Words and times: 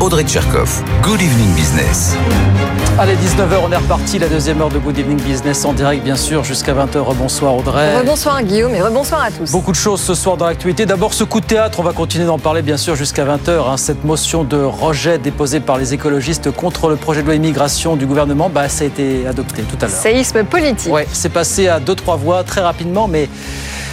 Audrey 0.00 0.24
Tcherkov. 0.24 0.82
Good 1.02 1.20
evening 1.20 1.54
business. 1.54 2.16
Allez, 2.98 3.14
19h, 3.16 3.58
on 3.66 3.70
est 3.70 3.76
reparti. 3.76 4.18
La 4.18 4.28
deuxième 4.28 4.60
heure 4.60 4.70
de 4.70 4.78
Good 4.78 4.98
Evening 4.98 5.20
Business 5.20 5.64
en 5.64 5.72
direct, 5.74 6.02
bien 6.02 6.16
sûr, 6.16 6.42
jusqu'à 6.42 6.72
20h. 6.72 7.14
Bonsoir 7.16 7.54
Audrey. 7.54 7.98
Rebonsoir 7.98 8.42
Guillaume 8.42 8.74
et 8.74 8.80
rebonsoir 8.80 9.22
à 9.24 9.30
tous. 9.30 9.50
Beaucoup 9.52 9.72
de 9.72 9.76
choses 9.76 10.00
ce 10.00 10.14
soir 10.14 10.36
dans 10.38 10.46
l'actualité. 10.46 10.86
D'abord, 10.86 11.12
ce 11.14 11.24
coup 11.24 11.40
de 11.40 11.46
théâtre, 11.46 11.80
on 11.80 11.82
va 11.82 11.92
continuer 11.92 12.24
d'en 12.26 12.38
parler, 12.38 12.62
bien 12.62 12.76
sûr, 12.78 12.94
jusqu'à 12.94 13.24
20h. 13.24 13.70
hein. 13.70 13.76
Cette 13.76 14.04
motion 14.04 14.42
de 14.44 14.56
rejet 14.62 15.18
déposée 15.18 15.60
par 15.60 15.76
les 15.76 15.92
écologistes 15.94 16.50
contre 16.50 16.88
le 16.88 16.96
projet 16.96 17.20
de 17.20 17.26
loi 17.26 17.34
immigration 17.34 17.96
du 17.96 18.06
gouvernement, 18.06 18.48
bah, 18.48 18.68
ça 18.68 18.84
a 18.84 18.86
été 18.86 19.26
adopté 19.26 19.62
tout 19.62 19.76
à 19.84 19.88
l'heure. 19.88 19.96
Séisme 20.00 20.44
politique. 20.44 20.92
Ouais, 20.92 21.06
c'est 21.12 21.28
passé 21.32 21.68
à 21.68 21.78
deux, 21.78 21.94
trois 21.94 22.16
voix 22.16 22.42
très 22.42 22.62
rapidement, 22.62 23.06
mais 23.06 23.28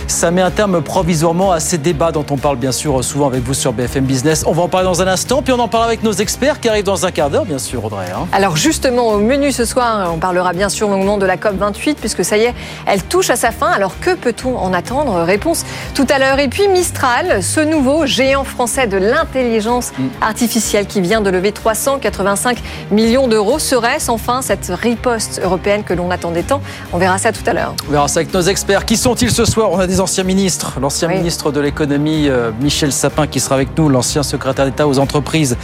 ça 0.07 0.31
met 0.31 0.41
un 0.41 0.51
terme 0.51 0.81
provisoirement 0.81 1.51
à 1.51 1.59
ces 1.59 1.77
débats 1.77 2.11
dont 2.11 2.25
on 2.31 2.37
parle 2.37 2.55
bien 2.55 2.71
sûr 2.71 3.03
souvent 3.03 3.27
avec 3.27 3.43
vous 3.43 3.53
sur 3.53 3.73
BFM 3.73 4.05
Business. 4.05 4.43
On 4.47 4.53
va 4.53 4.63
en 4.63 4.67
parler 4.69 4.85
dans 4.85 5.01
un 5.01 5.07
instant, 5.07 5.41
puis 5.41 5.53
on 5.53 5.59
en 5.59 5.67
parle 5.67 5.83
avec 5.85 6.01
nos 6.01 6.13
experts 6.13 6.59
qui 6.61 6.69
arrivent 6.69 6.85
dans 6.85 7.05
un 7.05 7.11
quart 7.11 7.29
d'heure, 7.29 7.45
bien 7.45 7.59
sûr, 7.59 7.83
Audrey. 7.83 8.05
hein. 8.15 8.25
Alors 8.31 8.55
justement, 8.55 9.07
au 9.09 9.17
menu 9.17 9.51
ce 9.51 9.65
soir, 9.65 10.09
on 10.13 10.17
parlera 10.17 10.53
bien 10.53 10.69
sûr 10.69 10.87
longuement 10.89 11.17
de 11.17 11.25
la 11.25 11.35
COP28, 11.35 11.95
puisque 11.95 12.23
ça 12.23 12.37
y 12.37 12.43
est, 12.43 12.53
elle 12.85 13.03
touche 13.03 13.29
à 13.29 13.35
sa 13.35 13.51
fin. 13.51 13.67
Alors 13.67 13.99
que 13.99 14.15
peut-on 14.15 14.57
en 14.57 14.73
attendre? 14.73 15.21
Réponse 15.23 15.65
tout 15.93 16.07
à 16.09 16.19
l'heure. 16.19 16.39
Et 16.39 16.47
puis 16.47 16.67
Mistral, 16.69 17.43
ce 17.43 17.59
nouveau 17.59 18.05
géant 18.05 18.45
français 18.45 18.87
de 18.87 18.97
l'intelligence 18.97 19.91
artificielle 20.21 20.87
qui 20.87 21.01
vient 21.01 21.21
de 21.21 21.29
lever 21.29 21.51
385 21.51 22.57
millions 22.91 23.27
d'euros, 23.27 23.59
serait-ce 23.59 24.09
enfin 24.09 24.41
cette 24.41 24.71
riposte 24.81 25.41
européenne 25.43 25.83
que 25.83 25.93
l'on 25.93 26.09
attendait 26.11 26.43
tant? 26.43 26.61
On 26.93 26.97
verra 26.97 27.17
ça 27.17 27.31
tout 27.31 27.43
à 27.45 27.53
l'heure. 27.53 27.73
On 27.87 27.91
verra 27.91 28.07
ça 28.07 28.21
avec 28.21 28.33
nos 28.33 28.41
experts. 28.41 28.85
Qui 28.85 28.95
sont-ils 28.97 29.31
ce 29.31 29.43
soir? 29.45 29.69
On 29.71 29.79
a 29.79 29.87
des 29.87 29.96
anciens 29.99 30.23
ministres. 30.23 30.77
L'ancien 30.81 31.07
Oui. 31.09 31.15
ministre 31.17 31.51
de 31.51 31.59
l'économie, 31.59 32.27
euh, 32.29 32.51
Michel 32.61 32.91
Sapin, 32.91 33.27
qui 33.27 33.39
sera 33.39 33.55
avec 33.55 33.77
nous. 33.77 33.89
L'ancien 33.89 34.23
secrétaire 34.23 34.65
d'État 34.65 34.87
aux 34.87 34.99
entreprises, 34.99 35.57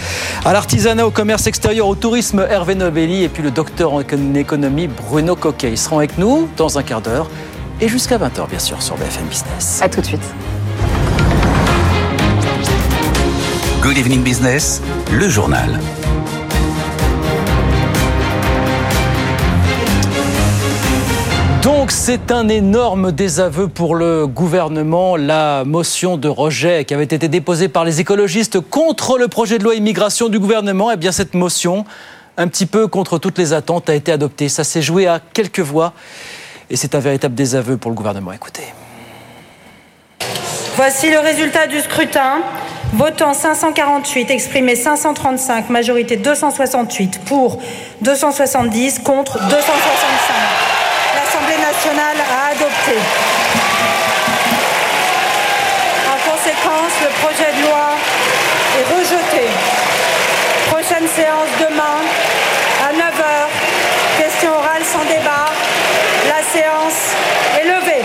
à 0.46 0.54
l'artisanat, 0.54 1.06
au 1.06 1.12
commerce 1.12 1.48
extérieur, 1.48 1.88
au 1.88 1.96
tourisme, 1.96 2.46
Hervé 2.50 2.76
Novelli. 2.76 3.24
Et 3.24 3.30
puis 3.30 3.44
le 3.44 3.52
docteur 3.52 3.94
en 3.94 4.02
écon- 4.02 4.36
économie, 4.36 4.88
Bruno 4.88 5.36
Coquet. 5.36 5.72
Ils 5.72 5.78
seront 5.78 5.98
avec 6.00 6.18
nous 6.18 6.48
dans 6.58 6.78
un 6.78 6.84
quart 6.84 7.02
d'heure. 7.02 7.28
Et 7.82 7.88
jusqu'à 7.88 8.18
20h, 8.18 8.48
bien 8.50 8.60
sûr, 8.60 8.82
sur 8.82 8.96
BFM 8.96 9.26
Business. 9.26 9.80
À 9.82 9.90
tout 9.90 10.02
de 10.02 10.06
suite. 10.06 10.22
Good 13.82 13.98
evening 13.98 14.24
business, 14.24 14.82
le 15.12 15.28
journal. 15.28 15.80
Donc 21.64 21.92
c'est 21.92 22.30
un 22.30 22.50
énorme 22.50 23.14
désaveu 23.14 23.70
pour 23.70 23.96
le 23.96 24.28
gouvernement. 24.28 25.16
La 25.16 25.64
motion 25.64 26.18
de 26.18 26.28
rejet 26.28 26.84
qui 26.84 26.94
avait 26.94 27.06
été 27.06 27.30
déposée 27.30 27.70
par 27.70 27.86
les 27.86 28.02
écologistes 28.02 28.60
contre 28.60 29.18
le 29.18 29.30
projet 29.30 29.60
de 29.60 29.64
loi 29.64 29.74
immigration 29.74 30.28
du 30.28 30.40
gouvernement, 30.40 30.92
eh 30.92 30.98
bien 30.98 31.14
cette 31.14 31.36
motion, 31.36 31.86
un 32.36 32.50
petit 32.50 32.66
peu 32.66 32.88
contre 32.88 33.18
toutes 33.18 33.38
les 33.38 33.54
attentes, 33.54 33.90
a 33.90 33.96
été 33.96 34.12
adoptée. 34.12 34.50
Ça 34.50 34.66
s'est 34.66 34.82
joué 34.82 35.08
à 35.08 35.22
quelques 35.22 35.62
voix 35.62 35.94
et 36.70 36.76
c'est 36.76 36.96
un 36.96 37.00
véritable 37.00 37.34
désaveu 37.34 37.78
pour 37.78 37.92
le 37.92 37.96
gouvernement. 37.96 38.34
Écoutez. 38.34 38.64
Voici 40.76 41.10
le 41.10 41.20
résultat 41.20 41.68
du 41.68 41.80
scrutin. 41.80 42.42
Votant 42.92 43.34
548, 43.34 44.30
exprimé 44.30 44.76
535, 44.76 45.70
majorité 45.70 46.18
268, 46.18 47.22
pour 47.26 47.60
270, 48.02 49.00
contre 49.00 49.40
265. 49.40 50.63
Nationale 51.74 52.18
a 52.22 52.52
adopté. 52.52 52.98
En 56.14 56.32
conséquence, 56.32 56.94
le 57.02 57.10
projet 57.22 57.52
de 57.58 57.62
loi 57.66 57.88
est 58.78 58.86
rejeté. 58.94 59.48
Prochaine 60.70 61.08
séance 61.08 61.50
demain 61.60 61.98
à 62.88 62.94
9h. 62.94 64.22
Question 64.22 64.52
orale 64.52 64.84
sans 64.86 65.04
débat. 65.06 65.48
La 66.28 66.44
séance 66.54 67.16
est 67.60 67.66
levée. 67.66 68.04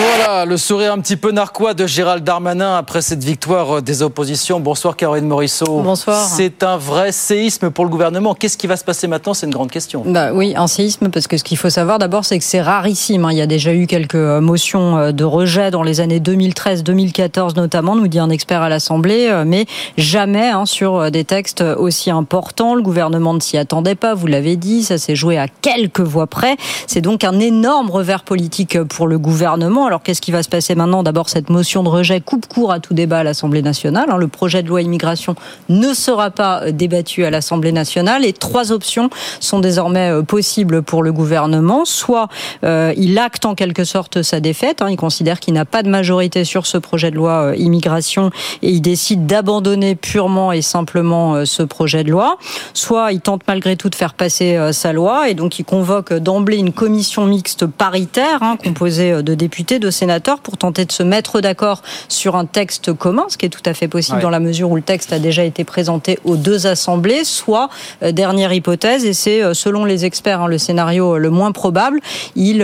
Voilà, 0.00 0.44
le 0.44 0.56
sourire 0.56 0.92
un 0.92 1.00
petit 1.00 1.16
peu 1.16 1.32
narquois 1.32 1.74
de 1.74 1.84
Gérald 1.84 2.22
Darmanin 2.22 2.76
après 2.76 3.02
cette 3.02 3.24
victoire 3.24 3.78
euh, 3.78 3.80
des 3.80 4.02
oppositions. 4.02 4.60
Bonsoir 4.60 4.94
Caroline 4.94 5.26
Morisseau. 5.26 5.80
Bonsoir. 5.82 6.24
C'est 6.24 6.62
un 6.62 6.76
vrai 6.76 7.10
séisme 7.10 7.70
pour 7.70 7.84
le 7.84 7.90
gouvernement. 7.90 8.34
Qu'est-ce 8.34 8.56
qui 8.56 8.68
va 8.68 8.76
se 8.76 8.84
passer 8.84 9.08
maintenant? 9.08 9.34
C'est 9.34 9.46
une 9.46 9.52
grande 9.52 9.72
question. 9.72 10.04
Bah 10.06 10.30
oui, 10.32 10.54
un 10.56 10.68
séisme, 10.68 11.08
parce 11.08 11.26
que 11.26 11.36
ce 11.36 11.42
qu'il 11.42 11.56
faut 11.56 11.68
savoir 11.70 11.98
d'abord, 11.98 12.24
c'est 12.24 12.38
que 12.38 12.44
c'est 12.44 12.60
rarissime. 12.60 13.24
hein. 13.24 13.32
Il 13.32 13.38
y 13.38 13.42
a 13.42 13.46
déjà 13.48 13.74
eu 13.74 13.88
quelques 13.88 14.14
euh, 14.14 14.40
motions 14.40 14.98
euh, 14.98 15.10
de 15.10 15.24
rejet 15.24 15.72
dans 15.72 15.82
les 15.82 16.00
années 16.00 16.20
2013-2014 16.20 17.56
notamment, 17.56 17.96
nous 17.96 18.06
dit 18.06 18.20
un 18.20 18.30
expert 18.30 18.62
à 18.62 18.68
l'Assemblée, 18.68 19.42
mais 19.46 19.66
jamais 19.96 20.48
hein, 20.48 20.64
sur 20.64 21.10
des 21.10 21.24
textes 21.24 21.62
aussi 21.62 22.10
importants. 22.12 22.74
Le 22.76 22.82
gouvernement 22.82 23.34
ne 23.34 23.40
s'y 23.40 23.56
attendait 23.56 23.96
pas, 23.96 24.14
vous 24.14 24.26
l'avez 24.28 24.54
dit, 24.56 24.84
ça 24.84 24.96
s'est 24.98 25.16
joué 25.16 25.38
à 25.38 25.48
quelques 25.48 26.00
voix 26.00 26.26
près. 26.28 26.56
C'est 26.86 27.00
donc 27.00 27.24
un 27.24 27.40
énorme 27.40 27.90
revers 27.90 28.22
politique 28.22 28.80
pour 28.84 29.08
le 29.08 29.18
gouvernement. 29.18 29.87
Alors 29.88 30.02
qu'est-ce 30.02 30.20
qui 30.20 30.32
va 30.32 30.42
se 30.42 30.50
passer 30.50 30.74
maintenant 30.74 31.02
D'abord, 31.02 31.30
cette 31.30 31.48
motion 31.48 31.82
de 31.82 31.88
rejet 31.88 32.20
coupe 32.20 32.46
court 32.46 32.72
à 32.72 32.78
tout 32.78 32.92
débat 32.92 33.20
à 33.20 33.22
l'Assemblée 33.22 33.62
nationale. 33.62 34.10
hein. 34.10 34.18
Le 34.18 34.28
projet 34.28 34.62
de 34.62 34.68
loi 34.68 34.82
immigration 34.82 35.34
ne 35.70 35.94
sera 35.94 36.30
pas 36.30 36.60
euh, 36.64 36.72
débattu 36.72 37.24
à 37.24 37.30
l'Assemblée 37.30 37.72
nationale 37.72 38.26
et 38.26 38.34
trois 38.34 38.70
options 38.70 39.08
sont 39.40 39.60
désormais 39.60 40.10
euh, 40.10 40.22
possibles 40.22 40.82
pour 40.82 41.02
le 41.02 41.10
gouvernement. 41.10 41.86
Soit 41.86 42.28
euh, 42.64 42.92
il 42.98 43.18
acte 43.18 43.46
en 43.46 43.54
quelque 43.54 43.84
sorte 43.84 44.20
sa 44.20 44.40
défaite, 44.40 44.82
hein, 44.82 44.90
il 44.90 44.98
considère 44.98 45.40
qu'il 45.40 45.54
n'a 45.54 45.64
pas 45.64 45.82
de 45.82 45.88
majorité 45.88 46.44
sur 46.44 46.66
ce 46.66 46.76
projet 46.76 47.10
de 47.10 47.16
loi 47.16 47.54
immigration 47.56 48.30
et 48.60 48.72
il 48.72 48.82
décide 48.82 49.24
d'abandonner 49.24 49.94
purement 49.94 50.52
et 50.52 50.60
simplement 50.60 51.46
ce 51.46 51.62
projet 51.62 52.04
de 52.04 52.10
loi. 52.10 52.36
Soit 52.74 53.12
il 53.12 53.22
tente 53.22 53.40
malgré 53.48 53.74
tout 53.76 53.88
de 53.88 53.94
faire 53.94 54.12
passer 54.12 54.58
sa 54.72 54.92
loi 54.92 55.30
et 55.30 55.34
donc 55.34 55.58
il 55.58 55.64
convoque 55.64 56.12
d'emblée 56.12 56.58
une 56.58 56.74
commission 56.74 57.24
mixte 57.24 57.64
paritaire 57.64 58.42
hein, 58.42 58.58
composée 58.62 59.22
de 59.22 59.34
députés, 59.34 59.77
de 59.78 59.90
sénateurs 59.90 60.40
pour 60.40 60.56
tenter 60.56 60.84
de 60.84 60.92
se 60.92 61.02
mettre 61.02 61.40
d'accord 61.40 61.82
sur 62.08 62.36
un 62.36 62.44
texte 62.46 62.92
commun, 62.92 63.24
ce 63.28 63.36
qui 63.36 63.46
est 63.46 63.50
tout 63.50 63.62
à 63.64 63.74
fait 63.74 63.88
possible 63.88 63.98
Ouais. 64.16 64.22
dans 64.22 64.30
la 64.30 64.40
mesure 64.40 64.70
où 64.70 64.76
le 64.76 64.82
texte 64.82 65.12
a 65.12 65.18
déjà 65.18 65.44
été 65.44 65.64
présenté 65.64 66.18
aux 66.24 66.36
deux 66.36 66.66
assemblées. 66.66 67.24
Soit 67.24 67.68
euh, 68.02 68.12
dernière 68.12 68.52
hypothèse 68.52 69.04
et 69.04 69.12
c'est 69.12 69.42
euh, 69.42 69.54
selon 69.54 69.84
les 69.84 70.04
experts 70.04 70.42
hein, 70.42 70.46
le 70.48 70.56
scénario 70.58 71.14
euh, 71.14 71.18
le 71.18 71.30
moins 71.30 71.52
probable. 71.52 72.00
Il 72.36 72.58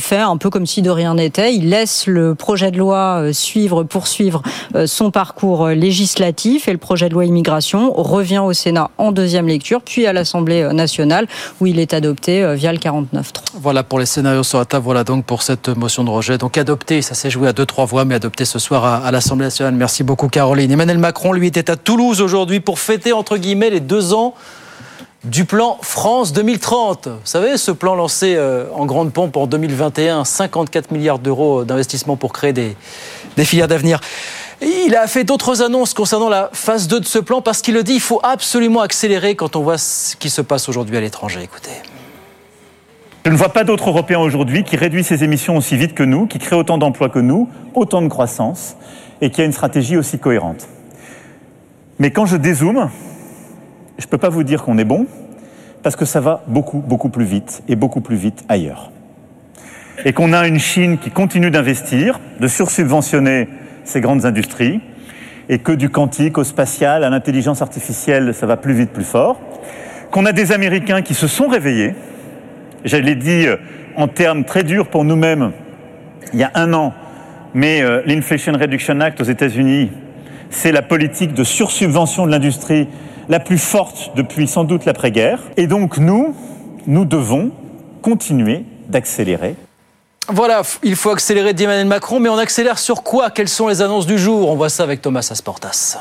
fait 0.00 0.18
un 0.18 0.36
peu 0.36 0.48
comme 0.50 0.66
si 0.66 0.80
de 0.82 0.90
rien 0.90 1.14
n'était. 1.14 1.54
Il 1.54 1.70
laisse 1.70 2.06
le 2.06 2.34
projet 2.34 2.70
de 2.70 2.78
loi 2.78 3.22
suivre, 3.32 3.82
poursuivre 3.84 4.42
son 4.86 5.10
parcours 5.10 5.68
législatif 5.68 6.68
et 6.68 6.72
le 6.72 6.78
projet 6.78 7.08
de 7.08 7.14
loi 7.14 7.24
immigration 7.24 7.92
revient 7.92 8.38
au 8.38 8.52
Sénat 8.52 8.90
en 8.98 9.12
deuxième 9.12 9.46
lecture, 9.48 9.82
puis 9.82 10.06
à 10.06 10.12
l'Assemblée 10.12 10.62
nationale 10.72 11.26
où 11.60 11.66
il 11.66 11.78
est 11.78 11.94
adopté 11.94 12.54
via 12.54 12.72
le 12.72 12.78
49.3. 12.78 13.22
Voilà 13.60 13.82
pour 13.82 13.98
les 13.98 14.06
scénarios 14.06 14.42
sur 14.42 14.58
la 14.58 14.64
table. 14.64 14.84
Voilà 14.84 15.04
donc 15.04 15.24
pour 15.24 15.42
cette 15.42 15.68
motion 15.68 16.04
de 16.04 16.10
rejet. 16.10 16.38
Donc 16.38 16.55
adopté, 16.58 17.02
ça 17.02 17.14
s'est 17.14 17.30
joué 17.30 17.48
à 17.48 17.52
deux, 17.52 17.66
trois 17.66 17.84
voix, 17.84 18.04
mais 18.04 18.14
adopté 18.14 18.44
ce 18.44 18.58
soir 18.58 19.04
à, 19.04 19.10
l'Assemblée 19.10 19.46
nationale. 19.46 19.74
Merci 19.74 20.02
beaucoup 20.02 20.28
Caroline. 20.28 20.70
Emmanuel 20.70 20.98
Macron, 20.98 21.32
lui, 21.32 21.46
était 21.46 21.70
à 21.70 21.76
Toulouse 21.76 22.20
aujourd'hui 22.20 22.60
pour 22.60 22.78
fêter, 22.78 23.12
entre 23.12 23.36
guillemets, 23.36 23.70
les 23.70 23.80
deux 23.80 24.14
ans 24.14 24.34
du 25.24 25.44
plan 25.44 25.78
France 25.82 26.32
2030. 26.32 27.08
Vous 27.08 27.14
savez, 27.24 27.56
ce 27.56 27.70
plan 27.70 27.94
lancé 27.94 28.34
euh, 28.36 28.66
en 28.74 28.86
grande 28.86 29.12
pompe 29.12 29.36
en 29.36 29.46
2021, 29.46 30.24
54 30.24 30.90
milliards 30.92 31.18
d'euros 31.18 31.64
d'investissement 31.64 32.16
pour 32.16 32.32
créer 32.32 32.52
des, 32.52 32.76
des 33.36 33.44
filières 33.44 33.68
d'avenir. 33.68 34.00
Il 34.62 34.94
a 34.96 35.06
fait 35.06 35.24
d'autres 35.24 35.62
annonces 35.62 35.92
concernant 35.94 36.28
la 36.28 36.48
phase 36.52 36.88
2 36.88 37.00
de 37.00 37.06
ce 37.06 37.18
plan 37.18 37.42
parce 37.42 37.60
qu'il 37.60 37.74
le 37.74 37.82
dit, 37.82 37.94
il 37.94 38.00
faut 38.00 38.20
absolument 38.22 38.80
accélérer 38.80 39.34
quand 39.34 39.56
on 39.56 39.62
voit 39.62 39.78
ce 39.78 40.16
qui 40.16 40.30
se 40.30 40.40
passe 40.40 40.68
aujourd'hui 40.68 40.96
à 40.96 41.00
l'étranger. 41.00 41.40
Écoutez. 41.42 41.82
Je 43.26 43.30
ne 43.32 43.36
vois 43.36 43.52
pas 43.52 43.64
d'autres 43.64 43.88
Européens 43.88 44.20
aujourd'hui 44.20 44.62
qui 44.62 44.76
réduit 44.76 45.02
ses 45.02 45.24
émissions 45.24 45.56
aussi 45.56 45.76
vite 45.76 45.94
que 45.94 46.04
nous, 46.04 46.28
qui 46.28 46.38
crée 46.38 46.54
autant 46.54 46.78
d'emplois 46.78 47.08
que 47.08 47.18
nous, 47.18 47.48
autant 47.74 48.00
de 48.00 48.06
croissance 48.06 48.76
et 49.20 49.30
qui 49.30 49.42
a 49.42 49.44
une 49.44 49.50
stratégie 49.50 49.96
aussi 49.96 50.20
cohérente. 50.20 50.68
Mais 51.98 52.12
quand 52.12 52.24
je 52.24 52.36
dézoome, 52.36 52.88
je 53.98 54.04
ne 54.04 54.08
peux 54.08 54.16
pas 54.16 54.28
vous 54.28 54.44
dire 54.44 54.62
qu'on 54.62 54.78
est 54.78 54.84
bon, 54.84 55.08
parce 55.82 55.96
que 55.96 56.04
ça 56.04 56.20
va 56.20 56.44
beaucoup, 56.46 56.78
beaucoup 56.78 57.08
plus 57.08 57.24
vite 57.24 57.64
et 57.66 57.74
beaucoup 57.74 58.00
plus 58.00 58.14
vite 58.14 58.44
ailleurs. 58.48 58.92
Et 60.04 60.12
qu'on 60.12 60.32
a 60.32 60.46
une 60.46 60.60
Chine 60.60 60.96
qui 60.96 61.10
continue 61.10 61.50
d'investir, 61.50 62.20
de 62.38 62.46
sursubventionner 62.46 63.48
ses 63.82 64.00
grandes 64.00 64.24
industries, 64.24 64.80
et 65.48 65.58
que 65.58 65.72
du 65.72 65.90
quantique 65.90 66.38
au 66.38 66.44
spatial, 66.44 67.02
à 67.02 67.10
l'intelligence 67.10 67.60
artificielle, 67.60 68.32
ça 68.34 68.46
va 68.46 68.56
plus 68.56 68.74
vite, 68.74 68.92
plus 68.92 69.02
fort. 69.02 69.40
Qu'on 70.12 70.26
a 70.26 70.32
des 70.32 70.52
Américains 70.52 71.02
qui 71.02 71.14
se 71.14 71.26
sont 71.26 71.48
réveillés, 71.48 71.96
je 72.84 72.96
l'ai 72.96 73.14
dit 73.14 73.46
euh, 73.46 73.56
en 73.96 74.08
termes 74.08 74.44
très 74.44 74.64
durs 74.64 74.88
pour 74.88 75.04
nous-mêmes 75.04 75.52
il 76.32 76.40
y 76.40 76.44
a 76.44 76.50
un 76.54 76.72
an, 76.72 76.92
mais 77.54 77.82
euh, 77.82 78.02
l'Inflation 78.06 78.52
Reduction 78.52 79.00
Act 79.00 79.20
aux 79.20 79.24
États-Unis, 79.24 79.90
c'est 80.50 80.72
la 80.72 80.82
politique 80.82 81.34
de 81.34 81.44
sursubvention 81.44 82.26
de 82.26 82.30
l'industrie 82.30 82.88
la 83.28 83.40
plus 83.40 83.58
forte 83.58 84.12
depuis 84.16 84.46
sans 84.46 84.64
doute 84.64 84.84
l'après-guerre. 84.84 85.40
Et 85.56 85.66
donc 85.66 85.98
nous, 85.98 86.34
nous 86.86 87.04
devons 87.04 87.50
continuer 88.02 88.64
d'accélérer. 88.88 89.56
Voilà, 90.28 90.62
il 90.82 90.96
faut 90.96 91.10
accélérer 91.10 91.50
Emmanuel 91.50 91.86
Macron, 91.86 92.18
mais 92.18 92.28
on 92.28 92.38
accélère 92.38 92.78
sur 92.78 93.02
quoi? 93.02 93.30
Quelles 93.30 93.48
sont 93.48 93.68
les 93.68 93.80
annonces 93.80 94.06
du 94.06 94.18
jour? 94.18 94.50
On 94.50 94.56
voit 94.56 94.68
ça 94.68 94.82
avec 94.82 95.00
Thomas 95.00 95.28
Asportas. 95.30 95.98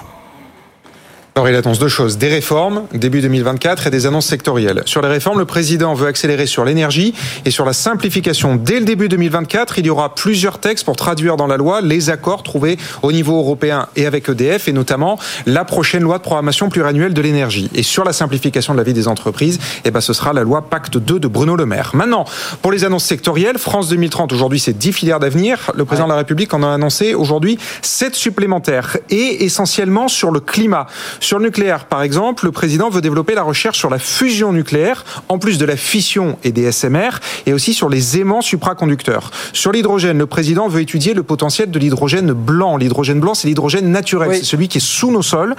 Alors 1.37 1.49
il 1.49 1.55
annonce 1.57 1.79
deux 1.79 1.89
choses, 1.89 2.17
des 2.17 2.29
réformes 2.29 2.83
début 2.93 3.19
2024 3.19 3.87
et 3.87 3.89
des 3.89 4.05
annonces 4.05 4.27
sectorielles. 4.27 4.83
Sur 4.85 5.01
les 5.01 5.09
réformes, 5.09 5.37
le 5.37 5.43
président 5.43 5.93
veut 5.93 6.07
accélérer 6.07 6.45
sur 6.45 6.63
l'énergie 6.63 7.13
et 7.43 7.51
sur 7.51 7.65
la 7.65 7.73
simplification. 7.73 8.55
Dès 8.55 8.79
le 8.79 8.85
début 8.85 9.09
2024, 9.09 9.77
il 9.79 9.85
y 9.85 9.89
aura 9.89 10.15
plusieurs 10.15 10.59
textes 10.59 10.85
pour 10.85 10.95
traduire 10.95 11.35
dans 11.35 11.45
la 11.45 11.57
loi 11.57 11.81
les 11.81 12.09
accords 12.09 12.41
trouvés 12.41 12.77
au 13.01 13.11
niveau 13.11 13.37
européen 13.37 13.87
et 13.97 14.05
avec 14.05 14.29
EDF 14.29 14.69
et 14.69 14.71
notamment 14.71 15.19
la 15.45 15.65
prochaine 15.65 16.03
loi 16.03 16.19
de 16.19 16.23
programmation 16.23 16.69
pluriannuelle 16.69 17.13
de 17.13 17.21
l'énergie. 17.21 17.69
Et 17.75 17.83
sur 17.83 18.05
la 18.05 18.13
simplification 18.13 18.71
de 18.71 18.77
la 18.77 18.85
vie 18.85 18.93
des 18.93 19.09
entreprises, 19.09 19.59
eh 19.83 19.91
ben 19.91 19.99
ce 19.99 20.13
sera 20.13 20.31
la 20.31 20.43
loi 20.43 20.69
Pacte 20.69 20.97
2 20.97 21.19
de 21.19 21.27
Bruno 21.27 21.57
Le 21.57 21.65
Maire. 21.65 21.91
Maintenant, 21.95 22.23
pour 22.61 22.71
les 22.71 22.85
annonces 22.85 23.03
sectorielles, 23.03 23.57
France 23.57 23.89
2030 23.89 24.31
aujourd'hui 24.31 24.61
c'est 24.61 24.77
10 24.77 24.93
filières 24.93 25.19
d'avenir. 25.19 25.73
Le 25.75 25.83
président 25.83 26.07
de 26.07 26.13
la 26.13 26.19
République 26.19 26.53
en 26.53 26.63
a 26.63 26.69
annoncé 26.69 27.13
aujourd'hui 27.13 27.59
7 27.81 28.15
supplémentaires 28.15 28.95
et 29.09 29.43
essentiellement 29.43 30.07
sur 30.07 30.31
le 30.31 30.39
climat. 30.39 30.87
Sur 31.25 31.39
le 31.39 31.45
nucléaire, 31.45 31.85
par 31.85 32.03
exemple, 32.03 32.45
le 32.45 32.51
président 32.51 32.91
veut 32.91 33.01
développer 33.01 33.33
la 33.33 33.41
recherche 33.41 33.79
sur 33.79 33.89
la 33.89 33.97
fusion 33.97 34.53
nucléaire, 34.53 35.03
en 35.27 35.39
plus 35.39 35.57
de 35.57 35.65
la 35.65 35.75
fission 35.75 36.37
et 36.43 36.51
des 36.51 36.71
SMR, 36.71 37.17
et 37.47 37.53
aussi 37.53 37.73
sur 37.73 37.89
les 37.89 38.19
aimants 38.19 38.41
supraconducteurs. 38.41 39.31
Sur 39.51 39.71
l'hydrogène, 39.71 40.19
le 40.19 40.27
président 40.27 40.67
veut 40.67 40.81
étudier 40.81 41.15
le 41.15 41.23
potentiel 41.23 41.71
de 41.71 41.79
l'hydrogène 41.79 42.31
blanc. 42.31 42.77
L'hydrogène 42.77 43.19
blanc, 43.19 43.33
c'est 43.33 43.47
l'hydrogène 43.47 43.89
naturel, 43.89 44.35
c'est 44.35 44.43
celui 44.43 44.67
qui 44.67 44.77
est 44.77 44.85
sous 44.85 45.11
nos 45.11 45.23
sols. 45.23 45.55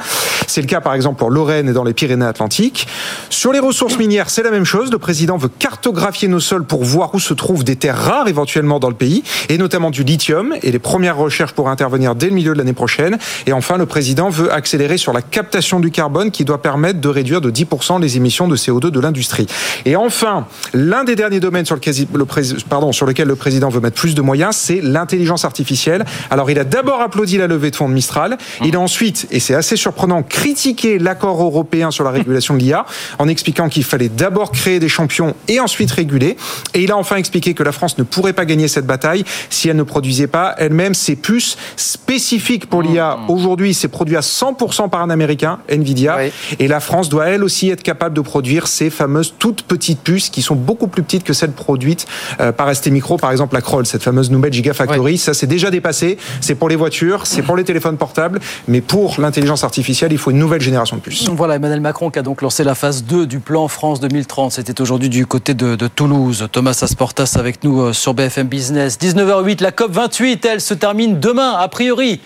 C'est 0.46 0.60
le 0.60 0.68
cas, 0.68 0.80
par 0.80 0.94
exemple, 0.94 1.18
pour 1.18 1.30
Lorraine 1.30 1.68
et 1.68 1.72
dans 1.72 1.82
les 1.82 1.94
Pyrénées-Atlantiques. 1.94 2.86
Sur 3.28 3.52
les 3.52 3.58
ressources 3.58 3.98
minières, 3.98 4.30
c'est 4.30 4.44
la 4.44 4.52
même 4.52 4.64
chose. 4.64 4.92
Le 4.92 4.98
président 4.98 5.36
veut 5.36 5.48
cartographier 5.48 6.28
nos 6.28 6.38
sols 6.38 6.64
pour 6.64 6.84
voir 6.84 7.12
où 7.12 7.18
se 7.18 7.34
trouvent 7.34 7.64
des 7.64 7.74
terres 7.74 7.98
rares 7.98 8.28
éventuellement 8.28 8.78
dans 8.78 8.88
le 8.88 8.94
pays, 8.94 9.24
et 9.48 9.58
notamment 9.58 9.90
du 9.90 10.04
lithium. 10.04 10.54
Et 10.62 10.70
les 10.70 10.78
premières 10.78 11.16
recherches 11.16 11.54
pourraient 11.54 11.72
intervenir 11.72 12.14
dès 12.14 12.28
le 12.28 12.36
milieu 12.36 12.52
de 12.52 12.58
l'année 12.58 12.72
prochaine. 12.72 13.18
Et 13.46 13.52
enfin, 13.52 13.78
le 13.78 13.86
président 13.86 14.28
veut 14.28 14.52
accélérer 14.52 14.96
sur 14.96 15.12
la 15.12 15.22
captation 15.22 15.55
du 15.56 15.90
carbone 15.90 16.30
qui 16.30 16.44
doit 16.44 16.60
permettre 16.60 17.00
de 17.00 17.08
réduire 17.08 17.40
de 17.40 17.50
10% 17.50 18.00
les 18.00 18.16
émissions 18.16 18.46
de 18.46 18.56
CO2 18.56 18.90
de 18.90 19.00
l'industrie. 19.00 19.46
Et 19.84 19.96
enfin, 19.96 20.46
l'un 20.74 21.04
des 21.04 21.16
derniers 21.16 21.40
domaines 21.40 21.64
sur, 21.64 21.76
lequel 21.76 21.94
le, 22.12 22.24
pardon, 22.68 22.92
sur 22.92 23.06
lequel 23.06 23.26
le 23.26 23.36
président 23.36 23.70
veut 23.70 23.80
mettre 23.80 23.96
plus 23.96 24.14
de 24.14 24.20
moyens, 24.20 24.54
c'est 24.56 24.80
l'intelligence 24.82 25.44
artificielle. 25.44 26.04
Alors 26.30 26.50
il 26.50 26.58
a 26.58 26.64
d'abord 26.64 27.00
applaudi 27.00 27.38
la 27.38 27.46
levée 27.46 27.70
de 27.70 27.76
fonds 27.76 27.88
de 27.88 27.94
Mistral. 27.94 28.36
Il 28.64 28.76
a 28.76 28.80
ensuite, 28.80 29.26
et 29.30 29.40
c'est 29.40 29.54
assez 29.54 29.76
surprenant, 29.76 30.22
critiqué 30.22 30.98
l'accord 30.98 31.42
européen 31.42 31.90
sur 31.90 32.04
la 32.04 32.10
régulation 32.10 32.54
de 32.54 32.58
l'IA 32.58 32.84
en 33.18 33.28
expliquant 33.28 33.68
qu'il 33.68 33.84
fallait 33.84 34.10
d'abord 34.10 34.52
créer 34.52 34.78
des 34.78 34.88
champions 34.88 35.34
et 35.48 35.58
ensuite 35.58 35.90
réguler. 35.90 36.36
Et 36.74 36.82
il 36.82 36.92
a 36.92 36.96
enfin 36.96 37.16
expliqué 37.16 37.54
que 37.54 37.62
la 37.62 37.72
France 37.72 37.96
ne 37.96 38.04
pourrait 38.04 38.34
pas 38.34 38.44
gagner 38.44 38.68
cette 38.68 38.86
bataille 38.86 39.24
si 39.48 39.68
elle 39.68 39.76
ne 39.76 39.82
produisait 39.82 40.26
pas 40.26 40.54
elle-même 40.58 40.94
ses 40.94 41.16
puces 41.16 41.56
spécifiques 41.76 42.66
pour 42.66 42.82
l'IA. 42.82 43.18
Aujourd'hui, 43.28 43.72
c'est 43.72 43.88
produit 43.88 44.16
à 44.16 44.20
100% 44.20 44.90
par 44.90 45.00
un 45.00 45.10
Américain. 45.10 45.45
Nvidia. 45.69 46.19
Et 46.58 46.69
la 46.69 46.81
France 46.81 47.08
doit 47.08 47.26
elle 47.26 47.44
aussi 47.44 47.70
être 47.70 47.82
capable 47.82 48.14
de 48.14 48.20
produire 48.20 48.66
ces 48.69 48.90
fameuses 48.90 49.34
toutes 49.38 49.62
petites 49.62 50.00
puces 50.00 50.31
qui 50.31 50.43
sont 50.43 50.54
beaucoup 50.54 50.88
plus 50.88 51.02
petites 51.02 51.25
que 51.25 51.32
celles 51.32 51.52
produites 51.52 52.06
euh, 52.40 52.52
par 52.52 52.75
ST 52.75 52.88
Micro, 52.88 53.16
par 53.16 53.31
exemple 53.31 53.54
la 53.54 53.60
Kroll, 53.60 53.87
cette 53.87 54.02
fameuse 54.02 54.31
nouvelle 54.31 54.52
Gigafactory. 54.52 55.19
Ça, 55.19 55.34
c'est 55.34 55.46
déjà 55.46 55.70
dépassé. 55.70 56.19
C'est 56.40 56.54
pour 56.54 56.69
les 56.69 56.76
voitures, 56.76 57.26
c'est 57.26 57.43
pour 57.43 57.56
les 57.56 57.64
téléphones 57.64 57.96
portables, 57.96 58.40
mais 58.69 58.81
pour 58.81 59.20
l'intelligence 59.20 59.64
artificielle, 59.64 60.12
il 60.12 60.19
faut 60.19 60.31
une 60.31 60.38
nouvelle 60.38 60.60
génération 60.60 60.96
de 60.96 61.02
puces. 61.02 61.28
Voilà, 61.28 61.56
Emmanuel 61.56 61.81
Macron 61.81 62.10
qui 62.10 62.19
a 62.19 62.22
donc 62.22 62.42
lancé 62.42 62.64
la 62.64 62.75
phase 62.75 63.04
2 63.04 63.26
du 63.26 63.40
plan 63.40 63.69
France 63.69 64.00
2030. 64.00 64.52
C'était 64.52 64.81
aujourd'hui 64.81 65.08
du 65.08 65.26
côté 65.26 65.54
de, 65.54 65.76
de, 65.76 65.88
Toulouse. 65.88 66.49
Thomas 66.52 66.78
Asportas 66.82 67.37
avec 67.38 67.64
nous 67.64 67.81
euh, 67.81 67.92
sur 67.92 68.14
BFM 68.14 68.49
Business. 68.49 68.99
19h08, 69.00 69.62
la 69.62 69.72
COP 69.72 69.92
28, 69.92 70.44
elle 70.44 70.60
se 70.60 70.75
termine 70.75 71.20
demain, 71.20 71.52
a 71.52 71.69
priori. 71.69 72.20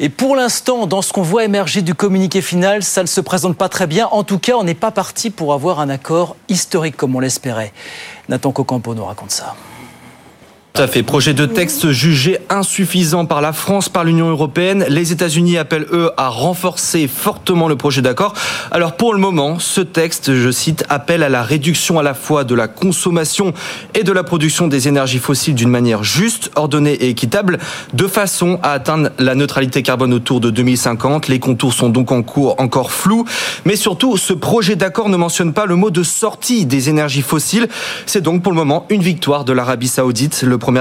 Et 0.00 0.08
pour 0.08 0.34
l'instant, 0.34 0.86
dans 0.86 1.02
ce 1.02 1.12
qu'on 1.12 1.22
voit 1.22 1.44
émerger 1.44 1.80
du 1.80 1.94
communiqué 1.94 2.42
final, 2.42 2.82
ça 2.82 3.02
ne 3.02 3.06
se 3.06 3.20
présente 3.20 3.56
pas 3.56 3.68
très 3.68 3.86
bien. 3.86 4.08
En 4.08 4.24
tout 4.24 4.40
cas, 4.40 4.54
on 4.54 4.64
n'est 4.64 4.74
pas 4.74 4.90
parti 4.90 5.30
pour 5.30 5.52
avoir 5.52 5.78
un 5.78 5.88
accord 5.88 6.36
historique 6.48 6.96
comme 6.96 7.14
on 7.14 7.20
l'espérait. 7.20 7.72
Nathan 8.28 8.50
Cocampo 8.50 8.94
nous 8.94 9.04
raconte 9.04 9.30
ça. 9.30 9.54
Tout 10.76 10.88
fait. 10.88 11.04
Projet 11.04 11.34
de 11.34 11.46
texte 11.46 11.92
jugé 11.92 12.38
insuffisant 12.50 13.26
par 13.26 13.40
la 13.40 13.52
France, 13.52 13.88
par 13.88 14.02
l'Union 14.02 14.28
européenne. 14.28 14.84
Les 14.88 15.12
États-Unis 15.12 15.56
appellent, 15.56 15.86
eux, 15.92 16.10
à 16.16 16.28
renforcer 16.28 17.06
fortement 17.06 17.68
le 17.68 17.76
projet 17.76 18.02
d'accord. 18.02 18.34
Alors, 18.72 18.96
pour 18.96 19.14
le 19.14 19.20
moment, 19.20 19.60
ce 19.60 19.80
texte, 19.80 20.34
je 20.34 20.50
cite, 20.50 20.84
appelle 20.88 21.22
à 21.22 21.28
la 21.28 21.44
réduction 21.44 22.00
à 22.00 22.02
la 22.02 22.12
fois 22.12 22.42
de 22.42 22.56
la 22.56 22.66
consommation 22.66 23.54
et 23.94 24.02
de 24.02 24.10
la 24.10 24.24
production 24.24 24.66
des 24.66 24.88
énergies 24.88 25.20
fossiles 25.20 25.54
d'une 25.54 25.68
manière 25.68 26.02
juste, 26.02 26.50
ordonnée 26.56 26.94
et 26.94 27.08
équitable, 27.08 27.60
de 27.92 28.08
façon 28.08 28.58
à 28.64 28.72
atteindre 28.72 29.10
la 29.20 29.36
neutralité 29.36 29.84
carbone 29.84 30.12
autour 30.12 30.40
de 30.40 30.50
2050. 30.50 31.28
Les 31.28 31.38
contours 31.38 31.72
sont 31.72 31.88
donc 31.88 32.10
en 32.10 32.24
cours 32.24 32.56
encore 32.58 32.90
flous. 32.90 33.24
Mais 33.64 33.76
surtout, 33.76 34.16
ce 34.16 34.32
projet 34.32 34.74
d'accord 34.74 35.08
ne 35.08 35.16
mentionne 35.16 35.52
pas 35.52 35.66
le 35.66 35.76
mot 35.76 35.92
de 35.92 36.02
sortie 36.02 36.66
des 36.66 36.88
énergies 36.88 37.22
fossiles. 37.22 37.68
C'est 38.06 38.22
donc, 38.22 38.42
pour 38.42 38.50
le 38.50 38.56
moment, 38.56 38.86
une 38.90 39.02
victoire 39.02 39.44
de 39.44 39.52
l'Arabie 39.52 39.86
Saoudite. 39.86 40.42
Premier 40.64 40.80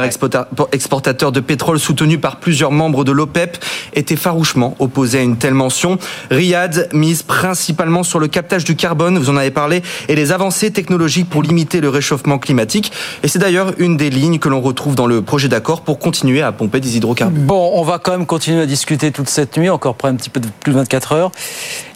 exportateur 0.72 1.34
de 1.34 1.40
pétrole 1.42 1.78
soutenu 1.78 2.18
par 2.18 2.38
plusieurs 2.38 2.72
membres 2.72 3.04
de 3.04 3.12
l'OPEP, 3.12 3.58
était 3.94 4.16
farouchement 4.16 4.76
opposé 4.80 5.20
à 5.20 5.22
une 5.24 5.36
telle 5.36 5.56
mention. 5.56 5.98
Riyad 6.32 6.88
mise 6.94 7.22
principalement 7.22 8.04
sur 8.04 8.20
le 8.20 8.30
captage 8.30 8.64
du 8.64 8.78
carbone, 8.78 9.18
vous 9.18 9.30
en 9.30 9.36
avez 9.36 9.52
parlé, 9.52 9.82
et 10.08 10.16
les 10.16 10.32
avancées 10.32 10.72
technologiques 10.72 11.30
pour 11.30 11.44
limiter 11.44 11.82
le 11.82 11.90
réchauffement 11.90 12.40
climatique. 12.40 12.94
Et 13.24 13.28
c'est 13.28 13.40
d'ailleurs 13.40 13.74
une 13.78 13.98
des 13.98 14.10
lignes 14.10 14.40
que 14.40 14.48
l'on 14.48 14.62
retrouve 14.62 14.96
dans 14.96 15.06
le 15.06 15.22
projet 15.22 15.50
d'accord 15.50 15.82
pour 15.82 16.00
continuer 16.00 16.42
à 16.42 16.54
pomper 16.54 16.80
des 16.80 16.96
hydrocarbures. 16.96 17.44
Bon, 17.44 17.72
on 17.74 17.84
va 17.84 18.00
quand 18.00 18.12
même 18.12 18.26
continuer 18.26 18.62
à 18.62 18.66
discuter 18.66 19.12
toute 19.12 19.28
cette 19.28 19.58
nuit, 19.58 19.70
encore 19.70 19.96
près 19.96 20.08
un 20.08 20.16
petit 20.16 20.30
peu 20.30 20.40
de 20.40 20.48
plus 20.62 20.72
de 20.72 20.78
24 20.78 21.12
heures. 21.12 21.32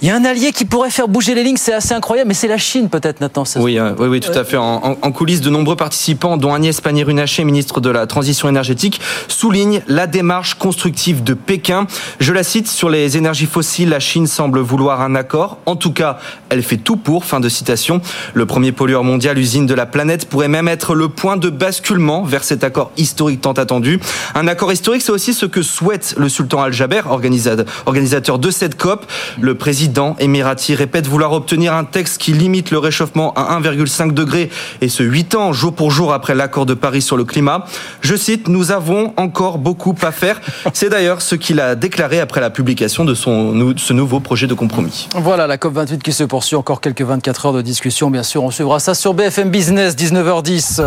Il 0.01 0.09
y 0.09 0.11
a 0.11 0.15
un 0.17 0.25
allié 0.25 0.51
qui 0.51 0.65
pourrait 0.65 0.89
faire 0.89 1.07
bouger 1.07 1.35
les 1.35 1.43
lignes, 1.45 1.55
c'est 1.55 1.73
assez 1.73 1.93
incroyable, 1.93 2.27
mais 2.27 2.33
c'est 2.33 2.49
la 2.49 2.57
Chine 2.57 2.89
peut-être, 2.89 3.21
Nathan. 3.21 3.45
Oui, 3.55 3.79
euh, 3.79 3.93
oui, 3.97 4.07
oui, 4.09 4.19
tout 4.19 4.37
à 4.37 4.43
fait. 4.43 4.57
En, 4.57 4.97
en, 5.01 5.11
coulisses, 5.13 5.39
de 5.39 5.49
nombreux 5.49 5.77
participants, 5.77 6.35
dont 6.35 6.53
Agnès 6.53 6.81
Pannier-Runacher, 6.81 7.45
de 7.81 7.89
la 7.89 8.07
transition 8.07 8.49
énergétique, 8.49 9.01
souligne 9.27 9.81
la 9.87 10.07
démarche 10.07 10.55
constructive 10.55 11.23
de 11.23 11.33
Pékin. 11.33 11.87
Je 12.19 12.33
la 12.33 12.43
cite, 12.43 12.67
sur 12.67 12.89
les 12.89 13.17
énergies 13.17 13.45
fossiles, 13.45 13.89
la 13.89 13.99
Chine 13.99 14.27
semble 14.27 14.59
vouloir 14.59 15.01
un 15.01 15.15
accord. 15.15 15.57
En 15.65 15.75
tout 15.75 15.91
cas, 15.91 16.17
elle 16.49 16.63
fait 16.63 16.77
tout 16.77 16.97
pour. 16.97 17.25
Fin 17.25 17.39
de 17.39 17.49
citation. 17.49 18.01
Le 18.33 18.45
premier 18.45 18.71
pollueur 18.71 19.03
mondial, 19.03 19.37
usine 19.37 19.65
de 19.65 19.73
la 19.73 19.85
planète, 19.85 20.29
pourrait 20.29 20.47
même 20.47 20.67
être 20.67 20.95
le 20.95 21.09
point 21.09 21.37
de 21.37 21.49
basculement 21.49 22.23
vers 22.23 22.43
cet 22.43 22.63
accord 22.63 22.91
historique 22.97 23.41
tant 23.41 23.53
attendu. 23.53 23.99
Un 24.35 24.47
accord 24.47 24.71
historique, 24.71 25.01
c'est 25.01 25.11
aussi 25.11 25.33
ce 25.33 25.45
que 25.45 25.61
souhaite 25.61 26.15
le 26.17 26.29
sultan 26.29 26.61
Al-Jaber, 26.61 27.01
organisateur 27.07 28.39
de 28.39 28.51
cette 28.51 28.77
COP. 28.77 29.05
Le 29.39 29.55
président 29.55 30.15
émirati 30.19 30.75
répète 30.75 31.07
vouloir 31.07 31.33
obtenir 31.33 31.73
un 31.73 31.83
texte 31.83 32.19
qui 32.19 32.33
limite 32.33 32.71
le 32.71 32.77
réchauffement 32.77 33.33
à 33.33 33.59
1,5 33.59 34.13
degré 34.13 34.49
et 34.81 34.89
ce 34.89 35.03
8 35.03 35.35
ans 35.35 35.53
jour 35.53 35.73
pour 35.73 35.91
jour 35.91 36.13
après 36.13 36.35
l'accord 36.35 36.65
de 36.65 36.73
Paris 36.73 37.01
sur 37.01 37.17
le 37.17 37.25
climat. 37.25 37.65
Je 38.01 38.15
cite, 38.15 38.47
nous 38.47 38.71
avons 38.71 39.13
encore 39.17 39.57
beaucoup 39.57 39.95
à 40.01 40.11
faire. 40.11 40.39
C'est 40.73 40.89
d'ailleurs 40.89 41.21
ce 41.21 41.35
qu'il 41.35 41.59
a 41.59 41.75
déclaré 41.75 42.19
après 42.19 42.41
la 42.41 42.49
publication 42.49 43.05
de 43.05 43.13
son, 43.13 43.75
ce 43.77 43.93
nouveau 43.93 44.19
projet 44.19 44.47
de 44.47 44.53
compromis. 44.53 45.07
Voilà 45.15 45.47
la 45.47 45.57
COP28 45.57 45.99
qui 45.99 46.13
se 46.13 46.23
poursuit. 46.23 46.55
Encore 46.55 46.81
quelques 46.81 47.01
24 47.01 47.47
heures 47.47 47.53
de 47.53 47.61
discussion. 47.61 48.09
Bien 48.09 48.23
sûr, 48.23 48.43
on 48.43 48.51
suivra 48.51 48.79
ça 48.79 48.93
sur 48.93 49.13
BFM 49.13 49.49
Business, 49.49 49.95
19h10. 49.95 50.81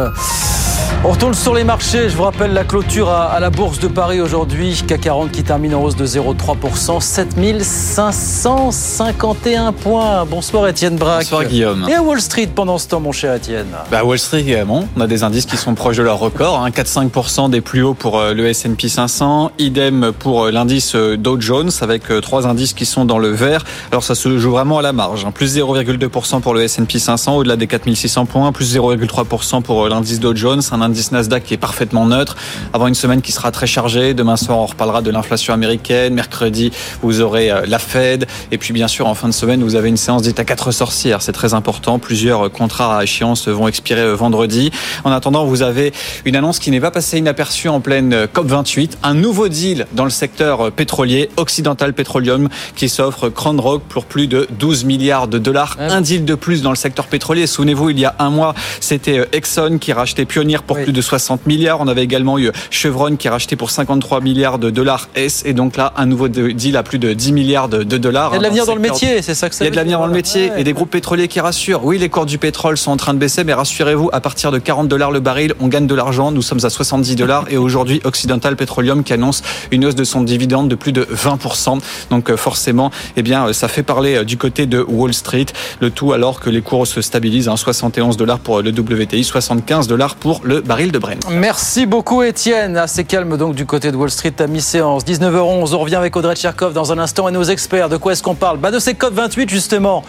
On 1.02 1.12
retourne 1.12 1.32
sur 1.32 1.54
les 1.54 1.64
marchés. 1.64 2.10
Je 2.10 2.16
vous 2.16 2.25
rappelle 2.25 2.52
la 2.52 2.62
clôture 2.62 3.08
à, 3.08 3.40
la 3.40 3.49
Bourse 3.49 3.78
de 3.78 3.88
Paris 3.88 4.20
aujourd'hui. 4.20 4.84
CAC 4.87 5.00
40 5.00 5.32
qui 5.32 5.42
termine 5.42 5.75
en 5.75 5.82
hausse 5.82 5.96
de 5.96 6.04
0,3%. 6.04 7.00
7551 7.00 9.72
points. 9.72 10.26
Bonsoir 10.26 10.68
Étienne 10.68 10.96
Braque. 10.96 11.20
Bonsoir 11.20 11.44
Guillaume. 11.44 11.87
Et 11.88 11.94
à 11.94 12.02
Wall 12.02 12.20
Street 12.20 12.50
pendant 12.54 12.76
ce 12.76 12.88
temps, 12.88 13.00
mon 13.00 13.12
cher 13.12 13.34
Étienne 13.34 13.68
bah, 13.90 14.04
Wall 14.04 14.18
Street 14.18 14.42
également. 14.42 14.87
On 14.94 15.00
a 15.00 15.06
des 15.06 15.22
indices 15.22 15.46
qui 15.46 15.56
sont 15.56 15.75
proches 15.75 15.96
de 15.96 16.02
leur 16.02 16.18
record. 16.18 16.62
Hein. 16.62 16.69
4-5% 16.70 17.50
des 17.50 17.60
plus 17.60 17.82
hauts 17.82 17.94
pour 17.94 18.18
euh, 18.18 18.32
le 18.32 18.46
S&P 18.46 18.88
500. 18.88 19.52
Idem 19.58 20.12
pour 20.18 20.44
euh, 20.44 20.50
l'indice 20.50 20.94
euh, 20.94 21.16
Dow 21.16 21.40
Jones 21.40 21.70
avec 21.80 22.04
trois 22.22 22.46
indices 22.46 22.72
qui 22.72 22.86
sont 22.86 23.04
dans 23.04 23.18
le 23.18 23.30
vert. 23.30 23.64
Alors 23.90 24.04
ça 24.04 24.14
se 24.14 24.38
joue 24.38 24.52
vraiment 24.52 24.78
à 24.78 24.82
la 24.82 24.92
marge. 24.92 25.24
Hein. 25.24 25.32
Plus 25.32 25.56
0,2% 25.56 26.40
pour 26.40 26.54
le 26.54 26.62
S&P 26.62 26.98
500 26.98 27.36
au-delà 27.36 27.56
des 27.56 27.66
4600 27.66 28.26
points. 28.26 28.52
Plus 28.52 28.76
0,3% 28.76 29.62
pour 29.62 29.88
l'indice 29.88 30.20
Dow 30.20 30.34
Jones. 30.34 30.62
Un 30.70 30.80
indice 30.80 31.12
Nasdaq 31.12 31.44
qui 31.44 31.54
est 31.54 31.58
parfaitement 31.58 32.06
neutre. 32.06 32.36
Avant 32.72 32.86
une 32.86 32.94
semaine 32.94 33.22
qui 33.22 33.32
sera 33.32 33.50
très 33.50 33.66
chargée. 33.66 34.14
Demain 34.14 34.36
soir, 34.36 34.58
on 34.58 34.66
reparlera 34.66 35.02
de 35.02 35.10
l'inflation 35.10 35.52
américaine. 35.52 36.14
Mercredi, 36.14 36.70
vous 37.02 37.20
aurez 37.20 37.50
la 37.66 37.78
Fed. 37.78 38.26
Et 38.52 38.58
puis, 38.58 38.72
bien 38.72 38.88
sûr, 38.88 39.06
en 39.06 39.14
fin 39.14 39.28
de 39.28 39.34
semaine, 39.34 39.62
vous 39.62 39.74
avez 39.74 39.88
une 39.88 39.96
séance 39.96 40.22
dite 40.22 40.38
à 40.38 40.44
quatre 40.44 40.70
sorcières. 40.70 41.22
C'est 41.22 41.32
très 41.32 41.54
important. 41.54 41.98
Plusieurs 41.98 42.50
contrats 42.52 42.98
à 42.98 43.02
échéance 43.02 43.48
vont 43.48 43.66
expirer 43.66 44.14
vendredi. 44.14 44.70
En 45.04 45.10
attendant, 45.10 45.44
vous 45.44 45.62
avez 45.62 45.92
une 46.24 46.36
annonce 46.36 46.59
qui 46.60 46.70
n'est 46.70 46.80
pas 46.80 46.90
passé 46.90 47.18
inaperçu 47.18 47.68
en 47.68 47.80
pleine 47.80 48.12
euh, 48.12 48.26
COP28, 48.26 48.92
un 49.02 49.14
nouveau 49.14 49.48
deal 49.48 49.86
dans 49.92 50.04
le 50.04 50.10
secteur 50.10 50.66
euh, 50.66 50.70
pétrolier, 50.70 51.30
Occidental 51.36 51.94
Petroleum, 51.94 52.48
qui 52.76 52.88
s'offre 52.88 53.30
Crown 53.30 53.58
Rock 53.58 53.82
pour 53.88 54.04
plus 54.04 54.26
de 54.26 54.46
12 54.58 54.84
milliards 54.84 55.26
de 55.26 55.38
dollars. 55.38 55.76
Un 55.78 56.02
deal 56.02 56.24
de 56.24 56.34
plus 56.34 56.62
dans 56.62 56.70
le 56.70 56.76
secteur 56.76 57.06
pétrolier. 57.06 57.46
Souvenez-vous, 57.46 57.90
il 57.90 57.98
y 57.98 58.04
a 58.04 58.14
un 58.18 58.30
mois, 58.30 58.54
c'était 58.80 59.26
Exxon 59.32 59.78
qui 59.80 59.92
rachetait 59.92 60.26
Pioneer 60.26 60.58
pour 60.66 60.76
plus 60.76 60.92
de 60.92 61.00
60 61.00 61.46
milliards. 61.46 61.80
On 61.80 61.88
avait 61.88 62.04
également 62.04 62.38
eu 62.38 62.50
Chevron 62.70 63.16
qui 63.16 63.28
rachetait 63.28 63.56
pour 63.56 63.70
53 63.70 64.20
milliards 64.20 64.58
de 64.58 64.68
dollars 64.68 65.08
S. 65.14 65.42
Et 65.46 65.54
donc 65.54 65.76
là, 65.76 65.94
un 65.96 66.06
nouveau 66.06 66.28
deal 66.28 66.76
à 66.76 66.82
plus 66.82 66.98
de 66.98 67.14
10 67.14 67.32
milliards 67.32 67.68
de, 67.68 67.82
dollars. 67.82 68.32
Il 68.32 68.34
y 68.34 68.36
a 68.36 68.38
de 68.38 68.44
l'avenir 68.44 68.66
dans, 68.66 68.74
le 68.74 68.80
métier, 68.80 69.22
c'est 69.22 69.34
ça 69.34 69.48
que 69.48 69.54
ça 69.54 69.64
Il 69.64 69.66
y 69.66 69.68
a 69.68 69.70
de 69.70 69.76
l'avenir 69.76 69.98
dans 69.98 70.06
le 70.06 70.12
métier 70.12 70.50
et 70.56 70.64
des 70.64 70.72
groupes 70.74 70.90
pétroliers 70.90 71.28
qui 71.28 71.40
rassurent. 71.40 71.84
Oui, 71.84 71.96
les 71.98 72.10
cours 72.10 72.26
du 72.26 72.36
pétrole 72.36 72.76
sont 72.76 72.90
en 72.90 72.96
train 72.96 73.14
de 73.14 73.18
baisser, 73.18 73.44
mais 73.44 73.54
rassurez-vous, 73.54 74.10
à 74.12 74.20
partir 74.20 74.52
de 74.52 74.58
40 74.58 74.88
dollars 74.88 75.10
le 75.10 75.20
baril, 75.20 75.54
on 75.60 75.68
gagne 75.68 75.86
de 75.86 75.94
l'argent. 75.94 76.30
Nous 76.32 76.42
sommes 76.50 76.64
à 76.64 76.71
70 76.71 77.14
dollars 77.14 77.45
et 77.49 77.57
aujourd'hui, 77.57 78.00
Occidental 78.04 78.57
Petroleum 78.57 79.04
qui 79.04 79.12
annonce 79.12 79.42
une 79.71 79.85
hausse 79.85 79.95
de 79.95 80.02
son 80.02 80.23
dividende 80.23 80.69
de 80.69 80.75
plus 80.75 80.92
de 80.92 81.04
20%. 81.04 81.78
Donc 82.11 82.28
euh, 82.28 82.37
forcément, 82.37 82.90
eh 83.16 83.23
bien, 83.23 83.47
euh, 83.47 83.52
ça 83.52 83.69
fait 83.69 83.85
parler 83.85 84.16
euh, 84.16 84.25
du 84.25 84.37
côté 84.37 84.66
de 84.66 84.85
Wall 84.87 85.14
Street. 85.14 85.47
Le 85.80 85.90
tout 85.90 86.12
alors 86.12 86.40
que 86.40 86.50
les 86.50 86.61
cours 86.61 86.87
se 86.88 87.00
stabilisent 87.02 87.49
à 87.49 87.57
71 87.57 88.16
dollars 88.16 88.40
pour 88.40 88.62
le 88.62 88.71
WTI, 88.71 89.23
75 89.23 89.87
dollars 89.87 90.16
pour 90.16 90.40
le 90.42 90.61
baril 90.61 90.90
de 90.90 90.99
Brent. 90.99 91.21
Merci 91.30 91.87
beaucoup 91.87 92.23
Étienne. 92.23 92.76
Assez 92.76 93.04
calme 93.04 93.37
donc 93.37 93.54
du 93.54 93.64
côté 93.64 93.92
de 93.92 93.97
Wall 93.97 94.11
Street 94.11 94.35
à 94.40 94.49
mi-séance. 94.49 95.04
19h11, 95.04 95.75
on 95.75 95.78
revient 95.78 95.97
avec 95.97 96.16
Audrey 96.16 96.35
Tcherkov 96.35 96.73
dans 96.73 96.90
un 96.90 96.99
instant 96.99 97.28
et 97.28 97.33
nos 97.33 97.45
experts. 97.45 97.88
De 97.88 97.97
quoi 97.97 98.12
est-ce 98.12 98.25
qu'on 98.25 98.35
parle? 98.35 98.59
Bah 98.59 98.73
De 98.73 98.80
ces 98.80 98.95
COP28 98.95 99.49
justement. 99.49 100.02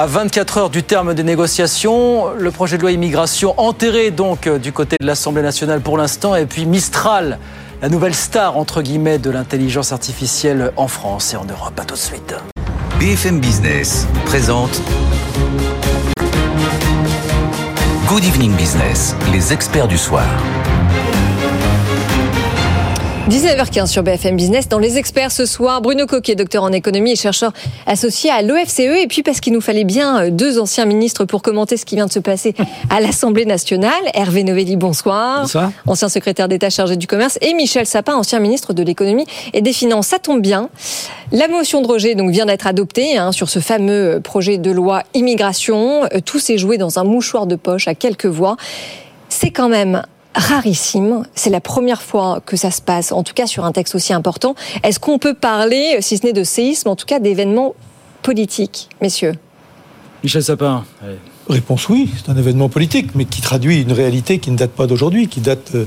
À 0.00 0.06
24 0.06 0.58
heures 0.58 0.70
du 0.70 0.84
terme 0.84 1.12
des 1.12 1.24
négociations, 1.24 2.28
le 2.32 2.52
projet 2.52 2.76
de 2.76 2.82
loi 2.82 2.92
immigration 2.92 3.58
enterré 3.58 4.12
donc 4.12 4.46
euh, 4.46 4.56
du 4.60 4.72
côté 4.72 4.94
de 5.00 5.04
l'Assemblée 5.04 5.42
nationale 5.42 5.80
pour 5.80 5.98
l'instant, 5.98 6.36
et 6.36 6.46
puis 6.46 6.66
Mistral, 6.66 7.40
la 7.82 7.88
nouvelle 7.88 8.14
star 8.14 8.56
entre 8.56 8.80
guillemets 8.80 9.18
de 9.18 9.28
l'intelligence 9.28 9.90
artificielle 9.90 10.70
en 10.76 10.86
France 10.86 11.34
et 11.34 11.36
en 11.36 11.44
Europe. 11.46 11.80
À 11.80 11.84
tout 11.84 11.96
de 11.96 11.98
suite. 11.98 12.36
BFM 13.00 13.40
Business 13.40 14.06
présente 14.24 14.80
Good 18.06 18.22
Evening 18.22 18.54
Business, 18.54 19.16
les 19.32 19.52
experts 19.52 19.88
du 19.88 19.98
soir. 19.98 20.28
19h15 23.28 23.88
sur 23.88 24.02
BFM 24.02 24.36
Business. 24.36 24.70
Dans 24.70 24.78
les 24.78 24.96
experts 24.96 25.32
ce 25.32 25.44
soir, 25.44 25.82
Bruno 25.82 26.06
Coquet, 26.06 26.34
docteur 26.34 26.62
en 26.62 26.72
économie 26.72 27.12
et 27.12 27.16
chercheur 27.16 27.52
associé 27.86 28.30
à 28.30 28.40
l'OFCE. 28.40 28.78
Et 28.80 29.06
puis 29.06 29.22
parce 29.22 29.40
qu'il 29.40 29.52
nous 29.52 29.60
fallait 29.60 29.84
bien 29.84 30.22
euh, 30.22 30.30
deux 30.30 30.58
anciens 30.58 30.86
ministres 30.86 31.26
pour 31.26 31.42
commenter 31.42 31.76
ce 31.76 31.84
qui 31.84 31.94
vient 31.94 32.06
de 32.06 32.12
se 32.12 32.20
passer 32.20 32.54
à 32.88 33.02
l'Assemblée 33.02 33.44
nationale. 33.44 33.92
Hervé 34.14 34.44
Novelli, 34.44 34.76
bonsoir. 34.76 35.42
Bonsoir. 35.42 35.72
Ancien 35.86 36.08
secrétaire 36.08 36.48
d'État 36.48 36.70
chargé 36.70 36.96
du 36.96 37.06
commerce. 37.06 37.38
Et 37.42 37.52
Michel 37.52 37.84
Sapin, 37.84 38.14
ancien 38.14 38.38
ministre 38.38 38.72
de 38.72 38.82
l'économie 38.82 39.26
et 39.52 39.60
des 39.60 39.74
finances. 39.74 40.06
Ça 40.06 40.18
tombe 40.18 40.40
bien. 40.40 40.70
La 41.30 41.48
motion 41.48 41.82
de 41.82 41.86
rejet 41.86 42.14
donc, 42.14 42.30
vient 42.30 42.46
d'être 42.46 42.66
adoptée 42.66 43.18
hein, 43.18 43.32
sur 43.32 43.50
ce 43.50 43.58
fameux 43.58 44.14
euh, 44.14 44.20
projet 44.20 44.56
de 44.56 44.70
loi 44.70 45.02
immigration. 45.12 46.04
Euh, 46.04 46.20
tout 46.24 46.38
s'est 46.38 46.56
joué 46.56 46.78
dans 46.78 46.98
un 46.98 47.04
mouchoir 47.04 47.46
de 47.46 47.56
poche 47.56 47.88
à 47.88 47.94
quelques 47.94 48.24
voix. 48.24 48.56
C'est 49.28 49.50
quand 49.50 49.68
même 49.68 50.02
rarissime. 50.38 51.24
C'est 51.34 51.50
la 51.50 51.60
première 51.60 52.02
fois 52.02 52.40
que 52.44 52.56
ça 52.56 52.70
se 52.70 52.80
passe, 52.80 53.12
en 53.12 53.22
tout 53.22 53.34
cas 53.34 53.46
sur 53.46 53.64
un 53.64 53.72
texte 53.72 53.94
aussi 53.94 54.12
important. 54.12 54.54
Est-ce 54.82 55.00
qu'on 55.00 55.18
peut 55.18 55.34
parler, 55.34 55.98
si 56.00 56.16
ce 56.16 56.26
n'est 56.26 56.32
de 56.32 56.44
séisme, 56.44 56.88
en 56.88 56.96
tout 56.96 57.06
cas 57.06 57.18
d'événements 57.18 57.74
politiques, 58.22 58.88
messieurs? 59.02 59.34
Michel 60.22 60.42
Sapin. 60.42 60.84
Réponse 61.48 61.88
oui, 61.88 62.10
c'est 62.14 62.30
un 62.30 62.36
événement 62.36 62.68
politique, 62.68 63.14
mais 63.14 63.24
qui 63.24 63.40
traduit 63.40 63.80
une 63.80 63.92
réalité 63.92 64.38
qui 64.38 64.50
ne 64.50 64.56
date 64.56 64.72
pas 64.72 64.86
d'aujourd'hui, 64.86 65.28
qui 65.28 65.40
date 65.40 65.74
euh, 65.74 65.86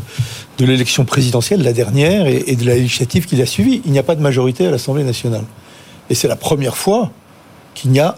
de 0.58 0.66
l'élection 0.66 1.06
présidentielle, 1.06 1.62
la 1.62 1.74
dernière, 1.74 2.26
et 2.26 2.56
de 2.56 2.66
la 2.66 2.76
législative 2.76 3.28
qui 3.28 3.36
l'a 3.36 3.46
suivie. 3.46 3.82
Il 3.86 3.92
n'y 3.92 4.00
a 4.00 4.04
pas 4.04 4.16
de 4.16 4.22
majorité 4.22 4.66
à 4.66 4.72
l'Assemblée 4.72 5.04
nationale. 5.04 5.44
Et 6.10 6.16
c'est 6.16 6.28
la 6.28 6.36
première 6.36 6.78
fois 6.78 7.12
qu'il 7.76 7.92
n'y 7.92 8.00
a 8.00 8.18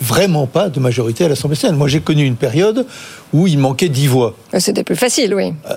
vraiment 0.00 0.46
pas 0.46 0.68
de 0.68 0.78
majorité 0.78 1.24
à 1.24 1.28
l'Assemblée 1.28 1.54
nationale. 1.54 1.76
Moi, 1.76 1.88
j'ai 1.88 2.00
connu 2.00 2.24
une 2.24 2.36
période 2.36 2.86
où 3.32 3.46
il 3.46 3.58
manquait 3.58 3.88
dix 3.88 4.06
voix. 4.06 4.34
Euh, 4.54 4.60
c'était 4.60 4.84
plus 4.84 4.96
facile, 4.96 5.34
oui. 5.34 5.52
Euh, 5.68 5.74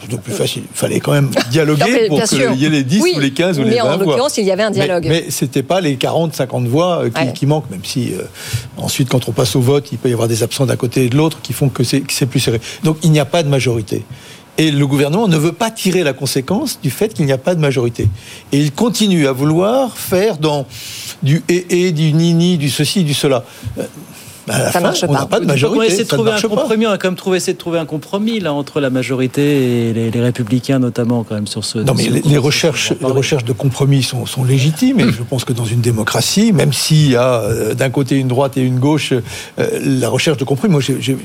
c'était 0.00 0.18
plus 0.18 0.32
facile. 0.32 0.62
Il 0.70 0.76
fallait 0.76 1.00
quand 1.00 1.12
même 1.12 1.30
dialoguer 1.50 2.08
pour 2.08 2.22
qu'il 2.22 2.54
y 2.54 2.64
ait 2.64 2.70
les 2.70 2.84
10 2.84 3.02
ou 3.16 3.20
les 3.20 3.32
15 3.32 3.58
ou 3.58 3.62
les 3.64 3.76
20 3.76 3.82
voix. 3.82 3.82
Mais 3.82 3.94
en 3.94 3.98
l'occurrence, 3.98 4.38
il 4.38 4.44
y 4.44 4.50
avait 4.50 4.62
un 4.62 4.70
dialogue. 4.70 5.04
Mais, 5.04 5.24
mais 5.26 5.30
ce 5.30 5.44
n'était 5.44 5.62
pas 5.62 5.80
les 5.80 5.96
40, 5.96 6.34
50 6.34 6.66
voix 6.66 7.04
euh, 7.04 7.10
qui, 7.32 7.46
manquent, 7.46 7.70
même 7.70 7.84
si 7.84 8.12
ensuite, 8.76 9.08
quand 9.08 9.28
on 9.28 9.32
passe 9.32 9.56
au 9.56 9.60
vote, 9.60 9.88
il 9.92 9.98
peut 9.98 10.08
y 10.08 10.12
avoir 10.12 10.28
des 10.28 10.42
absents 10.42 10.66
d'un 10.66 10.76
côté 10.76 11.04
et 11.04 11.08
de 11.08 11.16
l'autre 11.16 11.40
qui 11.42 11.52
font 11.52 11.68
que 11.68 11.82
c'est 11.84 12.26
plus 12.26 12.40
serré. 12.40 12.60
Donc, 12.84 12.98
il 13.02 13.10
n'y 13.10 13.20
a 13.20 13.24
pas 13.24 13.42
de 13.42 13.48
majorité. 13.48 14.04
Et 14.58 14.70
le 14.70 14.86
gouvernement 14.86 15.28
ne 15.28 15.36
veut 15.36 15.52
pas 15.52 15.70
tirer 15.70 16.02
la 16.02 16.14
conséquence 16.14 16.80
du 16.82 16.90
fait 16.90 17.12
qu'il 17.12 17.26
n'y 17.26 17.32
a 17.32 17.38
pas 17.38 17.54
de 17.54 17.60
majorité. 17.60 18.08
Et 18.52 18.58
il 18.58 18.72
continue 18.72 19.26
à 19.26 19.32
vouloir 19.32 19.98
faire 19.98 20.38
dans 20.38 20.66
du 21.22 21.42
et, 21.48 21.86
et 21.86 21.92
du 21.92 22.12
ni-ni, 22.12 22.56
du 22.56 22.70
ceci, 22.70 23.04
du 23.04 23.12
cela. 23.12 23.44
Euh, 23.78 23.84
bah, 24.46 24.54
à 24.54 24.58
la 24.58 24.64
ça 24.66 24.72
fin, 24.72 24.80
marche 24.80 25.04
on 25.06 25.12
n'a 25.12 25.26
pas 25.26 25.40
de 25.40 25.46
majorité. 25.46 25.94
On, 25.94 25.98
de 25.98 26.08
trouver 26.08 26.30
un 26.32 26.40
compromis, 26.40 26.86
on 26.86 26.90
a 26.90 26.98
quand 26.98 27.08
même 27.08 27.16
trouvé, 27.16 27.38
essayer 27.38 27.54
de 27.54 27.58
trouver 27.58 27.78
un 27.78 27.86
compromis 27.86 28.40
là, 28.40 28.52
entre 28.52 28.80
la 28.80 28.90
majorité 28.90 29.90
et 29.90 29.92
les, 29.92 30.20
républicains, 30.20 30.78
notamment, 30.78 31.24
quand 31.24 31.34
même, 31.34 31.46
sur 31.46 31.64
ce. 31.64 31.78
Non, 31.78 31.94
mais 31.94 32.08
les, 32.08 32.38
recherches, 32.38 32.92
les 33.00 33.06
recherches 33.06 33.44
de 33.44 33.52
compromis 33.52 34.02
sont, 34.02 34.26
sont 34.26 34.44
légitimes, 34.44 35.00
et 35.00 35.12
je 35.12 35.22
pense 35.22 35.44
que 35.44 35.52
dans 35.52 35.64
une 35.64 35.80
démocratie, 35.80 36.52
même 36.52 36.72
s'il 36.72 37.10
y 37.10 37.16
a 37.16 37.40
euh, 37.40 37.74
d'un 37.74 37.90
côté 37.90 38.16
une 38.16 38.28
droite 38.28 38.56
et 38.56 38.62
une 38.62 38.78
gauche, 38.78 39.12
euh, 39.12 39.20
la 39.82 40.08
recherche 40.08 40.38
de 40.38 40.44
compromis, 40.44 40.72
moi 40.72 40.80
j'ai 40.80 41.16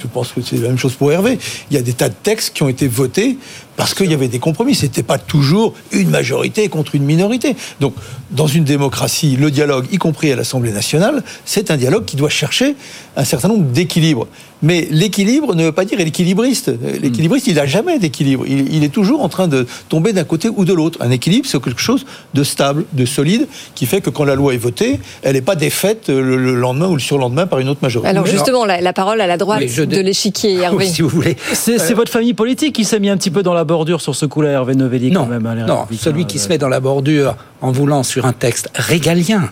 je 0.00 0.06
pense 0.06 0.32
que 0.32 0.40
c'est 0.40 0.56
la 0.56 0.68
même 0.68 0.78
chose 0.78 0.94
pour 0.94 1.12
Hervé. 1.12 1.38
Il 1.70 1.76
y 1.76 1.78
a 1.78 1.82
des 1.82 1.92
tas 1.92 2.08
de 2.08 2.14
textes 2.14 2.54
qui 2.54 2.62
ont 2.62 2.68
été 2.68 2.88
votés 2.88 3.38
parce 3.76 3.94
qu'il 3.94 4.10
y 4.10 4.14
avait 4.14 4.28
des 4.28 4.38
compromis. 4.38 4.74
C'était 4.74 5.02
pas 5.02 5.18
toujours 5.18 5.74
une 5.92 6.10
majorité 6.10 6.68
contre 6.68 6.94
une 6.94 7.04
minorité. 7.04 7.56
Donc, 7.80 7.94
dans 8.30 8.46
une 8.46 8.64
démocratie, 8.64 9.36
le 9.36 9.50
dialogue, 9.50 9.86
y 9.90 9.98
compris 9.98 10.30
à 10.32 10.36
l'Assemblée 10.36 10.72
nationale, 10.72 11.22
c'est 11.44 11.70
un 11.70 11.76
dialogue 11.76 12.04
qui 12.04 12.16
doit 12.16 12.28
chercher 12.28 12.76
un 13.16 13.24
certain 13.24 13.48
nombre 13.48 13.64
d'équilibres. 13.64 14.26
Mais 14.62 14.86
l'équilibre 14.90 15.54
ne 15.54 15.64
veut 15.64 15.72
pas 15.72 15.84
dire 15.84 15.98
l'équilibriste. 15.98 16.70
L'équilibriste, 17.00 17.46
il 17.46 17.54
n'a 17.54 17.66
jamais 17.66 17.98
d'équilibre. 17.98 18.44
Il, 18.46 18.84
est 18.84 18.90
toujours 18.92 19.22
en 19.22 19.28
train 19.28 19.48
de 19.48 19.66
tomber 19.88 20.12
d'un 20.12 20.24
côté 20.24 20.48
ou 20.54 20.64
de 20.64 20.74
l'autre. 20.74 20.98
Un 21.00 21.10
équilibre, 21.10 21.46
c'est 21.48 21.60
quelque 21.62 21.80
chose 21.80 22.04
de 22.34 22.44
stable, 22.44 22.84
de 22.92 23.06
solide, 23.06 23.48
qui 23.74 23.86
fait 23.86 24.00
que 24.00 24.10
quand 24.10 24.24
la 24.24 24.34
loi 24.34 24.52
est 24.52 24.58
votée, 24.58 25.00
elle 25.22 25.34
n'est 25.34 25.40
pas 25.40 25.56
défaite 25.56 26.08
le, 26.08 26.36
lendemain 26.54 26.88
ou 26.88 26.94
le 26.94 27.00
surlendemain 27.00 27.46
par 27.46 27.58
une 27.58 27.68
autre 27.68 27.80
majorité. 27.82 28.10
Alors 28.10 28.26
justement, 28.26 28.66
la, 28.66 28.92
parole 28.92 29.20
à 29.20 29.26
la 29.26 29.38
droite 29.38 29.62
de 29.64 30.00
l'échiquier, 30.00 30.56
Hervé. 30.56 30.86
si 30.86 31.00
vous 31.02 31.08
voulez. 31.08 31.36
C'est 31.54 31.80
euh, 31.80 31.94
votre 31.94 32.12
famille 32.12 32.34
politique 32.34 32.74
qui 32.74 32.84
s'est 32.84 33.00
mis 33.00 33.08
un 33.08 33.16
petit 33.16 33.30
peu 33.30 33.42
dans 33.42 33.54
la 33.54 33.59
bordure 33.64 34.00
sur 34.00 34.14
ce 34.14 34.26
coup-là, 34.26 34.50
Hervé 34.50 34.74
Novelli, 34.74 35.10
non, 35.10 35.22
quand 35.24 35.40
même. 35.40 35.64
non, 35.66 35.86
celui 35.92 36.26
qui 36.26 36.38
se 36.38 36.48
met 36.48 36.58
dans 36.58 36.68
la 36.68 36.80
bordure 36.80 37.36
en 37.60 37.72
voulant 37.72 38.02
sur 38.02 38.26
un 38.26 38.32
texte 38.32 38.70
régalien 38.74 39.50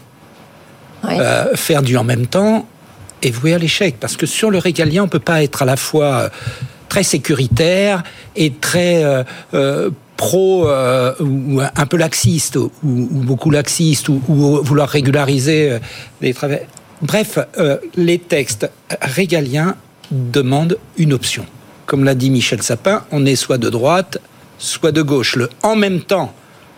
euh, 1.04 1.54
faire 1.54 1.82
du 1.82 1.96
en 1.96 2.04
même 2.04 2.26
temps 2.26 2.66
est 3.22 3.30
voué 3.30 3.54
à 3.54 3.58
l'échec. 3.58 3.96
Parce 4.00 4.16
que 4.16 4.26
sur 4.26 4.50
le 4.50 4.58
régalien, 4.58 5.02
on 5.02 5.06
ne 5.06 5.10
peut 5.10 5.18
pas 5.18 5.42
être 5.42 5.62
à 5.62 5.64
la 5.64 5.76
fois 5.76 6.04
euh, 6.04 6.28
très 6.88 7.02
sécuritaire 7.02 8.02
et 8.36 8.52
très 8.52 9.04
pro 10.16 10.68
ou 11.20 11.60
un 11.60 11.86
peu 11.86 11.96
laxiste 11.96 12.56
ou, 12.56 12.70
beaucoup 12.82 13.50
laxiste 13.50 14.08
ou, 14.08 14.20
vouloir 14.28 14.88
régulariser 14.88 15.78
les 16.20 16.34
travaux. 16.34 16.54
Bref, 17.02 17.38
les 17.96 18.18
textes 18.18 18.70
régaliens 19.02 19.76
demandent 20.10 20.78
une 20.96 21.12
option. 21.12 21.44
Comme 21.88 22.04
l'a 22.04 22.14
dit 22.14 22.28
Michel 22.28 22.60
Sapin, 22.60 23.02
on 23.10 23.24
est 23.24 23.34
soit 23.34 23.56
de 23.56 23.70
droite, 23.70 24.18
soit 24.58 24.92
de 24.92 25.00
gauche. 25.00 25.36
Le 25.36 25.48
en 25.62 25.74
même 25.74 26.02
temps, 26.02 26.34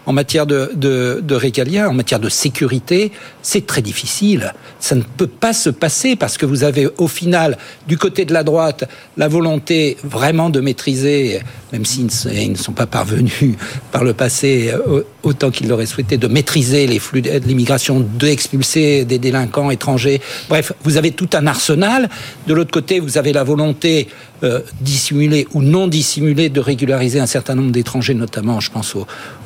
en 0.07 0.13
matière 0.13 0.47
de, 0.47 0.71
de, 0.77 1.35
régalien, 1.35 1.89
en 1.89 1.95
matière 1.95 2.21
de 2.21 2.29
sécurité, 2.29 3.13
c'est 3.43 3.67
très 3.67 3.83
difficile. 3.83 4.55
Ça 4.79 4.95
ne 4.95 5.03
peut 5.03 5.27
pas 5.27 5.53
se 5.53 5.69
passer 5.69 6.17
parce 6.17 6.39
que 6.39 6.47
vous 6.47 6.65
avez 6.65 6.89
au 6.99 7.09
final, 7.09 7.59
du 7.87 7.99
côté 7.99 8.25
de 8.25 8.33
la 8.33 8.43
droite, 8.43 8.89
la 9.17 9.29
volonté 9.29 9.97
vraiment 10.05 10.49
de 10.49 10.61
maîtriser, 10.61 11.41
même 11.73 11.85
s'ils 11.85 12.07
ne 12.51 12.57
sont 12.57 12.73
pas 12.73 12.87
parvenus 12.87 13.57
par 13.93 14.05
le 14.05 14.15
passé 14.15 14.73
euh, 14.73 15.03
autant 15.23 15.51
qu'ils 15.51 15.69
l'auraient 15.69 15.87
souhaité, 15.87 16.17
de 16.19 16.29
maîtriser 16.29 16.87
les 16.87 16.99
flux 16.99 17.21
de 17.21 17.31
l'immigration, 17.47 18.01
d'expulser 18.01 19.05
des 19.05 19.19
délinquants 19.19 19.71
étrangers. 19.71 20.21
Bref, 20.49 20.73
vous 20.83 20.97
avez 20.97 21.11
tout 21.11 21.31
un 21.35 21.47
arsenal. 21.47 22.09
De 22.47 22.55
l'autre 22.55 22.71
côté, 22.71 23.01
vous 23.01 23.19
avez 23.19 23.33
la 23.33 23.45
volonté 23.45 24.09
euh, 24.43 24.61
dissimulée 24.81 25.47
ou 25.53 25.63
non 25.63 25.87
dissimulée 25.87 26.49
de 26.49 26.61
régulariser 26.61 27.21
un 27.21 27.27
certain 27.27 27.55
nombre 27.55 27.73
d'étrangers, 27.73 28.15
notamment, 28.15 28.61
je 28.61 28.71
pense, 28.71 28.95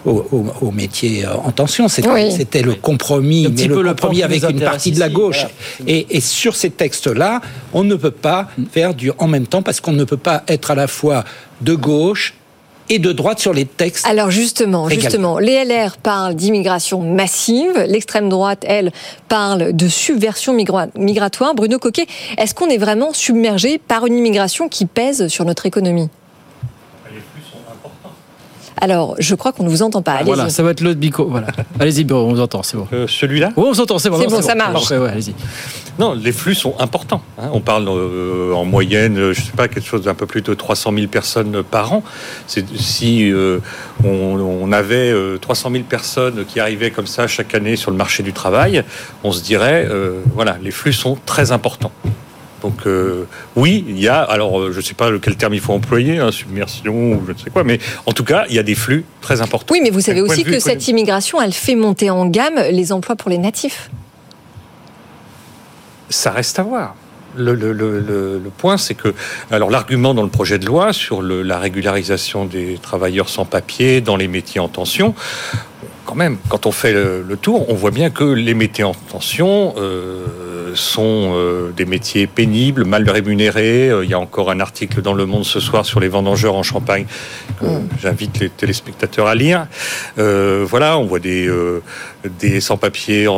au, 0.05 0.71
métier 0.73 1.25
euh, 1.25 1.35
en 1.35 1.51
tension. 1.51 1.89
C'était 1.89 2.63
le 2.63 2.75
compromis, 2.75 3.49
mais 3.49 3.67
le 3.67 3.83
compromis 3.83 4.23
avec 4.23 4.43
une 4.49 4.61
partie 4.61 4.93
de 4.93 5.01
la 5.01 5.09
gauche. 5.09 5.47
Et, 5.87 6.21
sur 6.21 6.57
ces 6.57 6.71
textes-là, 6.71 7.41
on 7.73 7.85
ne 7.85 7.97
peut 7.97 8.11
pas 8.11 8.49
faire 8.71 8.95
du 8.95 9.11
en 9.19 9.27
même 9.27 9.47
temps 9.47 9.63
parce 9.63 9.81
qu'on 9.81 9.93
ne 9.93 10.05
peut 10.05 10.17
pas 10.17 10.45
être 10.49 10.71
à 10.71 10.75
la 10.75 10.87
fois 10.87 11.25
de 11.61 11.75
gauche 11.75 12.35
et 12.89 12.99
de 12.99 13.13
droite 13.13 13.39
sur 13.39 13.53
les 13.53 13.65
textes. 13.65 14.07
Alors 14.07 14.31
justement, 14.31 14.89
justement, 14.89 15.39
les 15.39 15.65
LR 15.65 15.97
parlent 15.97 16.35
d'immigration 16.35 17.01
massive, 17.01 17.85
l'extrême 17.87 18.29
droite, 18.29 18.65
elle, 18.67 18.93
parle 19.29 19.73
de 19.73 19.89
subversion 19.89 20.55
migratoire. 20.55 21.55
Bruno 21.55 21.79
Coquet, 21.79 22.07
est-ce 22.39 22.55
qu'on 22.55 22.69
est 22.69 22.79
vraiment 22.79 23.13
submergé 23.13 23.79
par 23.79 24.07
une 24.07 24.17
immigration 24.17 24.69
qui 24.69 24.87
pèse 24.87 25.29
sur 25.29 25.45
notre 25.45 25.67
économie? 25.67 26.09
Alors, 28.81 29.15
je 29.19 29.35
crois 29.35 29.53
qu'on 29.53 29.65
ne 29.65 29.69
vous 29.69 29.83
entend 29.83 30.03
pas. 30.03 30.13
Allez-y. 30.15 30.27
Voilà, 30.35 30.49
ça 30.51 30.63
va 30.63 30.71
être 30.73 30.81
l'autre 30.81 30.99
bico. 30.99 31.27
Voilà. 31.29 31.47
Allez-y, 31.79 32.07
on 32.13 32.29
vous 32.35 32.41
entend, 32.41 32.63
c'est 32.63 32.77
bon. 32.77 32.87
Euh, 32.93 33.07
Celui-là 33.07 33.51
Oui, 33.57 33.65
on 33.67 33.73
vous 33.73 33.81
entend, 33.81 33.99
c'est 33.99 34.11
bon. 34.11 34.19
C'est 34.21 34.27
bon, 34.29 34.43
ça 34.43 34.55
marche. 34.55 34.73
Parfait, 34.73 34.99
ouais, 34.99 35.09
allez-y. 35.11 35.35
Non, 35.99 36.13
les 36.15 36.33
flux 36.33 36.57
sont 36.57 36.75
importants. 36.81 37.23
hein. 37.39 37.51
On 37.53 37.61
parle 37.61 37.87
euh, 37.89 38.53
en 38.53 38.65
moyenne, 38.65 39.17
euh, 39.17 39.33
je 39.33 39.41
sais 39.43 39.53
pas, 39.53 39.69
quelque 39.69 39.87
chose 39.87 40.03
d'un 40.03 40.15
peu 40.15 40.27
plus 40.27 40.43
de 40.43 40.53
300 40.53 40.93
000 40.93 41.07
personnes 41.07 41.63
par 41.63 41.93
an. 41.93 42.03
C'est- 42.49 42.67
Si 42.77 43.31
euh, 43.33 43.61
on, 44.05 44.09
on 44.41 44.73
avait 44.73 45.11
euh, 45.13 45.39
300 45.39 45.71
000 45.71 45.85
personnes 45.85 46.45
qui 46.47 46.59
arrivaient 46.59 46.91
comme 46.91 47.07
ça 47.07 47.29
chaque 47.29 47.55
année 47.55 47.77
sur 47.77 47.93
le 47.93 47.97
marché 47.97 48.25
du 48.25 48.33
travail, 48.33 48.83
on 49.23 49.31
se 49.31 49.43
dirait, 49.43 49.87
euh, 49.89 50.21
voilà, 50.35 50.57
les 50.63 50.73
flux 50.73 50.93
sont 50.93 51.17
très 51.27 51.53
importants. 51.53 51.93
Donc 52.65 52.87
euh, 52.87 53.27
oui, 53.57 53.85
il 53.87 54.01
y 54.01 54.09
a, 54.09 54.23
alors 54.23 54.59
euh, 54.59 54.73
je 54.73 54.79
ne 54.79 54.83
sais 54.83 54.95
pas 54.95 55.11
quel 55.21 55.37
terme 55.37 55.53
il 55.53 55.61
faut 55.61 55.75
employer, 55.75 56.19
hein, 56.19 56.33
submersion 56.33 56.95
ou 57.13 57.23
je 57.27 57.33
ne 57.33 57.37
sais 57.39 57.51
quoi, 57.51 57.63
mais 57.63 57.79
en 58.07 58.13
tout 58.13 58.25
cas, 58.25 58.47
il 58.49 58.55
y 58.57 58.59
a 58.59 58.63
des 58.63 58.75
flux 58.75 59.05
très 59.21 59.43
importants. 59.43 59.75
Oui, 59.75 59.81
mais 59.83 59.91
vous 59.91 60.01
savez 60.01 60.23
aussi 60.23 60.45
que 60.45 60.59
cette 60.59 60.89
immigration, 60.89 61.43
elle 61.43 61.53
fait 61.53 61.75
monter 61.75 62.09
en 62.09 62.25
gamme 62.25 62.59
les 62.71 62.91
emplois 62.91 63.17
pour 63.17 63.31
les 63.31 63.37
natifs. 63.39 63.91
ça 66.09 66.31
reste 66.31 66.59
à 66.59 66.63
voir. 66.63 66.95
Le, 67.37 67.55
le- 67.55 67.73
le- 67.73 67.99
le- 67.99 68.39
le 68.39 68.51
point, 68.51 68.77
c'est 68.79 68.95
que, 68.95 69.13
alors 69.51 69.69
l'argument 69.69 70.15
dans 70.15 70.23
le 70.23 70.29
projet 70.29 70.59
de 70.59 70.67
loi 70.67 70.93
sur 70.93 71.21
la 71.23 71.59
régularisation 71.59 72.45
des 72.45 72.79
travailleurs 72.81 73.29
sans 73.29 73.45
papier 73.45 74.01
dans 74.01 74.17
les 74.17 74.29
métiers 74.29 74.61
en 74.61 74.69
tension, 74.69 75.15
quand 76.07 76.15
même, 76.15 76.37
quand 76.49 76.67
on 76.67 76.71
fait 76.73 76.93
le, 76.93 77.25
le 77.29 77.37
tour, 77.37 77.69
on 77.69 77.75
voit 77.75 77.91
bien 77.91 78.11
que 78.11 78.23
les 78.25 78.55
métiers 78.55 78.85
en 78.85 78.95
tension 78.95 79.75
euh, 79.79 80.54
sont 80.75 81.33
euh, 81.35 81.71
des 81.71 81.85
métiers 81.85 82.27
pénibles, 82.27 82.85
mal 82.85 83.09
rémunérés. 83.09 83.91
Euh, 83.91 84.05
Il 84.05 84.11
y 84.11 84.15
a 84.15 84.19
encore 84.19 84.51
un 84.51 84.61
article 84.61 85.03
dans 85.03 85.15
Le 85.15 85.27
Monde 85.27 85.45
ce 85.45 85.61
soir 85.61 85.87
sur 85.87 86.01
les 86.01 86.09
vendangeurs 86.09 86.55
en 86.55 86.63
Champagne 86.63 87.07
que 87.61 87.67
j'invite 88.01 88.41
les 88.41 88.51
téléspectateurs 88.51 89.27
à 89.27 89.35
lire. 89.35 89.67
Euh, 90.19 90.65
voilà, 90.69 90.99
on 90.99 91.05
voit 91.05 91.21
des, 91.21 91.51
des 92.41 92.61
sans-papiers 92.61 93.29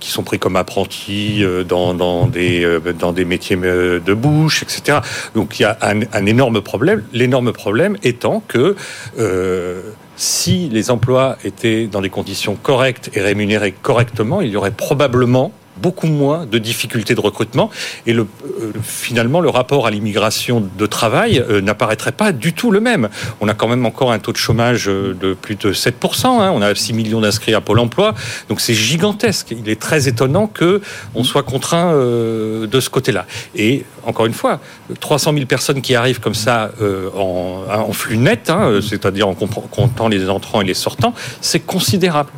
qui 0.00 0.10
sont 0.10 0.22
pris 0.22 0.38
comme 0.38 0.56
apprentis 0.56 1.44
dans, 1.68 1.94
dans, 1.94 2.26
des, 2.26 2.78
dans 2.98 3.12
des 3.12 3.24
métiers 3.24 3.56
de 3.56 4.14
bouche, 4.14 4.62
etc. 4.62 4.98
Donc 5.34 5.58
il 5.58 5.62
y 5.62 5.66
a 5.66 5.76
un, 5.82 6.00
un 6.12 6.26
énorme 6.26 6.60
problème. 6.60 7.02
L'énorme 7.12 7.52
problème 7.52 7.96
étant 8.02 8.42
que 8.46 8.76
euh, 9.18 9.82
si 10.16 10.68
les 10.68 10.90
emplois 10.90 11.36
étaient 11.44 11.86
dans 11.86 12.00
des 12.00 12.10
conditions 12.10 12.54
correctes 12.54 13.10
et 13.14 13.20
rémunérés 13.20 13.72
correctement, 13.72 14.40
il 14.40 14.50
y 14.50 14.56
aurait 14.56 14.70
probablement 14.70 15.52
beaucoup 15.76 16.06
moins 16.06 16.46
de 16.46 16.58
difficultés 16.58 17.14
de 17.14 17.20
recrutement 17.20 17.70
et 18.06 18.12
le, 18.12 18.26
euh, 18.60 18.72
finalement 18.82 19.40
le 19.40 19.48
rapport 19.48 19.86
à 19.86 19.90
l'immigration 19.90 20.62
de 20.76 20.86
travail 20.86 21.38
euh, 21.38 21.60
n'apparaîtrait 21.60 22.12
pas 22.12 22.32
du 22.32 22.52
tout 22.52 22.70
le 22.70 22.80
même. 22.80 23.08
On 23.40 23.48
a 23.48 23.54
quand 23.54 23.68
même 23.68 23.86
encore 23.86 24.12
un 24.12 24.18
taux 24.18 24.32
de 24.32 24.36
chômage 24.36 24.88
euh, 24.88 25.14
de 25.14 25.34
plus 25.34 25.56
de 25.56 25.72
7%, 25.72 26.26
hein. 26.26 26.52
on 26.54 26.62
a 26.62 26.74
6 26.74 26.92
millions 26.92 27.20
d'inscrits 27.20 27.54
à 27.54 27.60
Pôle 27.60 27.78
emploi, 27.78 28.14
donc 28.48 28.60
c'est 28.60 28.74
gigantesque. 28.74 29.52
Il 29.52 29.68
est 29.68 29.80
très 29.80 30.08
étonnant 30.08 30.46
que 30.46 30.80
on 31.14 31.24
soit 31.24 31.42
contraint 31.42 31.92
euh, 31.92 32.66
de 32.66 32.80
ce 32.80 32.90
côté-là. 32.90 33.26
Et 33.54 33.84
encore 34.04 34.26
une 34.26 34.34
fois, 34.34 34.60
300 35.00 35.32
000 35.34 35.46
personnes 35.46 35.82
qui 35.82 35.94
arrivent 35.94 36.20
comme 36.20 36.34
ça 36.34 36.70
euh, 36.80 37.10
en, 37.16 37.64
en 37.68 37.92
flux 37.92 38.16
net, 38.16 38.50
hein, 38.50 38.80
c'est-à-dire 38.80 39.28
en 39.28 39.34
comptant 39.34 40.08
les 40.08 40.28
entrants 40.28 40.60
et 40.60 40.64
les 40.64 40.74
sortants, 40.74 41.14
c'est 41.40 41.60
considérable. 41.60 42.30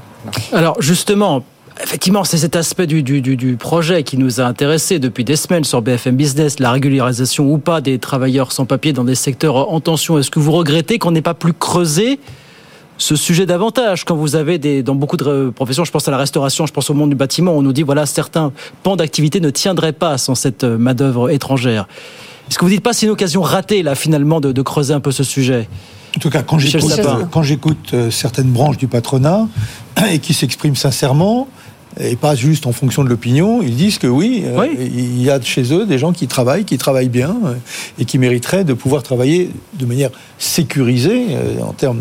Alors 0.53 0.81
justement, 0.81 1.45
effectivement, 1.83 2.25
c'est 2.25 2.39
cet 2.39 2.57
aspect 2.57 2.87
du, 2.87 3.03
du, 3.03 3.21
du, 3.21 3.57
projet 3.57 4.03
qui 4.03 4.17
nous 4.17 4.41
a 4.41 4.45
intéressés 4.45 4.99
depuis 4.99 5.25
des 5.25 5.37
semaines 5.37 5.65
sur 5.65 5.83
BFM 5.83 6.17
Business, 6.17 6.59
la 6.59 6.71
régularisation 6.71 7.51
ou 7.51 7.59
pas 7.59 7.81
des 7.81 7.99
travailleurs 7.99 8.53
sans 8.53 8.65
papier 8.65 8.93
dans 8.93 9.05
des 9.05 9.15
secteurs 9.15 9.73
en 9.73 9.81
tension. 9.81 10.19
Est-ce 10.19 10.31
que 10.31 10.39
vous 10.39 10.53
regrettez 10.53 10.99
qu'on 10.99 11.11
n'ait 11.11 11.23
pas 11.23 11.35
plus 11.35 11.53
creusé 11.53 12.19
ce 12.99 13.15
sujet 13.15 13.45
davantage 13.45 14.05
quand 14.05 14.17
vous 14.17 14.37
avez 14.37 14.59
des, 14.59 14.83
dans 14.83 14.95
beaucoup 14.95 15.19
de 15.19 15.51
professions, 15.51 15.85
je 15.85 15.91
pense 15.91 16.09
à 16.09 16.11
la 16.11 16.17
restauration, 16.17 16.65
je 16.65 16.73
pense 16.73 16.89
au 16.89 16.95
monde 16.95 17.11
du 17.11 17.17
bâtiment, 17.17 17.53
on 17.53 17.61
nous 17.61 17.75
dit 17.75 17.83
voilà 17.83 18.07
certains 18.07 18.53
pans 18.83 18.97
d'activité 18.97 19.39
ne 19.41 19.51
tiendraient 19.51 19.93
pas 19.93 20.17
sans 20.17 20.35
cette 20.35 20.65
main 20.65 20.95
d'œuvre 20.95 21.29
étrangère. 21.29 21.89
Est-ce 22.49 22.59
que 22.59 22.65
vous 22.65 22.71
dites 22.71 22.83
pas 22.83 22.95
c'est 22.95 23.05
une 23.05 23.13
occasion 23.13 23.43
ratée 23.43 23.83
là 23.83 23.95
finalement 23.95 24.41
de, 24.41 24.51
de 24.51 24.63
creuser 24.63 24.95
un 24.95 25.01
peu 25.01 25.13
ce 25.13 25.25
sujet? 25.25 25.69
En 26.17 26.19
tout 26.19 26.31
cas, 26.31 26.43
j'écoute, 26.57 27.01
quand 27.31 27.43
j'écoute 27.43 27.91
euh, 27.93 28.11
certaines 28.11 28.51
branches 28.51 28.79
du 28.79 28.87
patronat 28.87 29.47
et 30.11 30.19
qui 30.19 30.33
s'expriment 30.33 30.77
sincèrement, 30.77 31.47
et 31.99 32.17
pas 32.17 32.35
juste 32.35 32.67
en 32.67 32.73
fonction 32.73 33.05
de 33.05 33.09
l'opinion, 33.09 33.63
ils 33.63 33.75
disent 33.75 33.99
que 33.99 34.07
oui, 34.07 34.43
euh, 34.45 34.67
il 34.79 35.23
y 35.23 35.31
a 35.31 35.41
chez 35.41 35.73
eux 35.73 35.87
des 35.87 35.99
gens 35.99 36.13
qui 36.13 36.27
travaillent, 36.29 36.65
qui 36.65 36.77
travaillent 36.79 37.09
bien 37.09 37.37
euh, 37.47 37.55
et 37.99 38.05
qui 38.05 38.19
mériteraient 38.19 38.65
de 38.65 38.75
pouvoir 38.75 39.03
travailler 39.03 39.51
de 39.75 39.87
manière 39.87 40.11
sécurisée 40.39 41.27
euh, 41.31 41.61
en 41.63 41.73
termes 41.73 42.01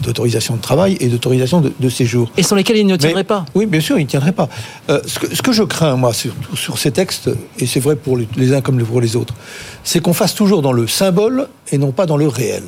d'autorisation 0.00 0.56
de 0.56 0.60
travail 0.62 0.96
et 1.00 1.08
d'autorisation 1.08 1.60
de, 1.60 1.72
de 1.78 1.88
séjour. 1.90 2.30
Et 2.38 2.42
sur 2.42 2.56
lesquels 2.56 2.78
ils 2.78 2.86
ne 2.86 2.96
tiendraient 2.96 3.20
Mais- 3.20 3.24
pas 3.24 3.44
Oui, 3.54 3.66
bien 3.66 3.80
sûr, 3.80 3.98
ils 3.98 4.04
ne 4.04 4.08
tiendraient 4.08 4.32
pas. 4.32 4.48
Euh, 4.88 5.00
ce, 5.06 5.18
que, 5.18 5.34
ce 5.34 5.42
que 5.42 5.52
je 5.52 5.62
crains, 5.62 5.96
moi, 5.96 6.14
sur, 6.14 6.32
sur 6.54 6.78
ces 6.78 6.90
textes, 6.90 7.30
et 7.58 7.66
c'est 7.66 7.80
vrai 7.80 7.96
pour 7.96 8.16
les, 8.16 8.26
les 8.36 8.54
uns 8.54 8.62
comme 8.62 8.82
pour 8.82 9.00
les 9.00 9.14
autres, 9.16 9.34
c'est 9.84 10.00
qu'on 10.00 10.14
fasse 10.14 10.34
toujours 10.34 10.62
dans 10.62 10.72
le 10.72 10.86
symbole 10.86 11.48
et 11.70 11.76
non 11.78 11.92
pas 11.92 12.06
dans 12.06 12.16
le 12.16 12.28
réel. 12.28 12.62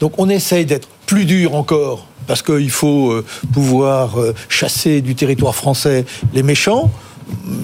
Donc 0.00 0.12
on 0.18 0.28
essaye 0.28 0.64
d'être 0.66 0.88
plus 1.06 1.24
dur 1.26 1.54
encore, 1.54 2.06
parce 2.26 2.42
qu'il 2.42 2.70
faut 2.70 3.10
euh, 3.10 3.24
pouvoir 3.52 4.20
euh, 4.20 4.34
chasser 4.48 5.00
du 5.00 5.14
territoire 5.14 5.54
français 5.54 6.04
les 6.34 6.42
méchants. 6.42 6.90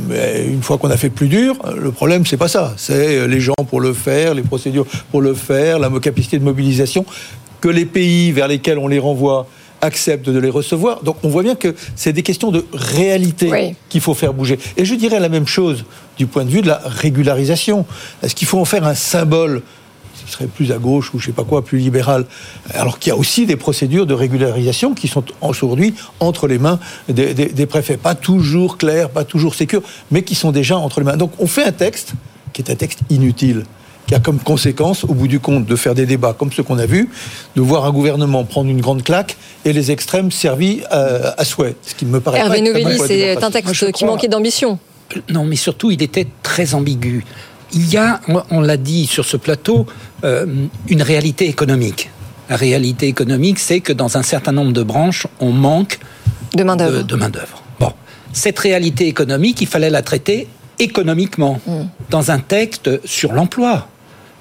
Mais 0.09 0.47
une 0.47 0.63
fois 0.63 0.77
qu'on 0.79 0.91
a 0.91 0.97
fait 0.97 1.11
plus 1.11 1.29
dur, 1.29 1.57
le 1.77 1.93
problème 1.93 2.27
c'est 2.27 2.37
pas 2.37 2.49
ça. 2.49 2.75
C'est 2.77 3.19
euh, 3.19 3.27
les 3.27 3.41
gens 3.41 3.55
pour 3.69 3.81
le 3.81 3.93
faire, 3.93 4.35
les 4.35 4.43
procédures 4.43 4.87
pour 5.11 5.21
le 5.21 5.35
faire, 5.35 5.79
la 5.79 5.91
capacité 6.01 6.39
de 6.39 6.45
mobilisation, 6.45 7.05
que 7.61 7.69
les 7.69 7.85
pays 7.85 8.33
vers 8.33 8.49
lesquels 8.49 8.79
on 8.79 8.89
les 8.89 8.99
renvoie 8.99 9.47
acceptent 9.81 10.31
de 10.31 10.39
les 10.39 10.51
recevoir. 10.51 11.03
Donc 11.03 11.17
on 11.25 11.29
voit 11.29 11.43
bien 11.43 11.57
que 11.57 11.75
c'est 11.97 12.13
des 12.13 12.23
questions 12.23 12.51
de 12.51 12.65
réalité 12.73 13.77
qu'il 13.89 14.01
faut 14.01 14.15
faire 14.15 14.33
bouger. 14.33 14.59
Et 14.77 14.85
je 14.85 14.95
dirais 14.95 15.21
la 15.21 15.29
même 15.29 15.47
chose 15.47 15.85
du 16.17 16.27
point 16.27 16.45
de 16.45 16.51
vue 16.51 16.63
de 16.63 16.69
la 16.69 16.81
régularisation. 16.85 17.85
Est-ce 18.23 18.35
qu'il 18.35 18.47
faut 18.47 18.61
en 18.61 18.65
faire 18.65 18.87
un 18.87 18.95
symbole 18.95 19.63
ce 20.27 20.33
serait 20.33 20.47
plus 20.47 20.73
à 20.73 20.79
gauche 20.79 21.13
ou 21.15 21.19
je 21.19 21.27
sais 21.27 21.33
pas 21.33 21.45
quoi, 21.45 21.65
plus 21.65 21.79
libéral. 21.79 22.25
Alors 22.75 22.99
qu'il 22.99 23.11
y 23.11 23.13
a 23.13 23.17
aussi 23.19 23.47
des 23.47 23.57
procédures 23.57 24.07
de 24.07 24.15
régularisation 24.15 24.95
qui 24.95 25.09
sont 25.09 25.25
aujourd'hui 25.41 25.95
entre 26.21 26.47
les 26.47 26.59
mains 26.59 26.79
des, 27.09 27.35
des- 27.35 27.47
des 27.47 27.67
préfets. 27.67 27.97
Pas 27.97 28.15
toujours 28.15 28.79
claires, 28.79 29.11
pas 29.11 29.25
toujours 29.25 29.55
sécures, 29.55 29.83
mais 30.11 30.23
qui 30.23 30.35
sont 30.35 30.53
déjà 30.53 30.77
entre 30.77 31.01
les 31.01 31.07
mains. 31.07 31.17
Donc 31.17 31.33
on 31.39 31.47
fait 31.47 31.65
un 31.65 31.73
texte 31.73 32.13
qui 32.53 32.63
est 32.63 32.71
un 32.71 32.75
texte 32.77 33.01
inutile 33.11 33.65
qui 34.07 34.17
a 34.17 34.19
comme 34.19 34.41
conséquence, 34.41 35.05
au 35.05 35.15
bout 35.15 35.29
du 35.29 35.39
compte, 35.39 35.65
de 35.65 35.77
faire 35.77 35.95
des 35.95 36.07
débats 36.07 36.35
comme 36.37 36.53
ceux 36.53 36.65
qu'on 36.65 36.79
a 36.79 36.87
vus, 36.87 37.09
de 37.55 37.61
voir 37.61 37.85
un 37.85 37.93
gouvernement 37.93 38.43
prendre 38.45 38.69
une 38.69 38.81
grande 38.81 39.05
claque 39.05 39.37
et 39.65 39.73
les 39.73 39.93
extrêmes 39.93 40.33
servis 40.33 40.81
euh, 40.93 41.31
à 41.39 41.45
souhait. 41.45 41.77
Ce 41.83 41.95
qui 41.95 42.05
me 42.05 42.19
paraît 42.21 42.41
Hervé 42.41 42.61
Novelli, 42.63 42.99
c'est 43.07 43.43
un 43.43 43.51
texte 43.53 43.81
Moi, 43.81 43.93
qui 43.93 43.93
crois- 43.93 44.09
manquait 44.09 44.27
d'ambition. 44.29 44.79
Non, 45.31 45.45
mais 45.45 45.55
surtout, 45.57 45.91
il 45.93 46.03
était 46.03 46.27
très 46.43 46.75
ambigu. 46.75 47.25
Il 47.73 47.91
y 47.93 47.97
a, 47.97 48.21
on- 48.51 48.61
l'a 48.61 48.77
dit 48.77 49.07
sur 49.07 49.25
ce 49.25 49.37
plateau, 49.37 49.87
euh, 50.25 50.47
une 50.89 51.03
réalité 51.03 51.49
économique. 51.49 52.11
La 52.51 52.57
réalité 52.57 53.07
économique, 53.07 53.59
c'est 53.59 53.81
que 53.81 53.93
dans 53.93 54.17
un 54.19 54.23
certain 54.23 54.53
nombre 54.53 54.73
de 54.73 54.83
branches, 54.83 55.27
on 55.41 55.51
manque 55.53 55.99
de 56.55 56.65
main-d'œuvre. 56.65 57.03
De. 57.05 57.17
Bon, 57.81 57.93
cette 58.33 58.59
réalité 58.59 59.07
économique, 59.09 59.61
il 59.63 59.67
fallait 59.67 59.89
la 59.91 60.03
traiter 60.03 60.49
économiquement 60.79 61.61
dans 62.11 62.31
un 62.31 62.39
texte 62.39 63.01
sur 63.07 63.33
l'emploi. 63.33 63.89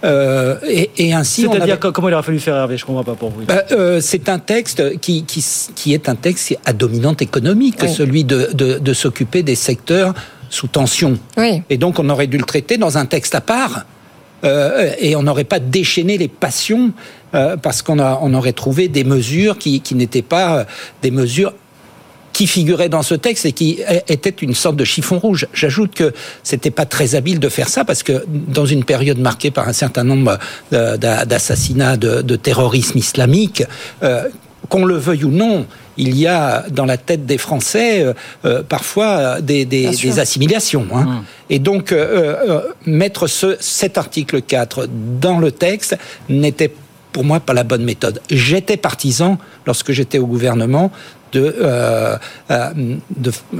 Euh, 0.03 0.57
et, 0.67 0.89
et 0.97 1.13
ainsi, 1.13 1.41
C'est-à-dire 1.43 1.77
avait- 1.79 1.91
comment 1.93 2.09
il 2.09 2.13
aurait 2.15 2.23
fallu 2.23 2.39
faire 2.39 2.55
Hervé? 2.55 2.75
Je 2.75 2.85
comprends 2.85 3.03
pas 3.03 3.13
pour 3.13 3.29
vous. 3.29 3.45
bah, 3.45 3.63
euh, 3.71 4.01
c'est 4.01 4.29
un 4.29 4.39
texte 4.39 4.99
qui, 4.99 5.23
qui, 5.25 5.45
qui 5.75 5.93
est 5.93 6.09
un 6.09 6.15
texte 6.15 6.57
à 6.65 6.73
dominante 6.73 7.21
économique, 7.21 7.77
Oui. 7.83 7.93
celui 7.93 8.23
de, 8.23 8.49
de, 8.53 8.79
de 8.79 8.93
s'occuper 8.93 9.43
des 9.43 9.53
secteurs 9.55 10.15
sous 10.51 10.67
tension. 10.67 11.17
Oui. 11.37 11.63
Et 11.71 11.77
donc 11.77 11.97
on 11.97 12.07
aurait 12.09 12.27
dû 12.27 12.37
le 12.37 12.43
traiter 12.43 12.77
dans 12.77 12.99
un 12.99 13.07
texte 13.07 13.33
à 13.33 13.41
part. 13.41 13.85
euh, 14.43 14.91
et 14.99 15.15
on 15.15 15.21
n'aurait 15.23 15.43
pas 15.43 15.59
déchaîné 15.59 16.17
les 16.17 16.27
passions 16.27 16.91
euh, 17.35 17.57
parce 17.57 17.81
qu'on 17.83 17.99
a- 17.99 18.17
on 18.23 18.33
aurait 18.33 18.53
trouvé 18.53 18.87
des 18.87 19.03
mesures 19.03 19.57
qui, 19.59 19.81
qui 19.81 19.93
n'étaient 19.95 20.23
pas 20.23 20.57
euh, 20.57 20.63
des 21.03 21.11
mesures 21.11 21.53
qui 22.33 22.47
figuraient 22.47 22.89
dans 22.89 23.03
ce 23.03 23.13
texte 23.13 23.45
et 23.45 23.51
qui 23.51 23.81
étaient 24.07 24.33
une 24.41 24.55
sorte 24.55 24.77
de 24.77 24.83
chiffon 24.85 25.19
rouge. 25.19 25.47
J'ajoute 25.53 25.93
que 25.93 26.11
c'était 26.43 26.71
pas 26.71 26.85
très 26.85 27.13
habile 27.13 27.39
de 27.39 27.49
faire 27.49 27.67
ça 27.69 27.83
parce 27.85 28.01
que 28.03 28.25
dans 28.27 28.65
une 28.65 28.83
période 28.83 29.19
marquée 29.19 29.51
par 29.51 29.67
un 29.67 29.73
certain 29.73 30.03
nombre 30.05 30.39
d'a- 30.71 30.97
d'assassinats, 31.25 31.97
de, 31.97 32.35
terrorisme 32.37 32.97
islamique, 32.97 33.63
qu'on 34.69 34.85
le 34.85 34.95
veuille 34.95 35.25
ou 35.25 35.29
non, 35.31 35.65
il 35.97 36.17
y 36.17 36.27
a 36.27 36.65
dans 36.69 36.85
la 36.85 36.97
tête 36.97 37.25
des 37.25 37.37
Français 37.37 38.03
euh, 38.03 38.13
euh, 38.45 38.63
parfois 38.63 39.41
des, 39.41 39.65
assimilations. 40.19 40.87
hein. 40.93 41.23
Et 41.49 41.59
donc 41.59 41.91
euh, 41.91 42.61
mettre 42.85 43.27
ce, 43.27 43.57
cet 43.59 43.97
article 43.97 44.41
4 44.41 44.87
dans 45.19 45.39
le 45.39 45.51
texte 45.51 45.97
n'était 46.29 46.73
pour 47.11 47.23
moi 47.23 47.39
pas 47.39 47.53
la 47.53 47.63
bonne 47.63 47.83
méthode. 47.83 48.21
J'étais 48.29 48.77
partisan, 48.77 49.37
lorsque 49.65 49.91
j'étais 49.91 50.17
au 50.17 50.27
gouvernement, 50.27 50.91
de, 51.31 51.55
euh, 51.61 52.17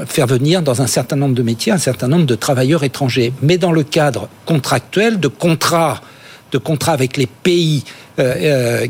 faire 0.05 0.27
venir 0.27 0.61
dans 0.61 0.81
un 0.81 0.87
certain 0.87 1.15
nombre 1.15 1.35
de 1.35 1.43
métiers 1.43 1.71
un 1.71 1.77
certain 1.77 2.07
nombre 2.07 2.25
de 2.25 2.35
travailleurs 2.35 2.83
étrangers, 2.83 3.33
mais 3.41 3.57
dans 3.57 3.71
le 3.71 3.83
cadre 3.83 4.27
contractuel 4.45 5.19
de 5.19 5.27
contrats 5.27 6.01
de 6.51 6.57
contrats 6.57 6.93
avec 6.93 7.17
les 7.17 7.27
pays 7.27 7.83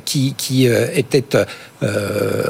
qui, 0.05 0.33
qui 0.37 0.65
étaient 0.65 1.37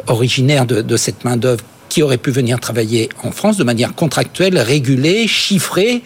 originaires 0.07 0.65
de, 0.65 0.81
de 0.81 0.97
cette 0.97 1.23
main-d'œuvre 1.25 1.63
qui 1.89 2.01
auraient 2.01 2.17
pu 2.17 2.31
venir 2.31 2.59
travailler 2.59 3.09
en 3.23 3.31
France 3.31 3.57
de 3.57 3.63
manière 3.63 3.93
contractuelle, 3.93 4.57
régulée, 4.57 5.27
chiffrée, 5.27 6.01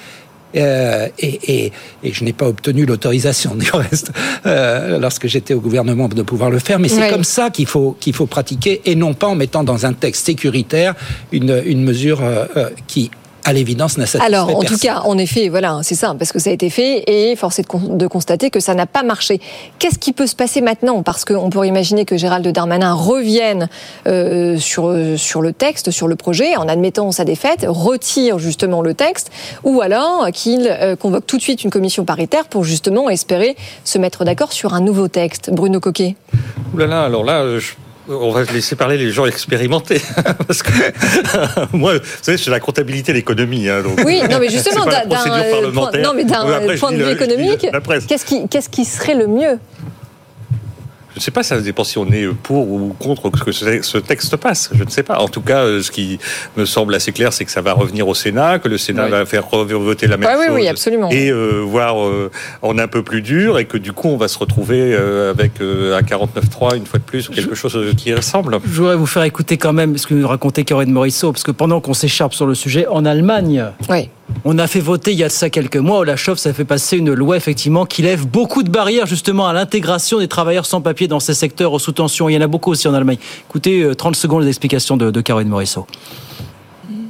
euh, 0.56 1.08
et, 1.20 1.72
je 2.04 2.24
n'ai 2.24 2.34
pas 2.34 2.48
obtenu 2.48 2.86
l'autorisation 2.86 3.56
du 3.56 3.70
reste 3.72 4.12
euh, 4.46 5.00
lorsque 5.00 5.28
j'étais 5.28 5.54
au 5.54 5.60
gouvernement 5.60 6.08
de 6.08 6.22
pouvoir 6.22 6.50
le 6.50 6.60
faire. 6.60 6.80
Mais 6.80 6.88
c'est 6.88 7.10
comme 7.10 7.24
ça 7.24 7.50
qu'il 7.50 7.66
faut 7.66 7.96
qu'il 8.00 8.14
faut 8.14 8.26
pratiquer 8.26 8.82
et 8.86 8.96
non 8.96 9.14
pas 9.14 9.28
en 9.28 9.36
mettant 9.36 9.64
dans 9.64 9.86
un 9.86 9.94
texte 9.94 10.26
sécuritaire 10.26 10.96
une, 11.32 11.62
une 11.66 11.84
mesure 11.84 12.22
euh, 12.24 12.70
qui 12.88 13.12
à 13.46 13.54
l'évidence, 13.54 13.98
n'a 13.98 14.06
Alors, 14.20 14.58
en 14.58 14.64
tout 14.64 14.78
cas, 14.78 15.02
en 15.06 15.18
effet, 15.18 15.50
voilà, 15.50 15.80
c'est 15.84 15.96
ça, 15.96 16.16
parce 16.18 16.32
que 16.32 16.40
ça 16.40 16.50
a 16.50 16.54
été 16.54 16.72
fait 16.72 17.04
et 17.08 17.36
force 17.36 17.60
est 17.60 17.68
de, 17.72 18.08
constater 18.08 18.50
que 18.50 18.60
ça 18.60 18.74
n'a 18.74 18.88
pas 18.88 19.04
marché. 19.04 19.40
Qu'est-ce 19.78 20.00
qui 20.00 20.14
peut 20.14 20.26
se 20.26 20.36
passer 20.36 20.62
maintenant? 20.62 21.04
Parce 21.04 21.26
qu'on 21.26 21.50
pourrait 21.52 21.68
imaginer 21.68 22.06
que 22.06 22.18
Gérald 22.18 22.48
Darmanin 22.48 22.94
revienne 22.94 23.70
euh, 24.08 24.58
sur, 24.58 24.94
sur 25.18 25.42
le 25.42 25.54
texte, 25.54 25.92
sur 25.92 26.08
le 26.08 26.16
projet, 26.16 26.56
en 26.56 26.68
admettant 26.68 27.12
sa 27.12 27.24
défaite, 27.24 27.66
retire 27.68 28.40
justement 28.40 28.82
le 28.82 28.96
texte, 28.96 29.32
ou 29.64 29.82
alors 29.82 30.28
qu'il 30.34 30.68
euh, 30.68 30.96
convoque 30.96 31.28
tout 31.28 31.38
de 31.38 31.42
suite 31.44 31.64
une 31.64 31.70
commission 31.70 32.04
paritaire 32.04 32.46
pour 32.46 32.64
justement 32.64 33.10
espérer 33.10 33.56
se 33.84 34.00
mettre 34.00 34.26
d'accord 34.26 34.54
sur 34.54 34.74
un 34.74 34.82
nouveau 34.82 35.08
texte. 35.08 35.52
Bruno 35.52 35.80
Coquet. 35.80 36.16
Ouh 36.74 36.78
là 36.78 36.88
là, 36.88 37.04
alors 37.04 37.24
là, 37.24 37.60
je 37.60 37.74
on 38.08 38.32
va 38.32 38.44
laisser 38.44 38.76
parler 38.76 38.98
les 38.98 39.12
gens 39.12 39.26
expérimentés. 39.26 40.02
Parce 40.48 40.64
que 40.64 40.72
moi, 41.74 41.96
vous 41.96 42.02
savez, 42.22 42.38
c'est 42.38 42.50
la 42.50 42.60
comptabilité 42.60 43.12
et 43.12 43.16
l'économie. 43.16 43.68
Hein, 43.70 43.84
oui, 44.06 44.22
non, 44.30 44.40
mais 44.40 44.50
justement, 44.50 44.86
d'un 44.86 45.02
point, 45.02 46.00
non, 46.00 46.14
mais 46.14 46.24
d'un 46.24 46.78
point 46.78 46.92
de 46.92 47.04
vue 47.04 47.12
économique, 47.12 47.68
qu'est-ce 48.08 48.26
qui, 48.26 48.48
qu'est-ce 48.48 48.70
qui 48.70 48.86
serait 48.86 49.16
le 49.16 49.28
mieux? 49.28 49.60
Je 51.16 51.22
ne 51.22 51.24
sais 51.24 51.32
pas, 51.32 51.44
ça 51.44 51.62
dépend 51.62 51.86
si 51.86 51.98
on 51.98 52.12
est 52.12 52.28
pour 52.28 52.70
ou 52.70 52.94
contre 53.00 53.30
que 53.30 53.54
ce 53.54 53.98
texte 54.00 54.36
passe. 54.36 54.70
Je 54.74 54.84
ne 54.84 54.90
sais 54.90 55.02
pas. 55.02 55.20
En 55.20 55.30
tout 55.30 55.40
cas, 55.40 55.60
euh, 55.60 55.82
ce 55.82 55.90
qui 55.90 56.20
me 56.58 56.66
semble 56.66 56.94
assez 56.94 57.14
clair, 57.14 57.32
c'est 57.32 57.46
que 57.46 57.52
ça 57.52 57.62
va 57.62 57.72
revenir 57.72 58.06
au 58.06 58.14
Sénat, 58.14 58.60
que 58.60 58.68
le 58.68 58.78
Sénat 58.78 59.08
va 59.08 59.26
faire 59.26 59.48
voter 59.48 60.08
la 60.08 60.18
même 60.18 60.30
chose. 60.30 60.48
Oui, 60.50 60.54
oui, 60.54 60.68
absolument. 60.68 61.10
Et 61.12 61.30
euh, 61.30 61.62
voir 61.62 62.06
euh, 62.06 62.30
en 62.62 62.78
un 62.78 62.90
peu 62.90 63.02
plus 63.02 63.22
dur, 63.22 63.60
et 63.60 63.64
que 63.64 63.78
du 63.78 63.94
coup, 63.94 64.10
on 64.10 64.18
va 64.18 64.28
se 64.28 64.38
retrouver 64.38 64.94
avec 64.94 65.62
un 65.62 66.02
49-3 66.02 66.76
une 66.76 66.86
fois 66.86 67.00
de 67.00 67.06
plus, 67.06 67.30
ou 67.30 67.32
quelque 67.32 67.56
chose 67.56 67.78
qui 67.96 68.14
ressemble. 68.14 68.60
Je 68.66 68.82
voudrais 68.82 68.98
vous 68.98 69.06
faire 69.06 69.24
écouter 69.24 69.56
quand 69.58 69.72
même 69.72 69.98
ce 69.98 70.08
que 70.08 70.16
nous 70.16 70.28
racontait 70.28 70.66
Corinne 70.66 70.92
Morisseau, 70.92 71.32
parce 71.32 71.44
que 71.44 71.52
pendant 71.52 71.80
qu'on 71.80 71.94
s'écharpe 71.94 72.34
sur 72.34 72.46
le 72.46 72.56
sujet, 72.56 72.88
en 72.88 73.06
Allemagne, 73.06 73.64
oui. 73.90 74.10
On 74.44 74.58
a 74.58 74.68
fait 74.68 74.80
voter 74.80 75.12
il 75.12 75.20
y 75.20 75.24
a 75.24 75.28
de 75.28 75.32
ça 75.32 75.50
quelques 75.50 75.78
mois, 75.78 76.00
Olachov, 76.00 76.38
ça 76.38 76.54
fait 76.54 76.66
passer 76.66 76.98
une 76.98 77.14
loi 77.14 77.38
effectivement 77.38 77.86
qui 77.86 78.02
lève 78.02 78.28
beaucoup 78.28 78.64
de 78.64 78.70
barrières 78.70 79.06
justement 79.06 79.48
à 79.48 79.54
l'intégration 79.54 80.20
des 80.20 80.28
travailleurs 80.28 80.66
sans 80.66 80.82
papier 80.82 81.05
dans 81.08 81.20
ces 81.20 81.34
secteurs 81.34 81.80
sous 81.80 81.92
tension. 81.92 82.30
Il 82.30 82.34
y 82.34 82.38
en 82.38 82.42
a 82.42 82.48
beaucoup 82.48 82.72
aussi 82.72 82.88
en 82.88 82.94
Allemagne. 82.94 83.18
Écoutez, 83.48 83.96
30 83.96 84.14
euh, 84.14 84.18
secondes 84.18 84.44
d'explication 84.44 84.98
de, 84.98 85.12
de 85.12 85.22
Caroline 85.22 85.50
Morisseau. 85.50 85.88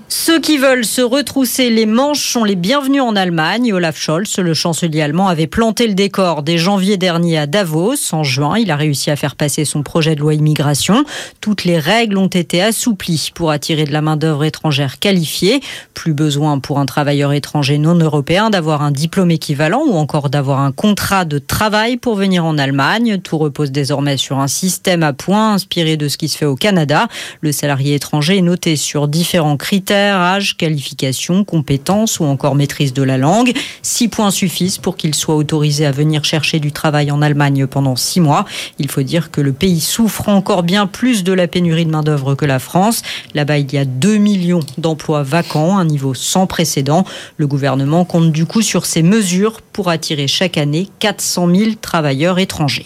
Ceux 0.07 0.39
qui 0.39 0.59
veulent 0.59 0.85
se 0.85 1.01
retrousser 1.01 1.71
les 1.71 1.87
manches 1.87 2.31
sont 2.31 2.43
les 2.43 2.55
bienvenus 2.55 3.01
en 3.01 3.15
Allemagne. 3.15 3.73
Olaf 3.73 3.97
Scholz, 3.97 4.37
le 4.37 4.53
chancelier 4.53 5.01
allemand, 5.01 5.27
avait 5.27 5.47
planté 5.47 5.87
le 5.87 5.95
décor 5.95 6.43
dès 6.43 6.59
janvier 6.59 6.97
dernier 6.97 7.39
à 7.39 7.47
Davos. 7.47 8.13
En 8.13 8.23
juin, 8.23 8.59
il 8.59 8.69
a 8.69 8.75
réussi 8.75 9.09
à 9.09 9.15
faire 9.15 9.35
passer 9.35 9.65
son 9.65 9.81
projet 9.81 10.13
de 10.13 10.19
loi 10.19 10.35
immigration. 10.35 11.05
Toutes 11.41 11.63
les 11.63 11.79
règles 11.79 12.17
ont 12.19 12.27
été 12.27 12.61
assouplies 12.61 13.31
pour 13.33 13.49
attirer 13.49 13.85
de 13.85 13.91
la 13.91 14.01
main-d'œuvre 14.01 14.43
étrangère 14.43 14.99
qualifiée. 14.99 15.59
Plus 15.95 16.13
besoin 16.13 16.59
pour 16.59 16.77
un 16.77 16.85
travailleur 16.85 17.33
étranger 17.33 17.79
non 17.79 17.95
européen 17.95 18.51
d'avoir 18.51 18.83
un 18.83 18.91
diplôme 18.91 19.31
équivalent 19.31 19.81
ou 19.87 19.95
encore 19.95 20.29
d'avoir 20.29 20.59
un 20.59 20.71
contrat 20.71 21.25
de 21.25 21.39
travail 21.39 21.97
pour 21.97 22.15
venir 22.15 22.45
en 22.45 22.59
Allemagne. 22.59 23.19
Tout 23.23 23.39
repose 23.39 23.71
désormais 23.71 24.17
sur 24.17 24.37
un 24.37 24.47
système 24.47 25.01
à 25.01 25.13
points 25.13 25.53
inspiré 25.53 25.97
de 25.97 26.07
ce 26.07 26.17
qui 26.17 26.29
se 26.29 26.37
fait 26.37 26.45
au 26.45 26.55
Canada. 26.55 27.07
Le 27.41 27.51
salarié 27.51 27.95
étranger 27.95 28.37
est 28.37 28.43
noté 28.43 28.75
sur 28.75 29.07
différents 29.07 29.57
critères 29.57 29.94
âge, 29.95 30.57
qualification, 30.57 31.43
compétences 31.43 32.19
ou 32.19 32.25
encore 32.25 32.55
maîtrise 32.55 32.93
de 32.93 33.03
la 33.03 33.17
langue. 33.17 33.53
Six 33.81 34.07
points 34.07 34.31
suffisent 34.31 34.77
pour 34.77 34.97
qu'il 34.97 35.15
soit 35.15 35.35
autorisé 35.35 35.85
à 35.85 35.91
venir 35.91 36.23
chercher 36.23 36.59
du 36.59 36.71
travail 36.71 37.11
en 37.11 37.21
Allemagne 37.21 37.67
pendant 37.67 37.95
six 37.95 38.19
mois. 38.19 38.45
Il 38.79 38.89
faut 38.89 39.03
dire 39.03 39.31
que 39.31 39.41
le 39.41 39.53
pays 39.53 39.79
souffre 39.79 40.29
encore 40.29 40.63
bien 40.63 40.87
plus 40.87 41.23
de 41.23 41.33
la 41.33 41.47
pénurie 41.47 41.85
de 41.85 41.91
main-d'œuvre 41.91 42.35
que 42.35 42.45
la 42.45 42.59
France. 42.59 43.01
Là-bas, 43.33 43.57
il 43.57 43.73
y 43.73 43.77
a 43.77 43.85
2 43.85 44.17
millions 44.17 44.61
d'emplois 44.77 45.23
vacants, 45.23 45.77
un 45.77 45.85
niveau 45.85 46.13
sans 46.13 46.47
précédent. 46.47 47.05
Le 47.37 47.47
gouvernement 47.47 48.05
compte 48.05 48.31
du 48.31 48.45
coup 48.45 48.61
sur 48.61 48.85
ces 48.85 49.03
mesures 49.03 49.61
pour 49.61 49.89
attirer 49.89 50.27
chaque 50.27 50.57
année 50.57 50.89
400 50.99 51.49
000 51.53 51.71
travailleurs 51.81 52.39
étrangers. 52.39 52.85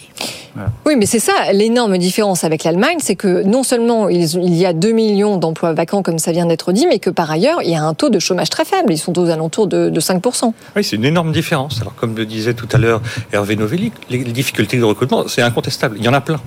Oui, 0.86 0.96
mais 0.96 1.06
c'est 1.06 1.20
ça 1.20 1.52
l'énorme 1.52 1.96
différence 1.98 2.44
avec 2.44 2.64
l'Allemagne, 2.64 2.98
c'est 3.00 3.16
que 3.16 3.42
non 3.42 3.62
seulement 3.62 4.08
il 4.08 4.54
y 4.54 4.66
a 4.66 4.72
2 4.72 4.92
millions 4.92 5.36
d'emplois 5.36 5.72
vacants, 5.72 6.02
comme 6.02 6.18
ça 6.18 6.32
vient 6.32 6.46
d'être 6.46 6.72
dit, 6.72 6.86
mais 6.88 6.98
que 7.00 7.10
par 7.10 7.30
ailleurs, 7.30 7.62
il 7.62 7.70
y 7.70 7.74
a 7.74 7.82
un 7.82 7.94
taux 7.94 8.10
de 8.10 8.18
chômage 8.18 8.50
très 8.50 8.64
faible. 8.64 8.92
Ils 8.92 8.98
sont 8.98 9.18
aux 9.18 9.28
alentours 9.28 9.66
de, 9.66 9.90
5%. 10.00 10.52
Oui, 10.76 10.84
c'est 10.84 10.96
une 10.96 11.04
énorme 11.04 11.32
différence. 11.32 11.80
Alors, 11.80 11.94
comme 11.94 12.16
le 12.16 12.26
disait 12.26 12.54
tout 12.54 12.68
à 12.72 12.78
l'heure 12.78 13.00
Hervé 13.32 13.56
Novelli, 13.56 13.92
les 14.08 14.24
difficultés 14.24 14.78
de 14.78 14.84
recrutement, 14.84 15.28
c'est 15.28 15.42
incontestable. 15.42 15.96
Il 15.98 16.04
y 16.04 16.08
en 16.08 16.12
a 16.12 16.20
plein. 16.20 16.40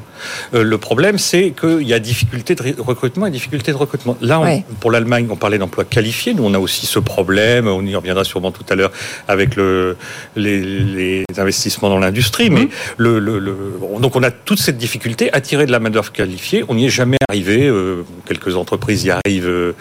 Euh, 0.54 0.64
le 0.64 0.78
problème, 0.78 1.18
c'est 1.18 1.52
qu'il 1.52 1.88
y 1.88 1.94
a 1.94 2.00
difficulté 2.00 2.56
de 2.56 2.82
recrutement 2.82 3.28
et 3.28 3.32
difficulté 3.32 3.72
de 3.72 3.78
recrutement. 3.78 4.18
Là, 4.22 4.42
pour 4.80 4.92
l'Allemagne, 4.92 5.28
on 5.30 5.36
parlait 5.36 5.58
d'emplois 5.58 5.84
qualifiés. 5.84 6.34
Nous, 6.34 6.44
on 6.44 6.54
a 6.54 6.60
aussi 6.60 6.86
ce 6.86 7.00
problème. 7.00 7.68
On 7.68 7.86
y 7.86 7.96
reviendra 7.96 8.24
sûrement 8.24 8.52
tout 8.52 8.66
à 8.70 8.76
l'heure 8.76 8.92
avec 9.28 9.56
le, 9.56 9.98
les, 10.36 11.24
investissements 11.38 11.90
dans 11.90 12.00
l'industrie. 12.00 12.50
Mais 12.50 12.66
mmh. 12.66 12.70
le, 12.98 13.20
le, 13.20 13.40
le 13.40 13.58
donc 14.00 14.16
on 14.16 14.24
a 14.24 14.32
toute 14.32 14.60
cette 14.60 14.78
difficulté 14.78 15.32
à 15.34 15.42
tirer 15.42 15.66
de 15.66 15.72
la 15.72 15.80
main-d'œuvre 15.80 16.12
qualifiée. 16.12 16.64
On 16.68 16.76
n'y 16.76 16.86
est 16.86 16.90
jamais 16.90 17.18
arrivé. 17.30 17.68
Euh, 17.68 18.04
quelques 18.26 18.56
entreprises 18.56 19.04
y 19.04 19.12
arrivent 19.12 19.48
euh, 19.48 19.74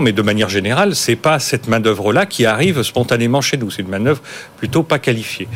mais 0.00 0.12
de 0.12 0.22
manière 0.22 0.48
générale, 0.48 0.94
c'est 0.94 1.16
pas 1.16 1.38
cette 1.38 1.68
main-d'œuvre-là 1.68 2.26
qui 2.26 2.46
arrive 2.46 2.82
spontanément 2.82 3.40
chez 3.40 3.56
nous. 3.56 3.70
C'est 3.70 3.82
une 3.82 3.88
main-d'œuvre 3.88 4.22
plutôt 4.56 4.82
pas 4.82 4.98
qualifiée. 4.98 5.48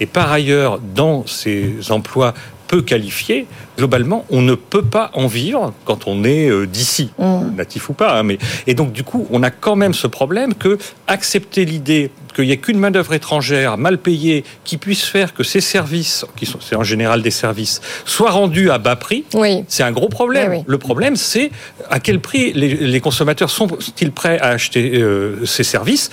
Et 0.00 0.06
par 0.06 0.32
ailleurs, 0.32 0.78
dans 0.78 1.26
ces 1.26 1.90
emplois 1.90 2.34
peu 2.72 2.80
qualifiés, 2.80 3.46
globalement, 3.76 4.24
on 4.30 4.40
ne 4.40 4.54
peut 4.54 4.82
pas 4.82 5.10
en 5.12 5.26
vivre 5.26 5.74
quand 5.84 6.06
on 6.06 6.24
est 6.24 6.48
euh, 6.48 6.66
d'ici, 6.66 7.10
mm. 7.18 7.54
natif 7.54 7.90
ou 7.90 7.92
pas. 7.92 8.18
Hein, 8.18 8.22
mais 8.22 8.38
et 8.66 8.72
donc 8.72 8.92
du 8.92 9.04
coup, 9.04 9.26
on 9.30 9.42
a 9.42 9.50
quand 9.50 9.76
même 9.76 9.92
ce 9.92 10.06
problème 10.06 10.54
que 10.54 10.78
accepter 11.06 11.66
l'idée 11.66 12.10
qu'il 12.34 12.46
n'y 12.46 12.52
ait 12.52 12.56
qu'une 12.56 12.78
main 12.78 12.90
d'œuvre 12.90 13.12
étrangère 13.12 13.76
mal 13.76 13.98
payée 13.98 14.42
qui 14.64 14.78
puisse 14.78 15.04
faire 15.04 15.34
que 15.34 15.42
ces 15.42 15.60
services, 15.60 16.24
qui 16.34 16.46
sont 16.46 16.60
c'est 16.62 16.74
en 16.74 16.82
général 16.82 17.20
des 17.20 17.30
services, 17.30 17.82
soient 18.06 18.30
rendus 18.30 18.70
à 18.70 18.78
bas 18.78 18.96
prix. 18.96 19.24
Oui. 19.34 19.64
C'est 19.68 19.82
un 19.82 19.92
gros 19.92 20.08
problème. 20.08 20.64
Le 20.66 20.78
problème, 20.78 21.16
c'est 21.16 21.50
à 21.90 22.00
quel 22.00 22.20
prix 22.20 22.54
les, 22.54 23.00
consommateurs 23.00 23.50
sont-ils 23.50 24.12
prêts 24.12 24.38
à 24.38 24.46
acheter 24.46 24.92
euh, 24.94 25.44
ces 25.44 25.64
services 25.64 26.10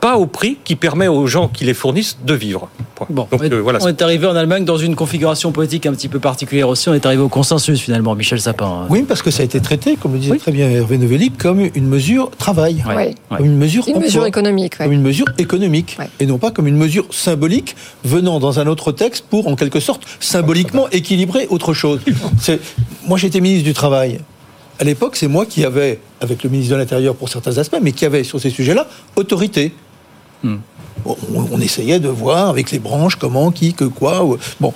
pas 0.00 0.16
au 0.16 0.26
prix 0.26 0.56
qui 0.64 0.76
permet 0.76 1.08
aux 1.08 1.26
gens 1.26 1.48
qui 1.48 1.64
les 1.64 1.74
fournissent 1.74 2.18
de 2.24 2.34
vivre. 2.34 2.68
Bon, 3.08 3.26
Donc, 3.30 3.40
on, 3.40 3.42
est, 3.42 3.52
euh, 3.52 3.60
voilà. 3.60 3.78
on 3.82 3.88
est 3.88 4.02
arrivé 4.02 4.26
en 4.26 4.36
Allemagne 4.36 4.64
dans 4.64 4.76
une 4.76 4.94
configuration 4.94 5.52
politique 5.52 5.86
un 5.86 5.92
petit 5.92 6.08
peu 6.08 6.18
particulière 6.18 6.68
aussi. 6.68 6.88
On 6.88 6.94
est 6.94 7.06
arrivé 7.06 7.22
au 7.22 7.28
consensus 7.28 7.80
finalement, 7.80 8.14
Michel 8.14 8.40
Sapin. 8.40 8.86
Oui, 8.90 9.04
parce 9.06 9.22
que 9.22 9.30
ça 9.30 9.42
a 9.42 9.44
été 9.44 9.60
traité, 9.60 9.96
comme 9.96 10.12
le 10.12 10.18
disait 10.18 10.36
très 10.36 10.52
bien 10.52 10.68
Hervé 10.68 10.98
Novelli, 10.98 11.30
comme 11.30 11.60
une 11.74 11.86
mesure 11.86 12.30
travail, 12.30 12.82
comme 13.28 13.44
une 13.44 13.56
mesure, 13.56 13.86
une 13.88 14.00
mesure 14.00 14.26
économique, 14.26 14.78
comme 14.78 14.92
une 14.92 15.02
mesure 15.02 15.26
économique, 15.38 15.96
et 16.18 16.26
non 16.26 16.38
pas 16.38 16.50
comme 16.50 16.66
une 16.66 16.76
mesure 16.76 17.06
symbolique 17.10 17.76
venant 18.04 18.40
dans 18.40 18.60
un 18.60 18.66
autre 18.66 18.92
texte 18.92 19.24
pour, 19.28 19.48
en 19.48 19.56
quelque 19.56 19.80
sorte, 19.80 20.02
symboliquement 20.20 20.88
équilibrer 20.90 21.46
autre 21.50 21.72
chose. 21.74 22.00
Moi, 23.06 23.18
j'étais 23.18 23.40
ministre 23.40 23.64
du 23.64 23.74
travail. 23.74 24.20
À 24.78 24.84
l'époque, 24.84 25.16
c'est 25.16 25.28
moi 25.28 25.44
qui 25.46 25.64
avais, 25.64 25.98
avec 26.20 26.42
le 26.42 26.48
ministre 26.50 26.72
de 26.74 26.78
l'Intérieur 26.78 27.14
pour 27.14 27.28
certains 27.28 27.58
aspects, 27.58 27.78
mais 27.82 27.92
qui 27.92 28.06
avait 28.06 28.24
sur 28.24 28.40
ces 28.40 28.50
sujets-là 28.50 28.86
autorité. 29.16 29.72
On, 31.04 31.60
essayait 31.60 31.98
de 31.98 32.08
voir 32.08 32.48
avec 32.48 32.70
les 32.70 32.78
branches 32.78 33.16
comment, 33.16 33.50
qui, 33.50 33.72
que, 33.72 33.84
quoi. 33.84 34.26
Bon, 34.60 34.74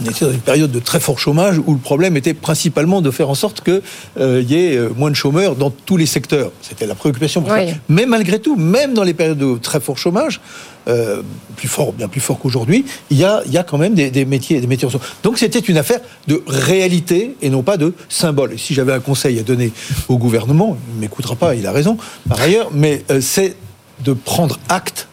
on 0.00 0.10
était 0.10 0.24
dans 0.24 0.32
une 0.32 0.40
période 0.40 0.70
de 0.70 0.78
très 0.78 1.00
fort 1.00 1.18
chômage 1.18 1.58
où 1.64 1.72
le 1.72 1.78
problème 1.78 2.16
était 2.16 2.34
principalement 2.34 3.00
de 3.00 3.10
faire 3.10 3.30
en 3.30 3.34
sorte 3.34 3.62
qu'il 3.62 3.82
euh, 4.18 4.42
y 4.42 4.54
ait 4.54 4.76
euh, 4.76 4.90
moins 4.96 5.10
de 5.10 5.16
chômeurs 5.16 5.56
dans 5.56 5.70
tous 5.70 5.96
les 5.96 6.06
secteurs. 6.06 6.50
C'était 6.62 6.86
la 6.86 6.94
préoccupation. 6.94 7.44
Mais 7.88 8.06
malgré 8.06 8.38
tout, 8.38 8.56
même 8.56 8.94
dans 8.94 9.02
les 9.02 9.14
périodes 9.14 9.38
de 9.38 9.58
très 9.58 9.80
fort 9.80 9.98
chômage, 9.98 10.40
euh, 10.88 11.22
plus 11.56 11.68
fort, 11.68 11.92
bien 11.92 12.08
plus 12.08 12.20
fort 12.20 12.38
qu'aujourd'hui, 12.38 12.84
il 13.10 13.18
y 13.18 13.24
a, 13.24 13.42
y 13.48 13.58
a 13.58 13.64
quand 13.64 13.78
même 13.78 13.94
des, 13.94 14.24
métiers, 14.24 14.60
des 14.60 14.66
métiers. 14.66 14.88
Donc 15.22 15.38
c'était 15.38 15.58
une 15.58 15.78
affaire 15.78 16.00
de 16.28 16.42
réalité 16.46 17.34
et 17.42 17.50
non 17.50 17.62
pas 17.62 17.76
de 17.76 17.94
symbole. 18.08 18.52
Et 18.52 18.58
si 18.58 18.74
j'avais 18.74 18.92
un 18.92 19.00
conseil 19.00 19.38
à 19.38 19.42
donner 19.42 19.72
au 20.08 20.18
gouvernement, 20.18 20.76
il 20.88 20.96
ne 20.96 21.00
m'écoutera 21.00 21.34
pas, 21.34 21.54
il 21.54 21.66
a 21.66 21.72
raison 21.72 21.96
par 22.28 22.40
ailleurs, 22.40 22.70
mais 22.72 23.04
c'est 23.20 23.56
de 24.00 24.12
prendre 24.12 24.58
acte 24.68 25.08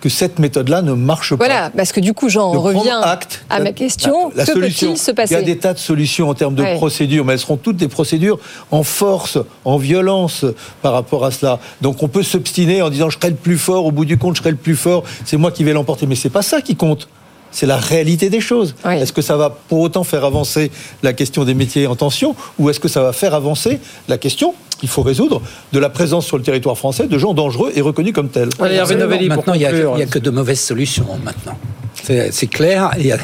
que 0.00 0.08
cette 0.08 0.38
méthode-là 0.38 0.82
ne 0.82 0.94
marche 0.94 1.30
pas. 1.30 1.44
Voilà, 1.44 1.70
parce 1.76 1.92
que 1.92 2.00
du 2.00 2.14
coup, 2.14 2.28
j'en 2.28 2.50
reviens 2.52 3.00
acte, 3.02 3.44
à 3.50 3.60
ma 3.60 3.72
question. 3.72 4.32
La, 4.34 4.46
que 4.46 4.52
peut-il 4.52 4.96
se 4.96 5.10
passer 5.10 5.34
Il 5.34 5.36
y 5.36 5.40
a 5.40 5.44
des 5.44 5.58
tas 5.58 5.74
de 5.74 5.78
solutions 5.78 6.30
en 6.30 6.34
termes 6.34 6.54
de 6.54 6.64
procédures, 6.76 7.24
mais 7.24 7.34
elles 7.34 7.38
seront 7.38 7.56
toutes 7.58 7.76
des 7.76 7.88
procédures 7.88 8.38
en 8.70 8.82
force, 8.82 9.38
en 9.64 9.76
violence 9.76 10.44
par 10.82 10.94
rapport 10.94 11.24
à 11.24 11.30
cela. 11.30 11.60
Donc 11.82 12.02
on 12.02 12.08
peut 12.08 12.22
s'obstiner 12.22 12.82
en 12.82 12.90
disant 12.90 13.10
je 13.10 13.18
serai 13.18 13.30
le 13.30 13.36
plus 13.36 13.58
fort, 13.58 13.84
au 13.84 13.92
bout 13.92 14.06
du 14.06 14.16
compte, 14.16 14.36
je 14.36 14.40
serai 14.40 14.50
le 14.50 14.56
plus 14.56 14.76
fort, 14.76 15.04
c'est 15.24 15.36
moi 15.36 15.52
qui 15.52 15.64
vais 15.64 15.72
l'emporter. 15.72 16.06
Mais 16.06 16.14
c'est 16.14 16.30
pas 16.30 16.42
ça 16.42 16.62
qui 16.62 16.76
compte. 16.76 17.08
c'est 17.50 17.66
la 17.66 17.76
réalité 17.76 18.30
des 18.30 18.40
choses. 18.40 18.74
Est-ce 18.88 19.12
que 19.12 19.22
ça 19.22 19.36
va 19.36 19.50
pour 19.50 19.80
autant 19.80 20.04
faire 20.04 20.24
avancer 20.24 20.70
la 21.02 21.12
question 21.12 21.44
des 21.44 21.54
métiers 21.54 21.86
en 21.86 21.96
tension 21.96 22.34
ou 22.58 22.70
est-ce 22.70 22.80
que 22.80 22.88
ça 22.88 23.02
va 23.02 23.12
faire 23.12 23.34
avancer 23.34 23.80
la 24.08 24.18
question 24.18 24.54
qu'il 24.80 24.88
faut 24.88 25.02
résoudre 25.02 25.42
de 25.72 25.78
la 25.78 25.90
présence 25.90 26.26
sur 26.26 26.38
le 26.38 26.42
territoire 26.42 26.76
français 26.76 27.06
de 27.06 27.18
gens 27.18 27.34
dangereux 27.34 27.70
et 27.74 27.82
reconnus 27.82 28.12
comme 28.12 28.30
tels 28.30 28.48
Maintenant, 28.58 29.54
il 29.54 29.60
n'y 29.60 29.66
a, 29.66 30.06
que 30.06 30.18
de 30.18 30.30
mauvaises 30.30 30.60
solutions 30.60 31.06
maintenant. 31.22 31.56
C'est 32.02 32.46
clair. 32.46 32.90
Il 32.98 33.06
y 33.06 33.12
a, 33.12 33.18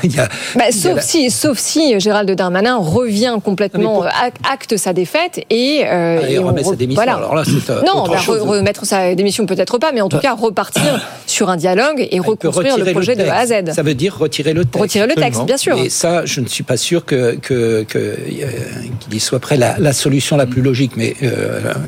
bah, 0.55 0.65
sauf, 0.71 1.01
Si, 1.01 1.31
sauf 1.31 1.59
si 1.59 1.99
Gérald 1.99 2.31
Darmanin 2.31 2.77
revient 2.77 3.39
complètement, 3.43 4.05
acte 4.49 4.77
sa 4.77 4.93
défaite 4.93 5.45
et, 5.51 5.83
euh, 5.85 6.21
ah, 6.23 6.43
remet 6.43 6.63
sa 6.63 6.77
démission. 6.77 7.03
Alors 7.03 7.35
là, 7.35 7.43
euh, 7.71 7.81
non, 7.87 8.07
bah, 8.07 8.19
remettre 8.27 8.85
sa 8.85 9.15
démission 9.15 9.47
peut-être 9.47 9.79
pas, 9.79 9.93
mais 9.93 10.01
en 10.01 10.09
tout 10.09 10.19
cas 10.19 10.35
repartir 10.35 10.83
sur 11.27 11.49
un 11.51 11.57
dialogue 11.57 12.07
et 12.11 12.21
reconstruire 12.21 12.79
le 12.79 12.93
projet 12.93 13.17
de 13.17 13.25
A 13.25 13.39
à 13.39 13.47
Z. 13.47 13.73
Ça 13.73 13.83
veut 13.83 13.95
dire 13.95 14.17
retirer 14.19 14.53
le 14.53 14.65
texte. 14.65 14.83
Retirer 14.83 15.07
le 15.07 15.15
texte, 15.15 15.45
bien 15.45 15.57
sûr. 15.57 15.79
Et 15.79 15.89
ça, 15.89 16.25
je 16.25 16.41
ne 16.41 16.47
suis 16.47 16.65
pas 16.65 16.77
sûr 16.77 17.05
que 17.05 17.33
qu'il 17.33 17.87
que, 17.87 17.97
euh, 17.99 19.19
soit 19.19 19.39
prêt 19.39 19.57
la, 19.57 19.77
la, 19.79 19.93
solution 19.93 20.37
la 20.37 20.47
plus 20.47 20.63
logique. 20.63 20.93
Mais 20.97 21.17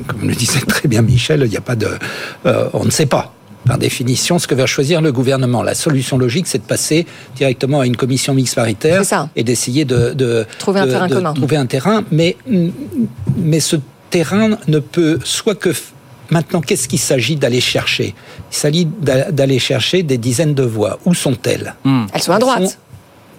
comme 0.07 0.27
le 0.27 0.35
disait 0.35 0.61
très 0.61 0.87
bien 0.87 1.01
Michel, 1.01 1.41
il 1.45 1.49
n'y 1.49 1.57
a 1.57 1.61
pas 1.61 1.75
de, 1.75 1.89
on 2.73 2.85
ne 2.85 2.91
sait 2.91 3.05
pas. 3.05 3.33
Par 3.65 3.77
définition, 3.77 4.39
ce 4.39 4.47
que 4.47 4.55
va 4.55 4.65
choisir 4.65 5.01
le 5.01 5.11
gouvernement. 5.11 5.61
La 5.61 5.75
solution 5.75 6.17
logique, 6.17 6.47
c'est 6.47 6.59
de 6.59 6.63
passer 6.63 7.05
directement 7.35 7.81
à 7.81 7.85
une 7.85 7.97
commission 7.97 8.33
mixte 8.33 8.55
paritaire 8.55 9.03
et 9.35 9.43
d'essayer 9.43 9.85
de, 9.85 10.45
trouver 10.57 10.79
un 10.79 10.87
terrain 10.87 11.09
commun. 11.09 11.33
Trouver 11.33 11.57
un 11.57 11.65
terrain, 11.65 12.03
mais, 12.11 12.37
mais 13.37 13.59
ce 13.59 13.75
terrain 14.09 14.57
ne 14.67 14.79
peut 14.79 15.19
soit 15.23 15.55
que 15.55 15.71
Maintenant, 16.31 16.61
qu'est-ce 16.61 16.87
qu'il 16.87 16.99
s'agit 16.99 17.35
d'aller 17.35 17.59
chercher? 17.59 18.13
Il 18.51 18.55
s'agit 18.55 18.85
d'aller 18.85 19.57
chercher 19.57 20.03
des 20.03 20.19
dizaines 20.19 20.53
de 20.53 20.61
voix. 20.63 20.99
Où 21.05 21.15
sont-elles? 21.15 21.73
Elles 22.13 22.21
sont 22.21 22.33
à 22.33 22.39
droite 22.39 22.77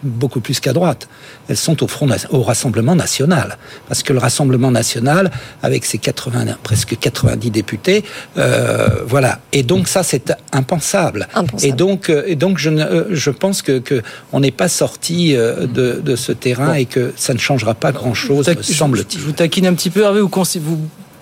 beaucoup 0.03 0.41
plus 0.41 0.61
qu'à 0.61 0.73
droite. 0.73 1.09
Elles 1.49 1.57
sont 1.57 1.83
au, 1.83 1.89
front, 1.89 2.09
au 2.31 2.43
Rassemblement 2.43 2.95
national. 2.95 3.59
Parce 3.89 4.03
que 4.03 4.13
le 4.13 4.19
Rassemblement 4.19 4.71
national, 4.71 5.31
avec 5.63 5.85
ses 5.85 5.99
80, 5.99 6.57
presque 6.63 6.99
90 6.99 7.51
députés, 7.51 8.05
euh, 8.37 8.89
voilà. 9.07 9.41
Et 9.53 9.63
donc 9.63 9.89
ça, 9.89 10.03
c'est 10.03 10.33
impensable. 10.53 11.29
Et 11.63 11.73
donc, 11.73 12.11
euh, 12.11 12.23
et 12.27 12.37
donc 12.37 12.59
je, 12.59 12.71
euh, 12.71 13.05
je 13.11 13.31
pense 13.31 13.63
que, 13.63 13.79
que 13.79 14.03
on 14.33 14.41
n'est 14.41 14.51
pas 14.51 14.69
sorti 14.69 15.35
de, 15.35 16.01
de, 16.05 16.17
ce 16.17 16.33
terrain 16.33 16.75
et 16.75 16.87
que 16.87 17.13
ça 17.17 17.35
ne 17.35 17.39
changera 17.39 17.75
pas 17.75 17.93
grand-chose, 17.93 18.51
semble-t-il. 18.63 19.21
Je 19.21 19.25
vous 19.25 19.33
taquine 19.33 19.67
un 19.67 19.75
petit 19.75 19.91
peu, 19.91 20.03
Hervé, 20.03 20.21
vous, 20.21 20.29
vous 20.29 20.81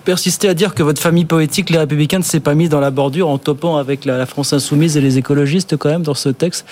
persistez 0.09 0.49
à 0.49 0.55
dire 0.55 0.73
que 0.73 0.81
votre 0.81 0.99
famille 0.99 1.25
poétique, 1.25 1.69
les 1.69 1.77
Républicains, 1.77 2.17
ne 2.17 2.23
s'est 2.23 2.39
pas 2.39 2.55
mise 2.55 2.69
dans 2.69 2.79
la 2.79 2.89
bordure 2.89 3.29
en 3.29 3.37
topant 3.37 3.77
avec 3.77 4.05
la, 4.05 4.25
France 4.25 4.53
insoumise 4.53 4.97
et 4.97 5.01
les 5.01 5.19
écologistes 5.19 5.77
quand 5.77 5.89
même 5.89 6.01
dans 6.01 6.15
ce 6.15 6.29
texte. 6.29 6.65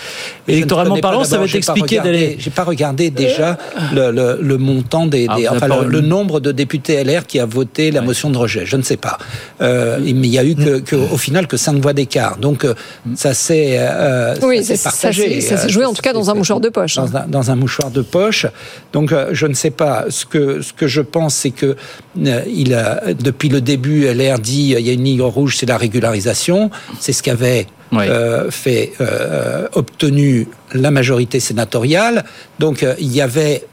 Électoralement 0.48 0.98
parlant, 0.98 1.24
ça 1.24 1.38
va 1.38 1.46
être 1.46 1.54
expliqué 1.54 2.00
d'aller. 2.00 2.38
J'ai 2.40 2.50
pas 2.50 2.64
regardé 2.64 3.12
déjà 3.12 3.60
le, 3.94 4.56
montant 4.58 5.06
des, 5.06 5.28
ah, 5.30 5.36
enfin, 5.52 5.68
le, 5.84 6.02
nombre 6.02 6.40
de 6.40 6.52
députés 6.52 7.04
LR 7.04 7.28
qui 7.28 7.40
a 7.40 7.46
voté 7.46 7.92
la 7.92 8.02
motion 8.02 8.32
de 8.32 8.40
rejet. 8.40 8.66
Je 8.66 8.76
ne 8.76 8.82
sais 8.82 8.98
pas. 8.98 9.20
Euh, 9.62 10.00
mais 10.02 10.28
il 10.28 10.34
y 10.34 10.40
a 10.40 10.44
eu 10.44 10.56
que, 10.56 10.96
au 10.96 11.18
final 11.18 11.46
que 11.46 11.58
5 11.58 11.80
voix 11.80 11.94
d'écart. 11.94 12.38
Donc 12.38 12.66
euh, 12.66 12.74
ça 13.14 13.36
s'est 13.36 13.76
euh, 13.78 14.34
oui, 14.42 14.66
partagé. 14.84 15.42
Ça 15.42 15.58
s'est 15.58 15.70
joué 15.70 15.86
en 15.86 15.94
tout 15.94 16.02
cas 16.02 16.14
dans 16.14 16.32
un 16.32 16.34
mouchoir 16.34 16.60
de 16.60 16.70
poche. 16.70 16.96
Dans, 16.96 17.16
un, 17.16 17.28
dans 17.28 17.52
un 17.52 17.56
mouchoir 17.56 17.92
de 17.92 18.02
poche. 18.02 18.48
Donc 18.94 19.14
je 19.32 19.46
ne 19.46 19.54
sais 19.54 19.70
pas. 19.70 20.06
Ce 20.10 20.26
que 20.26 20.64
ce 20.64 20.74
que 20.74 20.88
je 20.88 21.02
pense, 21.02 21.36
c'est 21.36 21.52
que 21.52 21.76
il 22.16 22.74
a 22.74 23.02
depuis 23.28 23.50
le 23.50 23.60
début, 23.60 24.06
LR 24.06 24.40
dit 24.40 24.74
il 24.78 24.86
y 24.88 24.90
a 24.90 24.94
une 24.94 25.04
ligne 25.04 25.22
rouge, 25.22 25.58
c'est 25.58 25.66
la 25.66 25.78
régularisation. 25.78 26.72
C'est 27.02 27.12
ce 27.12 27.22
qu'avait 27.22 27.68
euh, 27.94 28.50
fait 28.50 28.94
euh, 29.02 29.68
obtenu 29.74 30.48
la 30.74 30.92
majorité 30.92 31.42
sénatoriale. 31.42 32.24
Donc 32.60 32.84
euh, 32.84 32.96
il 33.00 33.14
y 33.14 33.20
avait 33.20 33.66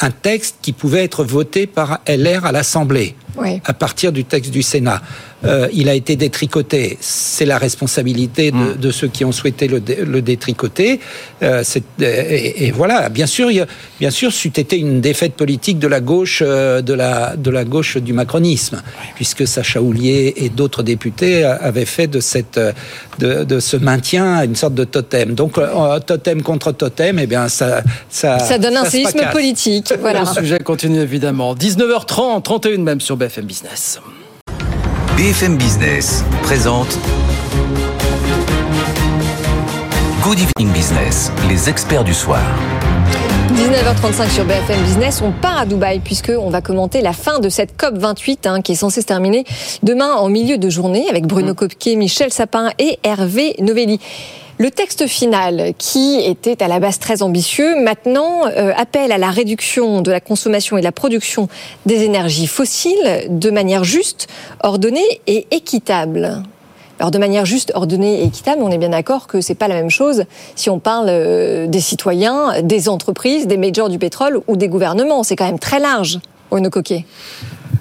un 0.00 0.12
texte 0.12 0.56
qui 0.62 0.72
pouvait 0.72 1.02
être 1.02 1.24
voté 1.24 1.66
par 1.66 1.98
LR 2.06 2.46
à 2.46 2.52
l'Assemblée 2.52 3.16
à 3.64 3.72
partir 3.72 4.12
du 4.12 4.24
texte 4.24 4.50
du 4.50 4.62
Sénat. 4.62 5.02
Euh, 5.44 5.68
il 5.72 5.88
a 5.88 5.94
été 5.94 6.16
détricoté. 6.16 6.98
C'est 7.00 7.46
la 7.46 7.56
responsabilité 7.56 8.50
de, 8.50 8.74
de, 8.74 8.90
ceux 8.90 9.08
qui 9.08 9.24
ont 9.24 9.32
souhaité 9.32 9.68
le, 9.68 9.82
le 10.04 10.22
détricoter. 10.22 11.00
Euh, 11.42 11.64
et, 12.00 12.66
et, 12.66 12.70
voilà, 12.72 13.08
bien 13.08 13.26
sûr, 13.26 13.50
il, 13.50 13.66
bien 13.98 14.10
sûr, 14.10 14.32
c'eût 14.32 14.52
été 14.56 14.78
une 14.78 15.00
défaite 15.00 15.34
politique 15.34 15.78
de 15.78 15.88
la 15.88 16.00
gauche, 16.00 16.42
euh, 16.44 16.82
de 16.82 16.92
la, 16.92 17.36
de 17.36 17.50
la 17.50 17.64
gauche 17.64 17.96
du 17.96 18.12
macronisme, 18.12 18.82
puisque 19.14 19.46
Sacha 19.46 19.80
Houlier 19.80 20.34
et 20.36 20.50
d'autres 20.50 20.82
députés 20.82 21.44
avaient 21.44 21.86
fait 21.86 22.06
de 22.06 22.20
cette, 22.20 22.60
de, 23.18 23.44
de, 23.44 23.60
ce 23.60 23.76
maintien 23.76 24.42
une 24.44 24.56
sorte 24.56 24.74
de 24.74 24.84
totem. 24.84 25.34
Donc, 25.34 25.56
euh, 25.56 25.98
totem 26.00 26.42
contre 26.42 26.72
totem, 26.72 27.18
eh 27.18 27.26
bien, 27.26 27.48
ça, 27.48 27.82
ça, 28.08 28.38
ça 28.38 28.58
donne 28.58 28.76
un 28.76 28.84
séisme 28.84 29.20
politique. 29.32 29.92
Voilà. 30.00 30.20
Le 30.20 30.42
sujet 30.42 30.58
continue 30.58 31.00
évidemment. 31.00 31.54
19h30, 31.54 32.42
31 32.42 32.78
même 32.78 33.00
sur 33.00 33.16
BFM 33.20 33.44
Business. 33.44 34.00
BFM 35.14 35.58
Business 35.58 36.24
présente 36.42 36.98
Good 40.22 40.38
Evening 40.38 40.72
Business, 40.72 41.30
les 41.46 41.68
experts 41.68 42.04
du 42.04 42.14
soir. 42.14 42.40
19h35 43.52 44.30
sur 44.30 44.46
BFM 44.46 44.82
Business, 44.84 45.20
on 45.20 45.32
part 45.32 45.58
à 45.58 45.66
Dubaï 45.66 46.00
puisqu'on 46.00 46.48
va 46.48 46.62
commenter 46.62 47.02
la 47.02 47.12
fin 47.12 47.40
de 47.40 47.50
cette 47.50 47.76
COP 47.76 47.98
28 47.98 48.46
hein, 48.46 48.62
qui 48.62 48.72
est 48.72 48.76
censée 48.76 49.02
se 49.02 49.06
terminer 49.06 49.44
demain 49.82 50.14
en 50.14 50.30
milieu 50.30 50.56
de 50.56 50.70
journée 50.70 51.06
avec 51.10 51.26
Bruno 51.26 51.52
mmh. 51.52 51.98
Michel 51.98 52.32
Sapin 52.32 52.70
et 52.78 52.98
Hervé 53.04 53.54
Novelli. 53.58 54.00
Le 54.60 54.70
texte 54.70 55.06
final, 55.06 55.72
qui 55.78 56.20
était 56.20 56.62
à 56.62 56.68
la 56.68 56.80
base 56.80 56.98
très 56.98 57.22
ambitieux, 57.22 57.82
maintenant 57.82 58.46
euh, 58.46 58.74
appelle 58.76 59.10
à 59.10 59.16
la 59.16 59.30
réduction 59.30 60.02
de 60.02 60.10
la 60.10 60.20
consommation 60.20 60.76
et 60.76 60.80
de 60.80 60.84
la 60.84 60.92
production 60.92 61.48
des 61.86 62.02
énergies 62.02 62.46
fossiles 62.46 63.24
de 63.30 63.50
manière 63.50 63.84
juste, 63.84 64.26
ordonnée 64.62 65.22
et 65.26 65.46
équitable. 65.50 66.42
Alors 66.98 67.10
de 67.10 67.16
manière 67.16 67.46
juste, 67.46 67.72
ordonnée 67.74 68.20
et 68.20 68.24
équitable, 68.24 68.60
on 68.62 68.70
est 68.70 68.76
bien 68.76 68.90
d'accord 68.90 69.28
que 69.28 69.40
c'est 69.40 69.54
pas 69.54 69.66
la 69.66 69.76
même 69.76 69.88
chose 69.88 70.24
si 70.56 70.68
on 70.68 70.78
parle 70.78 71.06
euh, 71.08 71.66
des 71.66 71.80
citoyens, 71.80 72.60
des 72.60 72.90
entreprises, 72.90 73.46
des 73.46 73.56
majors 73.56 73.88
du 73.88 73.98
pétrole 73.98 74.42
ou 74.46 74.58
des 74.58 74.68
gouvernements. 74.68 75.22
C'est 75.22 75.36
quand 75.36 75.46
même 75.46 75.58
très 75.58 75.80
large, 75.80 76.18
Ono 76.50 76.68
Coquet. 76.68 77.06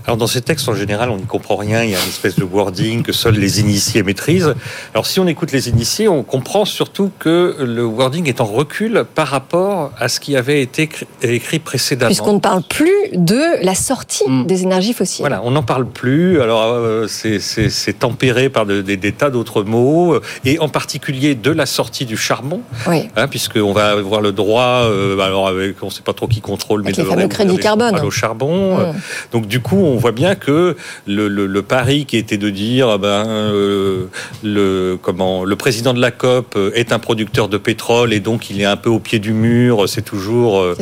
Alors 0.06 0.18
dans 0.18 0.28
ces 0.28 0.42
textes, 0.42 0.68
en 0.70 0.76
général, 0.76 1.10
on 1.10 1.18
n'y 1.18 1.26
comprend 1.26 1.56
rien. 1.56 1.84
Il 1.84 1.92
y 1.92 1.96
a 1.96 2.00
une 2.00 2.10
espèce 2.10 2.36
de 2.36 2.44
wording 2.44 3.04
que 3.04 3.12
seuls 3.12 3.36
les 3.36 3.60
initiés 3.60 4.04
maîtrisent. 4.04 4.54
Alors 4.94 5.06
si 5.06 5.20
on 5.20 5.28
écoute 5.28 5.52
les 5.52 5.70
initiés, 5.70 6.08
on 6.08 6.24
comprend 6.24 6.66
surtout 6.66 7.12
que 7.20 7.56
le 7.60 7.86
wording 7.86 8.28
est 8.28 8.42
en 8.42 8.46
recul 8.46 9.06
par 9.16 9.28
rapport 9.28 9.92
à 10.00 10.10
ce 10.10 10.20
qui 10.20 10.36
avait 10.36 10.62
été 10.62 10.90
écrit 11.22 11.60
précédemment. 11.60 12.08
Puisqu'on 12.08 12.34
ne 12.34 12.40
parle 12.40 12.64
plus 12.64 12.92
de 13.14 13.64
la 13.64 13.76
sortie 13.76 14.24
hmm. 14.28 14.46
des 14.46 14.64
énergies 14.64 14.94
fossiles. 14.94 15.24
Voilà, 15.24 15.42
on 15.44 15.52
n'en 15.52 15.64
parle 15.64 15.86
plus. 15.86 16.42
Alors 16.42 16.64
euh, 16.64 17.08
c'est 17.08 18.00
tempéré 18.00 18.50
par 18.50 18.66
des, 18.66 19.12
tas 19.12 19.30
d'autres 19.30 19.64
mots, 19.64 20.20
et 20.46 20.60
en 20.60 20.70
particulier 20.70 21.36
de 21.36 21.52
la 21.52 21.66
sortie 21.66 22.06
du 22.06 22.18
charbon, 22.18 22.62
oui. 22.88 23.10
hein, 23.16 23.28
puisqu'on 23.28 23.74
va 23.74 23.90
avoir 23.92 24.22
le 24.22 24.32
droit, 24.32 24.84
euh, 24.86 25.20
alors 25.20 25.48
avec, 25.48 25.82
on 25.82 25.88
ne 25.88 25.92
sait 25.92 26.02
pas 26.02 26.14
trop 26.14 26.28
qui 26.28 26.42
contrôle, 26.42 26.84
mais 26.84 26.92
de 26.92 27.02
le 27.02 27.28
crédit 27.28 27.58
carbone 27.58 28.00
au 28.00 28.12
charbon. 28.12 28.78
Hmm. 28.78 28.94
Donc 29.32 29.48
du 29.48 29.60
coup, 29.60 29.78
on 29.78 29.98
voit 30.00 30.12
bien 30.12 30.36
que 30.36 30.76
le, 31.08 31.28
le, 31.28 31.62
pari 31.62 32.06
qui 32.06 32.18
était 32.18 32.38
de 32.38 32.50
dire 32.50 32.90
ah 32.90 32.98
ben, 32.98 33.28
euh, 33.28 34.06
le, 34.44 34.98
comment, 35.02 35.44
le 35.44 35.56
président 35.56 35.94
de 35.94 36.02
la 36.02 36.12
COP 36.12 36.58
est 36.74 36.92
un 36.92 37.00
producteur 37.00 37.50
de 37.50 37.58
pétrole 37.58 38.14
et 38.14 38.20
donc 38.20 38.50
il 38.50 38.60
est 38.62 38.66
un 38.66 38.78
peu 38.78 38.90
au 38.90 39.00
pied 39.00 39.20
du 39.20 39.34
mur, 39.34 39.88
c'est 39.88 40.02
toujours 40.02 40.60
euh, 40.60 40.78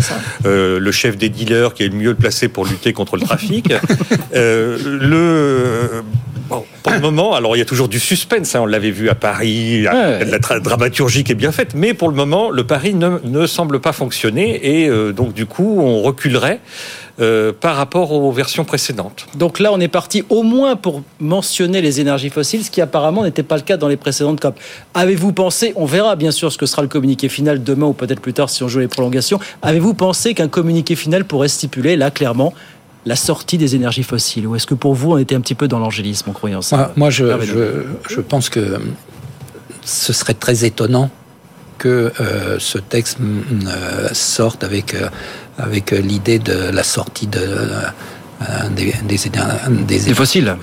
euh, 0.46 0.80
le 0.80 0.92
chef 0.92 1.18
des 1.18 1.30
dealers 1.30 1.74
qui 1.74 1.84
est 1.84 1.90
le 1.90 1.96
mieux 1.96 2.16
placé 2.16 2.48
pour 2.48 2.66
lutter 2.66 2.94
contre 2.94 3.18
le 3.18 3.24
trafic. 3.24 3.74
le 4.34 6.04
pour 6.82 6.94
le 6.94 7.00
moment, 7.02 7.36
alors 7.36 7.58
il 7.58 7.60
y 7.60 7.62
a 7.62 7.66
toujours 7.66 7.90
du 7.90 8.00
suspense, 8.00 8.56
hein, 8.56 8.62
on 8.62 8.66
l'avait 8.66 8.92
vu 8.92 9.10
à 9.10 9.16
Paris, 9.16 9.82
la 9.82 10.40
dramaturgie 10.40 11.26
qui 11.26 11.34
est 11.34 11.36
bien 11.36 11.52
faite, 11.52 11.74
mais 11.76 11.94
pour 11.94 12.08
le 12.08 12.16
moment, 12.16 12.52
le 12.52 12.64
pari 12.64 12.94
ne, 12.94 13.18
ne 13.26 13.46
semble 13.46 13.82
pas 13.82 13.92
fonctionner 13.92 14.84
et 14.84 14.90
donc 15.12 15.34
du 15.34 15.46
coup, 15.46 15.82
on 15.82 16.02
reculerait 16.04 16.62
euh, 17.20 17.52
par 17.52 17.76
rapport 17.78 18.12
aux 18.12 18.32
versions 18.32 18.64
précédentes. 18.64 19.26
Donc 19.36 19.60
là, 19.60 19.74
on 19.74 19.80
est 19.80 19.88
parti 19.88 20.24
au 20.30 20.44
moins 20.44 20.76
pour 20.76 21.02
mentionner 21.20 21.82
les 21.82 22.00
énergies 22.00 22.30
fossiles, 22.30 22.64
ce 22.64 22.70
qui 22.70 22.80
apparemment 22.80 23.24
n'était 23.24 23.42
pas 23.42 23.56
le 23.56 23.64
cas 23.64 23.76
dans 23.76 23.88
les 23.88 23.98
précédentes 23.98 24.40
COP. 24.40 24.60
Avez-vous 24.94 25.34
pensé, 25.34 25.74
on 25.78 25.86
verra 25.86 26.16
bien 26.16 26.30
sûr 26.30 26.52
ce 26.52 26.60
que 26.60 26.68
sera 26.68 26.84
le 26.84 26.88
communiqué 26.88 27.28
final 27.28 27.64
demain 27.64 27.88
ou 27.88 27.94
peut-être 27.94 28.20
plus 28.20 28.34
tard 28.34 28.52
si 28.52 28.62
on 28.62 28.68
joue 28.68 28.78
les 28.78 28.88
prolongations, 28.88 29.40
avez-vous 29.64 29.96
pensé 29.96 30.36
qu'un 30.36 30.48
communiqué 30.48 30.96
final 30.96 31.26
pourrait 31.26 31.48
stipuler 31.48 31.96
là 31.96 32.12
clairement 32.12 32.54
la 33.08 33.16
sortie 33.16 33.58
des 33.58 33.76
énergies 33.76 34.04
fossiles? 34.04 34.46
Ou 34.46 34.56
est-ce 34.56 34.68
que 34.68 34.76
pour 34.76 34.94
vous, 34.94 35.14
on 35.14 35.18
était 35.18 35.34
un 35.34 35.42
petit 35.42 35.56
peu 35.56 35.68
dans 35.68 35.80
l'angélisme 35.80 36.30
en 36.30 36.34
croyant 36.34 36.62
ça? 36.62 36.94
Moi, 36.98 37.10
je, 37.10 37.26
je, 38.08 38.22
pense 38.22 38.50
que 38.50 38.80
ce 39.84 40.14
serait 40.14 40.36
très 40.36 40.66
étonnant 40.66 41.10
que 41.80 42.12
euh, 42.20 42.60
ce 42.60 42.78
texte 42.78 43.18
euh, 43.22 44.10
sorte 44.14 44.64
avec 44.64 44.96
avec 45.58 45.94
euh, 45.94 46.00
l'idée 46.00 46.40
de 46.40 46.70
la 46.72 46.84
sortie 46.84 47.28
de 47.28 47.40
euh, 47.40 48.70
des, 48.70 48.94
des, 49.04 49.18
des, 49.88 50.14
fossiles. 50.14 50.56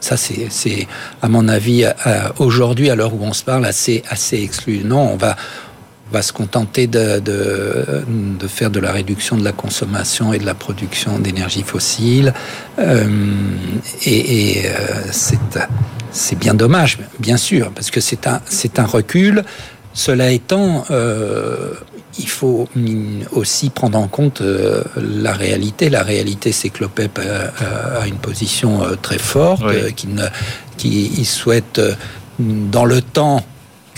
Ça, 0.00 0.16
c'est, 0.16 0.88
à 1.20 1.28
mon 1.28 1.46
avis, 1.46 1.84
euh, 1.84 1.92
aujourd'hui, 2.38 2.88
à 2.88 2.94
l'heure 2.94 3.12
où 3.12 3.22
on 3.22 3.34
se 3.34 3.44
parle, 3.44 3.66
assez, 3.66 4.02
assez 4.08 4.42
exclu. 4.42 4.80
Non, 4.82 5.12
on 5.12 5.16
va, 5.16 5.36
va 6.10 6.22
se 6.22 6.32
contenter 6.32 6.86
de, 6.86 7.20
de, 7.20 7.84
de, 8.38 8.46
faire 8.46 8.70
de 8.70 8.80
la 8.80 8.92
réduction 8.92 9.36
de 9.36 9.44
la 9.44 9.52
consommation 9.52 10.32
et 10.32 10.38
de 10.38 10.46
la 10.46 10.54
production 10.54 11.18
d'énergie 11.18 11.62
fossile. 11.62 12.32
Euh, 12.78 13.06
et, 14.06 14.60
et 14.60 14.66
euh, 14.66 14.72
c'est 16.10 16.38
bien 16.38 16.54
dommage, 16.54 16.98
bien 17.18 17.36
sûr, 17.36 17.70
parce 17.72 17.90
que 17.90 18.00
c'est 18.00 18.26
un, 18.26 18.40
un 18.78 18.86
recul. 18.86 19.44
Cela 19.92 20.30
étant, 20.30 20.84
euh, 20.90 21.74
il 22.18 22.28
faut 22.28 22.68
aussi 23.32 23.70
prendre 23.70 23.98
en 23.98 24.08
compte 24.08 24.40
euh, 24.40 24.82
la 24.96 25.32
réalité. 25.32 25.90
La 25.90 26.02
réalité, 26.02 26.52
c'est 26.52 26.68
que 26.70 26.82
l'OPEP 26.82 27.18
a, 27.18 28.00
a, 28.00 28.06
une 28.06 28.16
position 28.16 28.82
euh, 28.82 28.96
très 29.00 29.18
forte, 29.18 29.62
oui. 29.64 29.92
qui, 29.94 30.08
ne, 30.08 30.24
qui 30.76 31.24
souhaite 31.24 31.80
dans 32.38 32.84
le 32.84 33.02
temps 33.02 33.44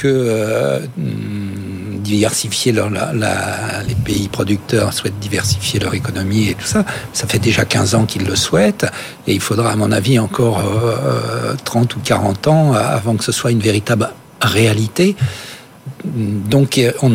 que 0.00 0.08
euh, 0.08 0.80
diversifier 0.96 2.72
leur, 2.72 2.88
la, 2.88 3.12
la, 3.12 3.82
les 3.86 3.94
pays 3.94 4.28
producteurs 4.28 4.94
souhaitent 4.94 5.18
diversifier 5.18 5.78
leur 5.78 5.92
économie 5.92 6.48
et 6.48 6.54
tout 6.54 6.66
ça. 6.66 6.86
Ça 7.12 7.26
fait 7.26 7.38
déjà 7.38 7.66
15 7.66 7.94
ans 7.94 8.06
qu'ils 8.06 8.24
le 8.24 8.34
souhaitent 8.34 8.86
et 9.26 9.34
il 9.34 9.40
faudra, 9.40 9.72
à 9.72 9.76
mon 9.76 9.92
avis, 9.92 10.18
encore 10.18 10.60
euh, 10.60 11.54
30 11.64 11.96
ou 11.96 12.00
40 12.02 12.48
ans 12.48 12.72
avant 12.72 13.14
que 13.16 13.24
ce 13.24 13.32
soit 13.32 13.50
une 13.50 13.60
véritable 13.60 14.08
réalité 14.40 15.16
donc 16.04 16.80
on 17.02 17.10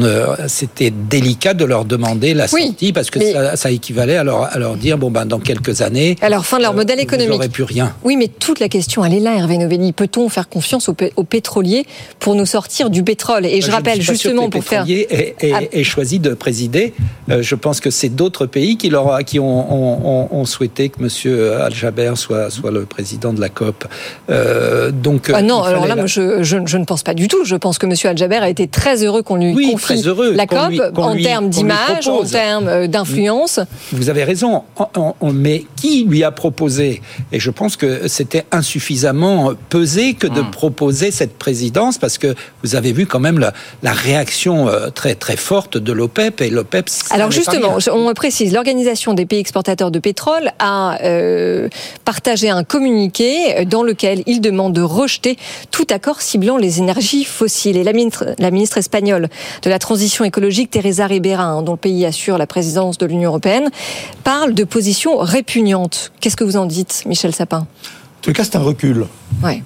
c'était 0.48 0.92
délicat 0.92 1.54
de 1.54 1.66
leur 1.66 1.86
demander 1.86 2.34
la 2.34 2.48
sortie 2.48 2.94
parce 2.94 3.10
que 3.10 3.20
ça, 3.20 3.56
ça, 3.56 3.72
équivalait 3.72 4.18
à 4.18 4.24
leur, 4.24 4.44
à 4.44 4.58
leur 4.60 4.76
dire 4.76 4.98
bon 4.98 5.12
ben 5.12 5.26
dans 5.26 5.40
quelques 5.40 5.82
années. 5.82 6.16
Alors 6.22 6.46
fin 6.46 6.58
de 6.58 6.64
leur 6.64 6.72
euh, 6.72 6.76
modèle 6.76 7.00
économique. 7.00 7.52
Plus 7.52 7.64
rien. 7.64 7.94
Oui, 8.04 8.16
mais 8.18 8.28
toute 8.28 8.60
la 8.60 8.70
question 8.70 9.04
elle 9.04 9.14
est 9.14 9.20
là, 9.20 9.36
Hervé 9.36 9.58
Novelli. 9.58 9.94
Peut-on 9.94 10.30
faire 10.30 10.50
confiance 10.50 10.90
aux, 10.90 10.96
aux, 11.16 11.24
pétroliers 11.24 11.86
pour 12.20 12.36
nous 12.36 12.46
sortir 12.46 12.90
du 12.90 13.04
pétrole? 13.04 13.46
Et 13.46 13.62
je, 13.62 13.68
je 13.68 13.72
rappelle 13.72 14.02
justement 14.02 14.50
pour 14.50 14.64
faire. 14.64 14.86
Est, 14.88 15.36
ah. 15.54 15.84
choisi 15.84 16.20
de 16.20 16.34
présider. 16.34 16.94
Euh, 17.30 17.42
je 17.42 17.56
pense 17.56 17.80
que 17.80 17.90
c'est 17.90 18.10
d'autres 18.10 18.46
pays 18.46 18.78
qui 18.78 18.90
leur 18.90 19.24
qui 19.26 19.40
ont, 19.40 19.46
ont, 19.46 20.28
ont, 20.32 20.46
souhaité 20.46 20.90
que 20.90 21.02
Monsieur 21.02 21.54
Al 21.62 21.74
Jaber 21.74 22.14
soit 22.16 22.50
soit 22.50 22.72
le 22.72 22.86
président 22.86 23.34
de 23.34 23.42
la 23.42 23.50
COP. 23.50 23.86
Euh, 24.30 24.92
donc 24.92 25.32
ah 25.34 25.42
non, 25.42 25.64
alors 25.64 25.84
là, 25.84 25.90
la... 25.90 25.96
moi, 25.96 26.06
je, 26.06 26.44
je, 26.44 26.58
je, 26.66 26.78
ne 26.78 26.86
pense 26.86 27.04
pas 27.04 27.14
du 27.14 27.28
tout. 27.28 27.44
Je 27.46 27.56
pense 27.56 27.78
que 27.78 27.86
Monsieur 27.86 28.10
Al 28.10 28.18
Jaber 28.18 28.38
a 28.38 28.50
été 28.50 28.68
très 28.76 29.04
heureux 29.04 29.24
qu'on 29.24 29.38
lui 29.38 29.54
oui, 29.54 29.72
confie 29.72 30.02
heureux, 30.06 30.34
la 30.34 30.46
COP 30.46 30.70
lui, 30.70 30.82
en 30.82 31.16
termes 31.16 31.50
d'image, 31.50 32.08
en 32.08 32.24
termes 32.24 32.68
euh, 32.68 32.88
d'influence. 32.88 33.62
Vous 33.94 34.10
avez 34.10 34.26
raison, 34.26 34.64
mais 35.22 35.64
qui 35.78 36.04
lui 36.04 36.24
a 36.24 36.32
proposé 36.32 37.02
Et 37.32 37.40
je 37.40 37.52
pense 37.52 37.78
que 37.78 38.10
c'était 38.10 38.44
insuffisamment 38.52 39.54
pesé 39.70 40.14
que 40.14 40.28
de 40.28 40.42
mmh. 40.42 40.52
proposer 40.52 41.12
cette 41.12 41.38
présidence, 41.38 41.98
parce 41.98 42.18
que 42.18 42.36
vous 42.64 42.76
avez 42.76 42.92
vu 42.92 43.06
quand 43.06 43.22
même 43.22 43.40
la, 43.40 43.54
la 43.82 43.94
réaction 43.94 44.68
euh, 44.68 44.90
très 44.90 45.16
très 45.16 45.38
forte 45.38 45.78
de 45.78 45.94
l'OPEP 45.94 46.42
et 46.42 46.50
l'OPEP. 46.50 46.90
Alors 47.12 47.32
justement, 47.32 47.78
on 47.94 48.14
précise, 48.14 48.54
l'organisation 48.54 49.14
des 49.14 49.26
pays 49.26 49.40
exportateurs 49.40 49.90
de 49.90 50.00
pétrole 50.00 50.52
a 50.60 51.02
euh, 51.04 51.70
partagé 52.04 52.50
un 52.50 52.66
communiqué 52.66 53.66
dans 53.66 53.84
lequel 53.84 54.22
il 54.26 54.42
demande 54.42 54.74
de 54.74 54.82
rejeter 54.82 55.38
tout 55.72 55.88
accord 55.92 56.22
ciblant 56.22 56.58
les 56.58 56.80
énergies 56.80 57.24
fossiles. 57.24 57.78
Et 57.78 57.84
la 57.84 57.94
ministre, 57.94 58.36
la 58.38 58.52
ministre 58.52 58.65
espagnole 58.78 59.30
de 59.62 59.70
la 59.70 59.80
transition 59.80 60.26
écologique, 60.26 60.72
Teresa 60.72 61.08
Ribera, 61.08 61.44
hein, 61.44 61.62
dont 61.62 61.74
le 61.74 61.78
pays 61.78 62.06
assure 62.06 62.38
la 62.38 62.48
présidence 62.48 62.98
de 62.98 63.06
l'Union 63.06 63.30
européenne, 63.30 63.70
parle 64.24 64.54
de 64.54 64.64
positions 64.64 65.18
répugnantes. 65.18 66.12
Qu'est-ce 66.20 66.36
que 66.36 66.44
vous 66.44 66.58
en 66.58 66.66
dites, 66.66 67.04
Michel 67.06 67.34
Sapin? 67.34 67.60
En 67.60 68.22
tout 68.22 68.34
cas, 68.34 68.44
c'est 68.44 68.56
un 68.56 68.62
recul. 68.62 69.06
Ouais 69.44 69.62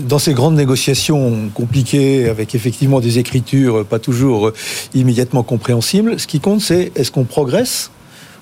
dans 0.00 0.18
ces 0.18 0.34
grandes 0.34 0.56
négociations 0.56 1.50
compliquées, 1.54 2.28
avec 2.28 2.54
effectivement 2.54 2.98
des 3.00 3.18
écritures 3.18 3.86
pas 3.86 3.98
toujours 3.98 4.52
immédiatement 4.94 5.42
compréhensibles, 5.42 6.18
ce 6.18 6.26
qui 6.26 6.40
compte, 6.40 6.60
c'est 6.60 6.90
est-ce 6.96 7.10
qu'on 7.12 7.24
progresse 7.24 7.90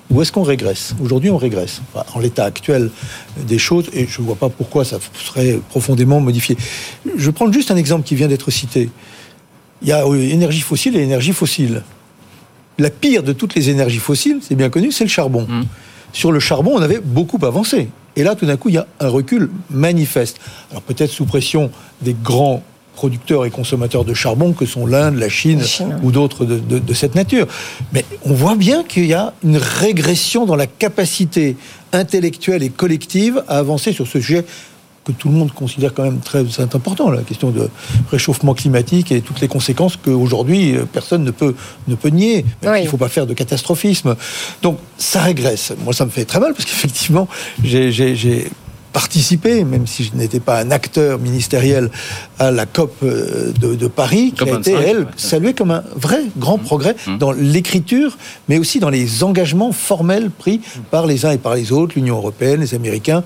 ou 0.09 0.21
est-ce 0.21 0.31
qu'on 0.31 0.43
régresse? 0.43 0.95
Aujourd'hui, 1.01 1.29
on 1.29 1.37
régresse. 1.37 1.81
Enfin, 1.93 2.05
en 2.13 2.19
l'état 2.19 2.45
actuel 2.45 2.91
des 3.45 3.57
choses, 3.57 3.89
et 3.93 4.07
je 4.07 4.21
ne 4.21 4.25
vois 4.25 4.35
pas 4.35 4.49
pourquoi 4.49 4.85
ça 4.85 4.99
serait 5.13 5.59
profondément 5.69 6.21
modifié. 6.21 6.57
Je 7.17 7.29
prends 7.29 7.51
juste 7.51 7.71
un 7.71 7.75
exemple 7.75 8.03
qui 8.03 8.15
vient 8.15 8.27
d'être 8.27 8.49
cité. 8.49 8.89
Il 9.81 9.87
y 9.87 9.91
a 9.91 10.05
énergie 10.05 10.61
fossile 10.61 10.97
et 10.97 11.01
énergie 11.01 11.33
fossile. 11.33 11.83
La 12.79 12.89
pire 12.89 13.23
de 13.23 13.33
toutes 13.33 13.55
les 13.55 13.69
énergies 13.69 13.99
fossiles, 13.99 14.39
c'est 14.41 14.55
bien 14.55 14.69
connu, 14.69 14.91
c'est 14.91 15.03
le 15.03 15.09
charbon. 15.09 15.47
Mmh. 15.47 15.63
Sur 16.13 16.31
le 16.31 16.39
charbon, 16.39 16.71
on 16.75 16.81
avait 16.81 16.99
beaucoup 16.99 17.39
avancé. 17.43 17.89
Et 18.15 18.23
là, 18.23 18.35
tout 18.35 18.45
d'un 18.45 18.57
coup, 18.57 18.69
il 18.69 18.75
y 18.75 18.79
a 18.79 18.87
un 18.99 19.09
recul 19.09 19.49
manifeste. 19.69 20.39
Alors 20.71 20.81
peut-être 20.81 21.11
sous 21.11 21.25
pression 21.25 21.69
des 22.01 22.15
grands 22.15 22.63
producteurs 22.95 23.45
et 23.45 23.51
consommateurs 23.51 24.03
de 24.03 24.15
charbon 24.15 24.53
que 24.53 24.65
sont 24.65 24.87
l'Inde, 24.87 25.17
la 25.17 25.29
Chine, 25.29 25.59
la 25.59 25.65
Chine. 25.65 25.99
ou 26.01 26.11
d'autres 26.11 26.45
de, 26.45 26.57
de, 26.57 26.79
de, 26.79 26.93
cette 26.95 27.13
nature. 27.13 27.45
Mais 27.93 28.03
on 28.25 28.33
voit 28.33 28.55
bien 28.55 28.83
qu'il 28.83 29.05
y 29.05 29.13
a 29.13 29.33
une 29.43 29.57
régression 29.57 30.47
dans 30.47 30.55
la 30.55 30.65
capacité 30.65 31.57
intellectuelle 31.93 32.63
et 32.63 32.69
collective 32.69 33.43
à 33.47 33.59
avancer 33.59 33.93
sur 33.93 34.07
ce 34.07 34.19
sujet 34.19 34.45
que 35.07 35.13
tout 35.13 35.29
le 35.29 35.35
monde 35.35 35.53
considère 35.53 35.93
quand 35.93 36.03
même 36.03 36.19
très 36.19 36.43
important, 36.59 37.09
la 37.09 37.21
question 37.21 37.49
de 37.49 37.69
réchauffement 38.11 38.53
climatique 38.53 39.11
et 39.11 39.21
toutes 39.21 39.39
les 39.39 39.47
conséquences 39.47 39.95
qu'aujourd'hui 39.95 40.75
personne 40.91 41.23
ne 41.23 41.31
peut, 41.31 41.55
ne 41.87 41.95
peut 41.95 42.09
nier. 42.09 42.45
Oui. 42.63 42.79
Il 42.79 42.83
ne 42.83 42.89
faut 42.89 42.97
pas 42.97 43.07
faire 43.07 43.25
de 43.25 43.33
catastrophisme. 43.33 44.15
Donc 44.61 44.79
ça 44.97 45.21
régresse. 45.21 45.73
Moi, 45.83 45.93
ça 45.93 46.05
me 46.05 46.09
fait 46.09 46.25
très 46.25 46.39
mal 46.39 46.53
parce 46.53 46.65
qu'effectivement, 46.65 47.27
j'ai 47.63 48.49
participé, 48.91 49.63
même 49.63 49.85
si 49.85 50.03
je 50.05 50.15
n'étais 50.15 50.39
pas 50.39 50.59
un 50.59 50.71
acteur 50.71 51.19
ministériel, 51.19 51.91
à 52.39 52.51
la 52.51 52.65
COP 52.65 53.03
de, 53.03 53.75
de 53.75 53.87
Paris, 53.87 54.33
qui 54.35 54.49
a 54.49 54.57
été, 54.57 54.71
elle, 54.71 54.99
ouais. 54.99 55.05
saluée 55.17 55.53
comme 55.53 55.71
un 55.71 55.83
vrai 55.95 56.21
grand 56.37 56.57
mmh. 56.57 56.63
progrès 56.63 56.95
mmh. 57.05 57.17
dans 57.19 57.31
l'écriture, 57.31 58.17
mais 58.49 58.57
aussi 58.57 58.79
dans 58.79 58.89
les 58.89 59.23
engagements 59.23 59.71
formels 59.71 60.31
pris 60.31 60.61
par 60.89 61.05
les 61.05 61.25
uns 61.25 61.31
et 61.31 61.37
par 61.37 61.53
les 61.53 61.71
autres, 61.71 61.93
l'Union 61.95 62.17
européenne, 62.17 62.61
les 62.61 62.73
Américains, 62.73 63.23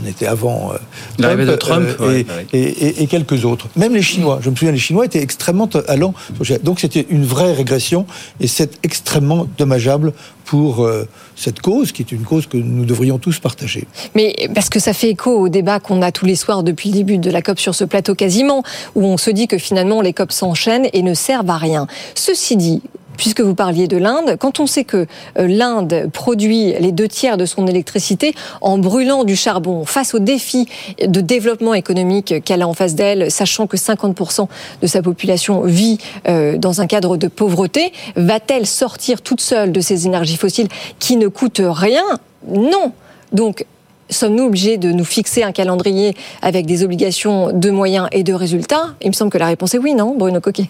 on 0.00 0.06
était 0.06 0.26
avant 0.26 0.72
euh, 0.72 0.76
Trump, 1.18 1.40
de 1.40 1.56
Trump 1.56 1.88
euh, 2.00 2.08
ouais, 2.08 2.26
et, 2.52 2.62
et, 2.62 3.02
et, 3.02 3.06
quelques 3.06 3.44
autres. 3.44 3.68
Même 3.76 3.94
les 3.94 4.02
Chinois, 4.02 4.38
je 4.42 4.50
me 4.50 4.56
souviens, 4.56 4.72
les 4.72 4.78
Chinois 4.78 5.04
étaient 5.04 5.22
extrêmement 5.22 5.68
allants. 5.88 6.14
Donc 6.62 6.80
c'était 6.80 7.06
une 7.10 7.24
vraie 7.24 7.52
régression 7.52 8.06
et 8.40 8.46
c'est 8.46 8.78
extrêmement 8.84 9.46
dommageable 9.58 10.12
pour 10.44 10.84
euh, 10.84 11.08
cette 11.36 11.60
cause, 11.60 11.92
qui 11.92 12.02
est 12.02 12.12
une 12.12 12.22
cause 12.22 12.46
que 12.46 12.56
nous 12.56 12.84
devrions 12.84 13.18
tous 13.18 13.38
partager. 13.38 13.84
Mais 14.14 14.34
parce 14.54 14.68
que 14.68 14.80
ça 14.80 14.92
fait 14.92 15.10
écho 15.10 15.30
au 15.30 15.48
débat 15.48 15.80
qu'on 15.80 16.02
a 16.02 16.12
tous 16.12 16.26
les 16.26 16.36
soirs 16.36 16.62
depuis 16.62 16.90
le 16.90 16.96
début 16.96 17.18
de 17.18 17.30
la 17.30 17.42
COP 17.42 17.58
sur 17.58 17.74
ce 17.74 17.84
plateau 17.84 18.14
quasiment, 18.14 18.62
où 18.94 19.04
on 19.04 19.16
se 19.16 19.30
dit 19.30 19.48
que 19.48 19.58
finalement 19.58 20.00
les 20.00 20.12
COP 20.12 20.32
s'enchaînent 20.32 20.88
et 20.92 21.02
ne 21.02 21.14
servent 21.14 21.50
à 21.50 21.58
rien. 21.58 21.86
Ceci 22.14 22.56
dit, 22.56 22.82
puisque 23.16 23.40
vous 23.40 23.54
parliez 23.54 23.88
de 23.88 23.96
l'Inde, 23.96 24.36
quand 24.38 24.60
on 24.60 24.66
sait 24.66 24.84
que 24.84 25.06
euh, 25.38 25.46
l'Inde 25.46 26.08
produit 26.12 26.74
les 26.78 26.92
deux 26.92 27.08
tiers 27.08 27.36
de 27.36 27.46
son 27.46 27.66
électricité 27.66 28.34
en 28.60 28.78
brûlant 28.78 29.24
du 29.24 29.36
charbon, 29.36 29.84
face 29.84 30.14
au 30.14 30.18
défi 30.18 30.66
de 31.04 31.20
développement 31.20 31.74
économique 31.74 32.42
qu'elle 32.44 32.62
a 32.62 32.68
en 32.68 32.74
face 32.74 32.94
d'elle, 32.94 33.30
sachant 33.30 33.66
que 33.66 33.76
50% 33.76 34.48
de 34.80 34.86
sa 34.86 35.02
population 35.02 35.62
vit 35.62 35.98
euh, 36.28 36.56
dans 36.58 36.80
un 36.80 36.86
cadre 36.86 37.16
de 37.16 37.28
pauvreté, 37.28 37.92
va-t-elle 38.16 38.66
sortir 38.66 39.22
toute 39.22 39.40
seule 39.40 39.72
de 39.72 39.80
ces 39.80 40.06
énergies 40.06 40.36
fossiles 40.36 40.68
qui 40.98 41.16
ne 41.16 41.28
coûtent 41.28 41.62
rien? 41.64 42.04
Non. 42.48 42.92
Donc, 43.32 43.64
sommes-nous 44.10 44.44
obligés 44.44 44.76
de 44.76 44.92
nous 44.92 45.04
fixer 45.04 45.42
un 45.42 45.52
calendrier 45.52 46.14
avec 46.42 46.66
des 46.66 46.84
obligations 46.84 47.50
de 47.52 47.70
moyens 47.70 48.08
et 48.12 48.22
de 48.22 48.34
résultats? 48.34 48.94
Il 49.00 49.08
me 49.08 49.14
semble 49.14 49.30
que 49.30 49.38
la 49.38 49.46
réponse 49.46 49.74
est 49.74 49.78
oui, 49.78 49.94
non, 49.94 50.14
Bruno 50.16 50.40
Coquet? 50.40 50.68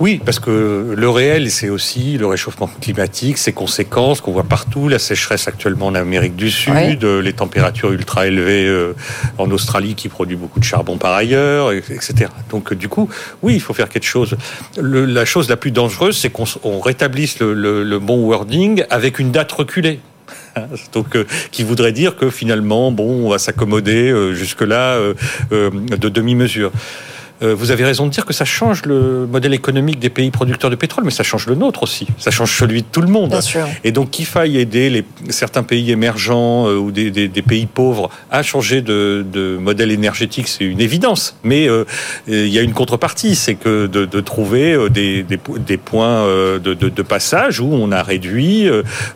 Oui, 0.00 0.20
parce 0.24 0.38
que 0.38 0.94
le 0.96 1.10
réel, 1.10 1.50
c'est 1.50 1.68
aussi 1.68 2.18
le 2.18 2.26
réchauffement 2.26 2.68
climatique, 2.80 3.38
ses 3.38 3.52
conséquences 3.52 4.20
qu'on 4.20 4.32
voit 4.32 4.44
partout, 4.44 4.88
la 4.88 4.98
sécheresse 4.98 5.48
actuellement 5.48 5.86
en 5.86 5.94
Amérique 5.94 6.36
du 6.36 6.50
Sud, 6.50 7.04
oui. 7.04 7.22
les 7.22 7.32
températures 7.32 7.92
ultra 7.92 8.26
élevées 8.26 8.66
euh, 8.66 8.94
en 9.38 9.50
Australie 9.50 9.94
qui 9.94 10.08
produit 10.08 10.36
beaucoup 10.36 10.60
de 10.60 10.64
charbon 10.64 10.98
par 10.98 11.14
ailleurs, 11.14 11.72
etc. 11.72 12.30
Donc 12.50 12.74
du 12.74 12.88
coup, 12.88 13.08
oui, 13.42 13.54
il 13.54 13.60
faut 13.60 13.74
faire 13.74 13.88
quelque 13.88 14.06
chose. 14.06 14.36
Le, 14.80 15.04
la 15.04 15.24
chose 15.24 15.48
la 15.48 15.56
plus 15.56 15.70
dangereuse, 15.70 16.16
c'est 16.16 16.30
qu'on 16.30 16.80
rétablisse 16.80 17.40
le, 17.40 17.54
le, 17.54 17.82
le 17.82 17.98
bon 17.98 18.26
wording 18.26 18.84
avec 18.90 19.18
une 19.18 19.32
date 19.32 19.52
reculée. 19.52 20.00
Donc, 20.92 21.16
euh, 21.16 21.24
qui 21.50 21.62
voudrait 21.62 21.92
dire 21.92 22.16
que 22.16 22.30
finalement, 22.30 22.92
bon, 22.92 23.26
on 23.26 23.30
va 23.30 23.38
s'accommoder 23.38 24.10
euh, 24.10 24.34
jusque-là 24.34 24.96
euh, 24.96 25.14
de 25.50 26.08
demi-mesure. 26.08 26.72
Euh, 27.42 27.54
vous 27.54 27.70
avez 27.70 27.84
raison 27.84 28.06
de 28.06 28.10
dire 28.10 28.26
que 28.26 28.32
ça 28.32 28.44
change 28.44 28.84
le 28.84 29.26
modèle 29.26 29.54
économique 29.54 29.98
des 29.98 30.10
pays 30.10 30.30
producteurs 30.30 30.70
de 30.70 30.76
pétrole, 30.76 31.04
mais 31.04 31.10
ça 31.10 31.22
change 31.22 31.46
le 31.46 31.54
nôtre 31.54 31.82
aussi. 31.82 32.06
Ça 32.18 32.30
change 32.30 32.56
celui 32.56 32.82
de 32.82 32.86
tout 32.90 33.00
le 33.00 33.08
monde. 33.08 33.38
Et 33.84 33.92
donc 33.92 34.10
qu'il 34.10 34.26
faille 34.26 34.58
aider 34.58 34.90
les, 34.90 35.04
certains 35.30 35.62
pays 35.62 35.90
émergents 35.90 36.66
euh, 36.66 36.76
ou 36.76 36.90
des, 36.90 37.10
des, 37.10 37.28
des, 37.28 37.42
pays 37.42 37.66
pauvres 37.66 38.10
à 38.30 38.42
changer 38.42 38.82
de, 38.82 39.24
de 39.30 39.56
modèle 39.56 39.90
énergétique, 39.90 40.48
c'est 40.48 40.64
une 40.64 40.80
évidence. 40.80 41.36
Mais 41.44 41.68
euh, 41.68 41.84
il 42.26 42.48
y 42.48 42.58
a 42.58 42.62
une 42.62 42.72
contrepartie, 42.72 43.34
c'est 43.34 43.54
que 43.54 43.86
de, 43.86 44.04
de 44.04 44.20
trouver 44.20 44.72
euh, 44.72 44.88
des, 44.88 45.22
des, 45.22 45.76
points 45.76 46.24
euh, 46.24 46.58
de, 46.58 46.74
de, 46.74 47.02
passage 47.02 47.60
où 47.60 47.68
on 47.72 47.92
a 47.92 48.02
réduit, 48.02 48.68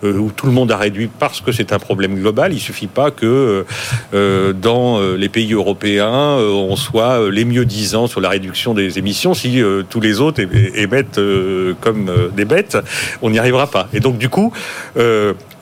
où 0.03 0.31
tout 0.31 0.47
le 0.47 0.53
monde 0.53 0.71
a 0.73 0.77
réduit 0.77 1.11
parce 1.19 1.41
que 1.41 1.53
c'est 1.53 1.73
un 1.73 1.79
problème 1.79 2.15
global. 2.15 2.53
Il 2.53 2.61
suffit 2.61 2.87
pas 2.87 3.11
que 3.11 3.65
dans 4.13 5.01
les 5.15 5.29
pays 5.29 5.53
européens, 5.53 6.37
on 6.39 6.77
soit 6.77 7.31
les 7.31 7.45
mieux 7.45 7.65
disants 7.65 8.07
sur 8.13 8.21
la 8.21 8.29
réduction 8.29 8.75
des 8.75 8.99
émissions 8.99 9.33
si 9.33 9.63
euh, 9.63 9.83
tous 9.89 10.01
les 10.01 10.21
autres 10.21 10.43
émettent 10.75 11.17
euh, 11.17 11.73
comme 11.81 12.11
euh, 12.11 12.29
des 12.29 12.45
bêtes. 12.45 12.77
On 13.23 13.31
n'y 13.31 13.39
arrivera 13.39 13.67
pas. 13.67 13.89
Et 13.95 14.01
donc, 14.01 14.19
du 14.19 14.29
coup, 14.29 14.53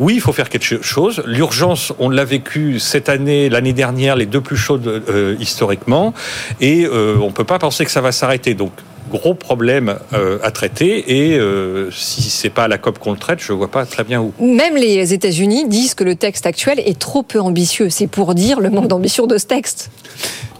oui, 0.00 0.14
il 0.14 0.20
faut 0.20 0.32
faire 0.32 0.48
quelque 0.48 0.82
chose. 0.82 1.22
L'urgence, 1.26 1.92
on 1.98 2.08
l'a 2.08 2.24
vécu 2.24 2.80
cette 2.80 3.08
année, 3.08 3.48
l'année 3.48 3.72
dernière, 3.72 4.16
les 4.16 4.26
deux 4.26 4.40
plus 4.40 4.56
chaudes 4.56 5.02
historiquement, 5.38 6.14
et 6.60 6.88
on 6.88 7.26
ne 7.26 7.32
peut 7.32 7.44
pas 7.44 7.58
penser 7.58 7.84
que 7.84 7.90
ça 7.90 8.00
va 8.00 8.12
s'arrêter. 8.12 8.54
Donc, 8.54 8.72
gros 9.10 9.34
problème 9.34 9.96
euh, 10.12 10.38
à 10.42 10.50
traiter 10.50 11.32
et 11.32 11.38
euh, 11.38 11.90
si 11.90 12.22
c'est 12.22 12.50
pas 12.50 12.64
à 12.64 12.68
la 12.68 12.78
COP 12.78 12.98
qu'on 12.98 13.12
le 13.12 13.18
traite, 13.18 13.40
je 13.40 13.52
vois 13.52 13.70
pas 13.70 13.84
très 13.84 14.04
bien 14.04 14.20
où. 14.20 14.32
Même 14.40 14.76
les 14.76 15.12
États-Unis 15.12 15.68
disent 15.68 15.94
que 15.94 16.04
le 16.04 16.14
texte 16.14 16.46
actuel 16.46 16.80
est 16.80 16.98
trop 16.98 17.22
peu 17.22 17.40
ambitieux. 17.40 17.90
C'est 17.90 18.06
pour 18.06 18.34
dire 18.34 18.60
le 18.60 18.70
manque 18.70 18.88
d'ambition 18.88 19.26
de 19.26 19.36
ce 19.36 19.46
texte. 19.46 19.90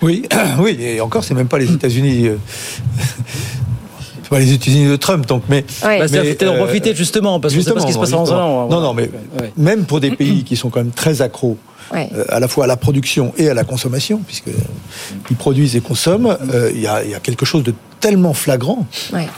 Oui, 0.03 0.25
oui, 0.59 0.77
et 0.81 1.01
encore, 1.01 1.25
c'est 1.25 1.35
même 1.35 1.49
pas 1.49 1.59
les 1.59 1.73
États-Unis. 1.73 2.29
Euh, 2.29 2.37
pas 4.31 4.39
les 4.39 4.53
États-Unis 4.53 4.89
de 4.89 4.97
Trump, 4.97 5.27
donc 5.27 5.43
mais. 5.49 5.65
Ouais. 5.85 6.01
Bah, 6.01 6.07
mais 6.13 6.49
en 6.49 6.57
profiter 6.57 6.95
justement 6.95 7.41
parce 7.41 7.55
que 7.55 7.61
c'est 7.61 7.73
pas 7.73 7.81
ce 7.81 7.87
qui 7.87 7.93
se 7.93 7.99
passe 7.99 8.13
en 8.13 8.29
an. 8.29 8.69
Non, 8.69 8.81
non, 8.81 8.95
mais 8.95 9.11
même 9.57 9.85
pour 9.85 10.01
des 10.01 10.13
pays 10.13 10.45
qui 10.47 10.57
sont 10.57 10.71
quand 10.71 10.81
même 10.81 10.93
très 10.93 11.23
accros 11.23 11.57
euh, 11.93 12.25
à 12.29 12.39
la 12.39 12.47
fois 12.47 12.65
à 12.65 12.67
la 12.69 12.77
production 12.77 13.33
et 13.37 13.49
à 13.49 13.55
la 13.55 13.65
consommation, 13.65 14.21
puisqu'ils 14.25 15.37
produisent 15.37 15.75
et 15.75 15.81
consomment, 15.81 16.39
euh, 16.55 16.71
il 16.73 16.81
y, 16.81 16.87
a, 16.87 17.03
quelque 17.21 17.45
chose 17.45 17.65
de 17.65 17.75
tellement 18.01 18.35
flagrant 18.35 18.87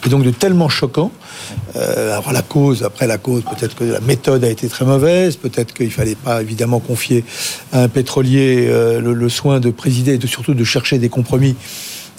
et 0.06 0.08
donc 0.08 0.22
de 0.22 0.30
tellement 0.30 0.68
choquant. 0.68 1.10
Euh, 1.76 2.12
alors 2.12 2.32
la 2.32 2.42
cause, 2.42 2.82
après 2.82 3.06
la 3.06 3.18
cause, 3.18 3.42
peut-être 3.42 3.74
que 3.74 3.84
la 3.84 4.00
méthode 4.00 4.44
a 4.44 4.48
été 4.48 4.68
très 4.68 4.84
mauvaise, 4.84 5.36
peut-être 5.36 5.74
qu'il 5.74 5.90
fallait 5.90 6.14
pas 6.14 6.40
évidemment 6.40 6.80
confier 6.80 7.24
à 7.72 7.82
un 7.82 7.88
pétrolier 7.88 8.66
le, 8.68 9.12
le, 9.12 9.28
soin 9.28 9.60
de 9.60 9.70
présider 9.70 10.14
et 10.14 10.18
de, 10.18 10.26
surtout 10.26 10.54
de 10.54 10.64
chercher 10.64 10.98
des 10.98 11.08
compromis 11.08 11.56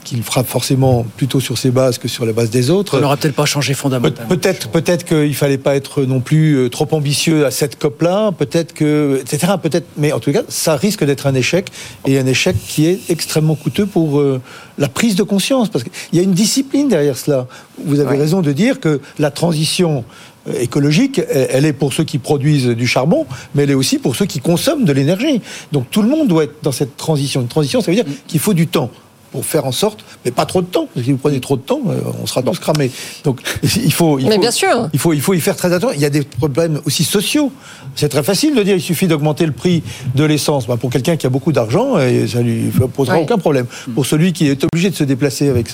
qu'il 0.04 0.22
frappe 0.24 0.48
forcément 0.48 1.06
plutôt 1.18 1.40
sur 1.40 1.58
ses 1.58 1.72
bases 1.72 1.98
que 1.98 2.08
sur 2.08 2.26
la 2.26 2.34
base 2.34 2.50
des 2.50 2.70
autres. 2.70 2.96
Ça 2.96 3.02
n'aura 3.02 3.18
peut-être 3.18 3.36
pas 3.36 3.46
changé 3.46 3.74
fondamentalement. 3.74 4.30
peut-être, 4.30 4.70
peut-être 4.70 5.06
qu'il 5.06 5.36
fallait 5.36 5.58
pas 5.58 5.76
être 5.76 6.04
non 6.04 6.20
plus 6.20 6.56
euh, 6.56 6.70
trop 6.70 6.88
ambitieux 6.92 7.46
à 7.46 7.52
cette 7.52 7.80
COP-là, 7.80 8.32
peut-être 8.32 8.74
que, 8.74 9.20
etc. 9.22 9.54
Peut-être, 9.62 9.88
mais 9.98 10.12
en 10.12 10.20
tout 10.20 10.32
cas, 10.32 10.44
ça 10.48 10.76
risque 10.76 11.04
d'être 11.04 11.28
un 11.28 11.36
échec 11.36 11.68
et 12.06 12.20
un 12.20 12.26
échec 12.26 12.56
qui 12.68 12.86
est 12.86 13.00
extrêmement 13.10 13.56
coûteux 13.56 13.86
pour 13.86 14.20
euh, 14.20 14.42
la 14.78 14.90
prise 14.90 15.16
de 15.16 15.24
conscience, 15.24 15.70
parce 15.70 15.84
qu'il 15.84 15.94
y 16.14 16.20
a 16.20 16.24
une 16.24 16.34
discipline 16.34 16.88
derrière 16.88 17.18
cela. 17.18 17.48
Vous 17.84 18.00
avez 18.00 18.18
raison 18.18 18.42
de 18.42 18.52
dire 18.52 18.80
que 18.80 19.02
la 19.20 19.32
transition 19.32 20.04
euh, 20.48 20.60
écologique, 20.60 21.22
elle 21.30 21.66
est 21.66 21.74
pour 21.74 21.94
ceux 21.94 22.04
qui 22.04 22.18
produisent 22.18 22.68
du 22.68 22.88
charbon, 22.88 23.26
mais 23.56 23.64
elle 23.64 23.72
est 23.72 23.76
aussi 23.76 23.98
pour 23.98 24.16
ceux 24.16 24.26
qui 24.26 24.40
consomment 24.40 24.86
de 24.86 24.94
l'énergie. 24.94 25.42
Donc 25.72 25.90
tout 25.90 26.02
le 26.02 26.10
monde 26.10 26.28
doit 26.28 26.44
être 26.44 26.56
dans 26.64 26.72
cette 26.72 26.98
transition. 26.98 27.42
Une 27.42 27.48
transition, 27.48 27.82
ça 27.82 27.92
veut 27.92 27.96
dire 27.96 28.06
qu'il 28.28 28.40
faut 28.40 28.54
du 28.54 28.68
temps 28.68 28.92
pour 29.34 29.46
faire 29.46 29.66
en 29.66 29.72
sorte, 29.72 30.06
mais 30.24 30.30
pas 30.30 30.46
trop 30.46 30.62
de 30.62 30.68
temps. 30.68 30.86
Parce 30.86 31.00
que 31.00 31.06
si 31.06 31.12
vous 31.12 31.18
prenez 31.18 31.40
trop 31.40 31.58
de 31.58 31.64
temps, 31.64 31.82
euh, 31.90 32.00
on 32.22 32.28
sera 32.28 32.44
tous 32.44 32.60
cramés. 32.60 32.92
Donc 33.24 33.42
il 33.64 33.92
faut, 33.92 34.20
il 34.20 34.28
mais 34.28 34.36
faut, 34.36 34.42
bien 34.42 34.52
sûr. 34.52 34.90
il 34.94 35.00
faut, 35.00 35.12
il 35.12 35.22
faut 35.22 35.34
y 35.34 35.42
faire 35.42 35.56
très 35.56 35.74
attention. 35.74 35.96
Il 35.96 36.02
y 36.02 36.06
a 36.06 36.12
des 36.12 36.22
problèmes 36.22 36.80
aussi 36.86 37.04
sociaux. 37.04 37.52
C'est 37.96 38.10
très 38.10 38.22
facile 38.22 38.54
de 38.54 38.62
dire 38.62 38.76
il 38.76 38.82
suffit 38.82 39.08
d'augmenter 39.08 39.48
le 39.48 39.52
prix 39.52 39.82
de 40.14 40.24
l'essence. 40.24 40.68
Ben, 40.68 40.78
pour 40.78 40.92
quelqu'un 40.92 41.16
qui 41.18 41.26
a 41.26 41.30
beaucoup 41.30 41.52
d'argent, 41.52 41.96
euh, 41.98 42.28
ça 42.28 42.42
lui 42.42 42.72
posera 42.96 43.20
aucun 43.20 43.40
problème. 43.40 43.66
Pour 43.96 44.06
celui 44.06 44.34
qui 44.34 44.48
est 44.48 44.64
obligé 44.66 44.92
de 44.92 44.96
se 44.96 45.04
déplacer 45.04 45.50
avec 45.50 45.70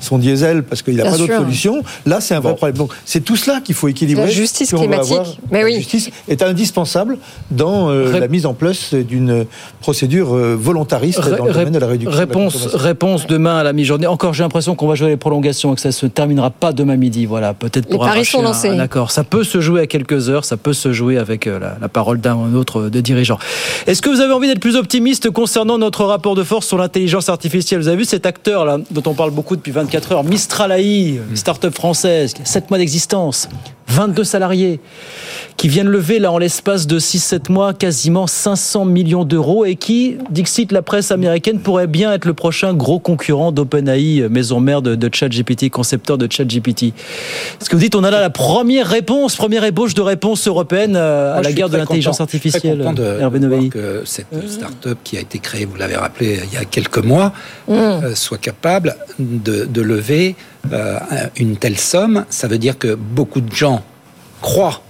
son 0.00 0.16
diesel 0.16 0.62
parce 0.62 0.80
qu'il 0.80 0.96
n'a 0.96 1.04
pas 1.04 1.18
d'autre 1.18 1.36
solution, 1.36 1.82
là 2.06 2.22
c'est 2.22 2.34
un 2.34 2.40
vrai 2.40 2.56
problème. 2.56 2.78
Donc 2.78 2.92
c'est 3.04 3.20
tout 3.20 3.36
cela 3.36 3.60
qu'il 3.60 3.74
faut 3.74 3.88
équilibrer. 3.88 4.24
La 4.24 4.30
justice 4.30 4.72
climatique. 4.72 5.38
Mais 5.50 5.64
oui. 5.64 5.72
La 5.72 5.78
justice 5.80 6.08
est 6.28 6.40
indispensable 6.40 7.18
dans 7.50 7.90
euh, 7.90 8.18
la 8.18 8.28
mise 8.28 8.46
en 8.46 8.54
place 8.54 8.94
d'une 8.94 9.44
procédure 9.80 10.28
volontariste 10.32 11.20
dans 11.28 11.44
le 11.44 11.52
domaine 11.52 11.74
de 11.74 11.78
la 11.78 11.88
réduction. 11.88 12.18
Réponse, 12.18 12.74
réponse 13.02 13.26
demain 13.26 13.56
à 13.56 13.64
la 13.64 13.72
mi-journée. 13.72 14.06
Encore, 14.06 14.32
j'ai 14.32 14.44
l'impression 14.44 14.76
qu'on 14.76 14.86
va 14.86 14.94
jouer 14.94 15.08
les 15.08 15.16
prolongations, 15.16 15.74
que 15.74 15.80
ça 15.80 15.90
se 15.90 16.06
terminera 16.06 16.50
pas 16.50 16.72
demain 16.72 16.96
midi. 16.96 17.26
Voilà, 17.26 17.52
peut-être 17.52 17.88
pour 17.88 18.04
les 18.04 18.10
paris 18.10 18.24
sont 18.24 18.42
lancés. 18.42 18.76
D'accord, 18.76 19.10
ça 19.10 19.24
peut 19.24 19.42
se 19.42 19.60
jouer 19.60 19.80
à 19.80 19.86
quelques 19.88 20.30
heures, 20.30 20.44
ça 20.44 20.56
peut 20.56 20.72
se 20.72 20.92
jouer 20.92 21.18
avec 21.18 21.48
euh, 21.48 21.58
la, 21.80 21.88
parole 21.88 22.20
d'un 22.20 22.36
ou 22.36 22.56
autre 22.56 22.88
de 22.88 23.00
dirigeant. 23.00 23.38
Est-ce 23.88 24.02
que 24.02 24.08
vous 24.08 24.20
avez 24.20 24.32
envie 24.32 24.46
d'être 24.46 24.60
plus 24.60 24.76
optimiste 24.76 25.30
concernant 25.30 25.78
notre 25.78 26.04
rapport 26.04 26.36
de 26.36 26.44
force 26.44 26.68
sur 26.68 26.78
l'intelligence 26.78 27.28
artificielle? 27.28 27.80
Vous 27.80 27.88
avez 27.88 27.96
vu 27.96 28.04
cet 28.04 28.24
acteur 28.24 28.64
là 28.64 28.78
dont 28.92 29.02
on 29.06 29.14
parle 29.14 29.32
beaucoup 29.32 29.56
depuis 29.56 29.72
24 29.72 30.12
heures, 30.12 30.24
Mistral 30.24 30.70
AI, 30.70 31.20
start-up 31.34 31.74
française, 31.74 32.34
qui 32.34 32.42
a 32.42 32.44
7 32.44 32.70
mois 32.70 32.78
d'existence. 32.78 33.48
22 33.92 34.24
salariés 34.24 34.80
qui 35.56 35.68
viennent 35.68 35.88
lever 35.88 36.18
là 36.18 36.32
en 36.32 36.38
l'espace 36.38 36.86
de 36.86 36.98
6-7 36.98 37.52
mois 37.52 37.74
quasiment 37.74 38.26
500 38.26 38.84
millions 38.84 39.24
d'euros 39.24 39.64
et 39.64 39.76
qui, 39.76 40.16
dixit 40.30 40.72
la 40.72 40.82
presse 40.82 41.10
américaine, 41.10 41.60
pourrait 41.60 41.86
bien 41.86 42.12
être 42.12 42.24
le 42.24 42.34
prochain 42.34 42.74
gros 42.74 42.98
concurrent 42.98 43.52
d'OpenAI, 43.52 44.28
maison 44.30 44.60
mère 44.60 44.82
de, 44.82 45.10
ChatGPT, 45.12 45.70
concepteur 45.70 46.18
de 46.18 46.26
ChatGPT. 46.30 46.94
Ce 47.60 47.68
que 47.68 47.76
vous 47.76 47.82
dites, 47.82 47.94
on 47.94 48.02
a 48.02 48.10
là 48.10 48.20
la 48.20 48.30
première 48.30 48.88
réponse, 48.88 49.36
première 49.36 49.64
ébauche 49.64 49.94
de 49.94 50.02
réponse 50.02 50.48
européenne 50.48 50.94
euh, 50.96 51.36
à 51.36 51.42
la 51.42 51.52
guerre 51.52 51.68
de 51.68 51.76
l'intelligence 51.76 52.20
artificielle. 52.20 52.82
Hervé 53.20 53.38
de 53.38 53.68
que 53.68 54.02
cette 54.04 54.48
start-up 54.48 54.98
qui 55.04 55.16
a 55.16 55.20
été 55.20 55.38
créée, 55.38 55.66
vous 55.66 55.76
l'avez 55.76 55.96
rappelé, 55.96 56.40
il 56.44 56.54
y 56.54 56.56
a 56.56 56.64
quelques 56.64 57.04
mois, 57.04 57.32
mmh. 57.68 57.72
euh, 57.72 58.14
soit 58.14 58.38
capable 58.38 58.96
de, 59.18 59.82
lever 59.82 60.36
euh, 60.70 60.98
une 61.36 61.56
telle 61.56 61.78
somme. 61.78 62.24
Ça 62.30 62.48
veut 62.48 62.58
dire 62.58 62.78
que 62.78 62.94
beaucoup 62.94 63.40
de 63.40 63.52
gens 63.52 63.82
croient 64.40 64.82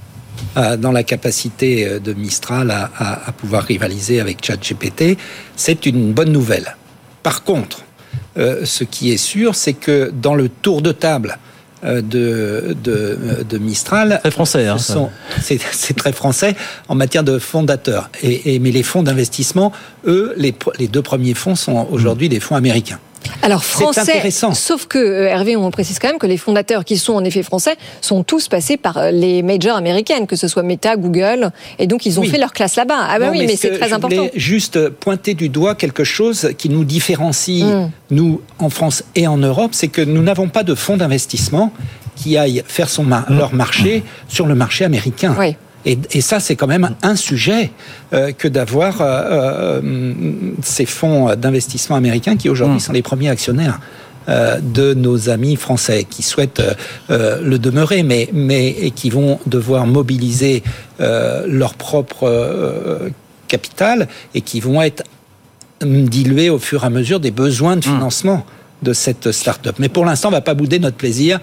dans 0.78 0.92
la 0.92 1.02
capacité 1.02 2.00
de 2.00 2.12
Mistral 2.14 2.70
à, 2.70 3.32
pouvoir 3.32 3.62
rivaliser 3.62 4.18
avec 4.18 4.44
ChatGPT, 4.44 5.16
c'est 5.56 5.86
une 5.86 6.12
bonne 6.12 6.32
nouvelle. 6.32 6.76
Par 7.22 7.44
contre, 7.44 7.84
euh, 8.38 8.64
ce 8.64 8.84
qui 8.84 9.12
est 9.12 9.18
sûr, 9.18 9.54
c'est 9.54 9.74
que 9.74 10.12
dans 10.12 10.34
le 10.34 10.48
tour 10.48 10.82
de 10.82 10.92
table 10.92 11.38
euh, 11.84 12.00
de, 12.00 12.76
de, 12.82 13.58
Mistral. 13.58 14.20
Très 14.22 14.30
français, 14.30 14.68
hein, 14.68 14.76
c'est 15.40 15.96
très 15.96 16.12
français 16.12 16.54
en 16.88 16.94
matière 16.94 17.24
de 17.24 17.38
fondateurs. 17.38 18.08
Et, 18.22 18.58
mais 18.60 18.70
les 18.70 18.84
fonds 18.84 19.02
d'investissement, 19.02 19.72
eux, 20.06 20.32
les, 20.36 20.54
les, 20.78 20.86
deux 20.86 21.02
premiers 21.02 21.34
fonds 21.34 21.56
sont 21.56 21.88
aujourd'hui 21.90 22.28
des 22.28 22.38
fonds 22.38 22.54
américains. 22.54 23.00
Alors 23.42 23.64
français, 23.64 24.30
sauf 24.54 24.86
que 24.86 24.98
euh, 24.98 25.28
Hervé, 25.28 25.56
on 25.56 25.70
précise 25.70 25.98
quand 25.98 26.08
même 26.08 26.18
que 26.18 26.26
les 26.26 26.36
fondateurs 26.36 26.84
qui 26.84 26.96
sont 26.96 27.14
en 27.14 27.24
effet 27.24 27.42
français 27.42 27.76
sont 28.00 28.22
tous 28.22 28.48
passés 28.48 28.76
par 28.76 28.98
euh, 28.98 29.10
les 29.10 29.42
majors 29.42 29.76
américaines, 29.76 30.26
que 30.26 30.36
ce 30.36 30.48
soit 30.48 30.62
Meta, 30.62 30.96
Google, 30.96 31.50
et 31.78 31.86
donc 31.86 32.06
ils 32.06 32.20
ont 32.20 32.22
fait 32.22 32.38
leur 32.38 32.52
classe 32.52 32.76
là-bas. 32.76 33.06
Ah 33.08 33.18
bah 33.18 33.28
oui, 33.30 33.44
mais, 33.46 33.56
c'est 33.56 33.78
très 33.78 33.92
important. 33.92 34.26
Juste 34.34 34.88
pointer 34.88 35.34
du 35.34 35.48
doigt 35.48 35.74
quelque 35.74 36.04
chose 36.04 36.50
qui 36.58 36.68
nous 36.68 36.84
différencie, 36.84 37.64
hmm. 37.64 37.90
nous 38.10 38.40
en 38.58 38.70
France 38.70 39.04
et 39.14 39.26
en 39.26 39.38
Europe, 39.38 39.70
c'est 39.72 39.88
que 39.88 40.02
nous 40.02 40.22
n'avons 40.22 40.48
pas 40.48 40.62
de 40.62 40.74
fonds 40.74 40.96
d'investissement 40.96 41.72
qui 42.16 42.36
aillent 42.36 42.62
faire 42.66 42.88
son 42.88 43.06
leur 43.28 43.54
marché 43.54 44.02
sur 44.28 44.46
le 44.46 44.54
marché 44.54 44.84
américain. 44.84 45.34
Oui. 45.38 45.56
Et, 45.84 46.20
ça, 46.20 46.38
c'est 46.40 46.56
quand 46.56 46.66
même 46.66 46.94
un 47.02 47.16
sujet 47.16 47.72
euh, 48.12 48.32
que 48.32 48.46
d'avoir 48.46 49.00
euh, 49.00 49.80
euh, 49.82 49.82
ces 50.62 50.86
fonds 50.86 51.34
d'investissement 51.34 51.96
américains 51.96 52.36
qui 52.36 52.48
aujourd'hui 52.48 52.76
mmh. 52.76 52.80
sont 52.80 52.92
les 52.92 53.02
premiers 53.02 53.28
actionnaires. 53.28 53.80
de 54.28 54.94
nos 54.94 55.30
amis 55.30 55.56
français 55.56 56.06
qui 56.08 56.22
souhaitent 56.22 56.62
le 57.08 57.56
demeurer, 57.58 58.04
mais, 58.04 58.28
mais 58.32 58.68
et 58.68 58.92
qui 58.92 59.10
vont 59.10 59.40
devoir 59.46 59.84
mobiliser 59.84 60.62
leur 61.00 61.74
propre 61.74 63.10
capital 63.48 64.06
et 64.34 64.40
qui 64.40 64.60
vont 64.60 64.80
être 64.80 65.02
dilués 65.84 66.50
au 66.50 66.60
fur 66.60 66.84
et 66.84 66.86
à 66.86 66.90
mesure 66.90 67.18
des 67.18 67.32
besoins 67.32 67.74
de 67.74 67.80
mmh. 67.80 67.94
financement 67.94 68.46
de 68.82 68.92
cette 68.92 69.32
start-up. 69.32 69.76
Mais 69.80 69.88
pour 69.88 70.04
l'instant, 70.04 70.28
on 70.28 70.30
ne 70.30 70.36
va 70.36 70.40
pas 70.40 70.54
bouder 70.54 70.78
notre 70.78 70.96
plaisir 70.96 71.40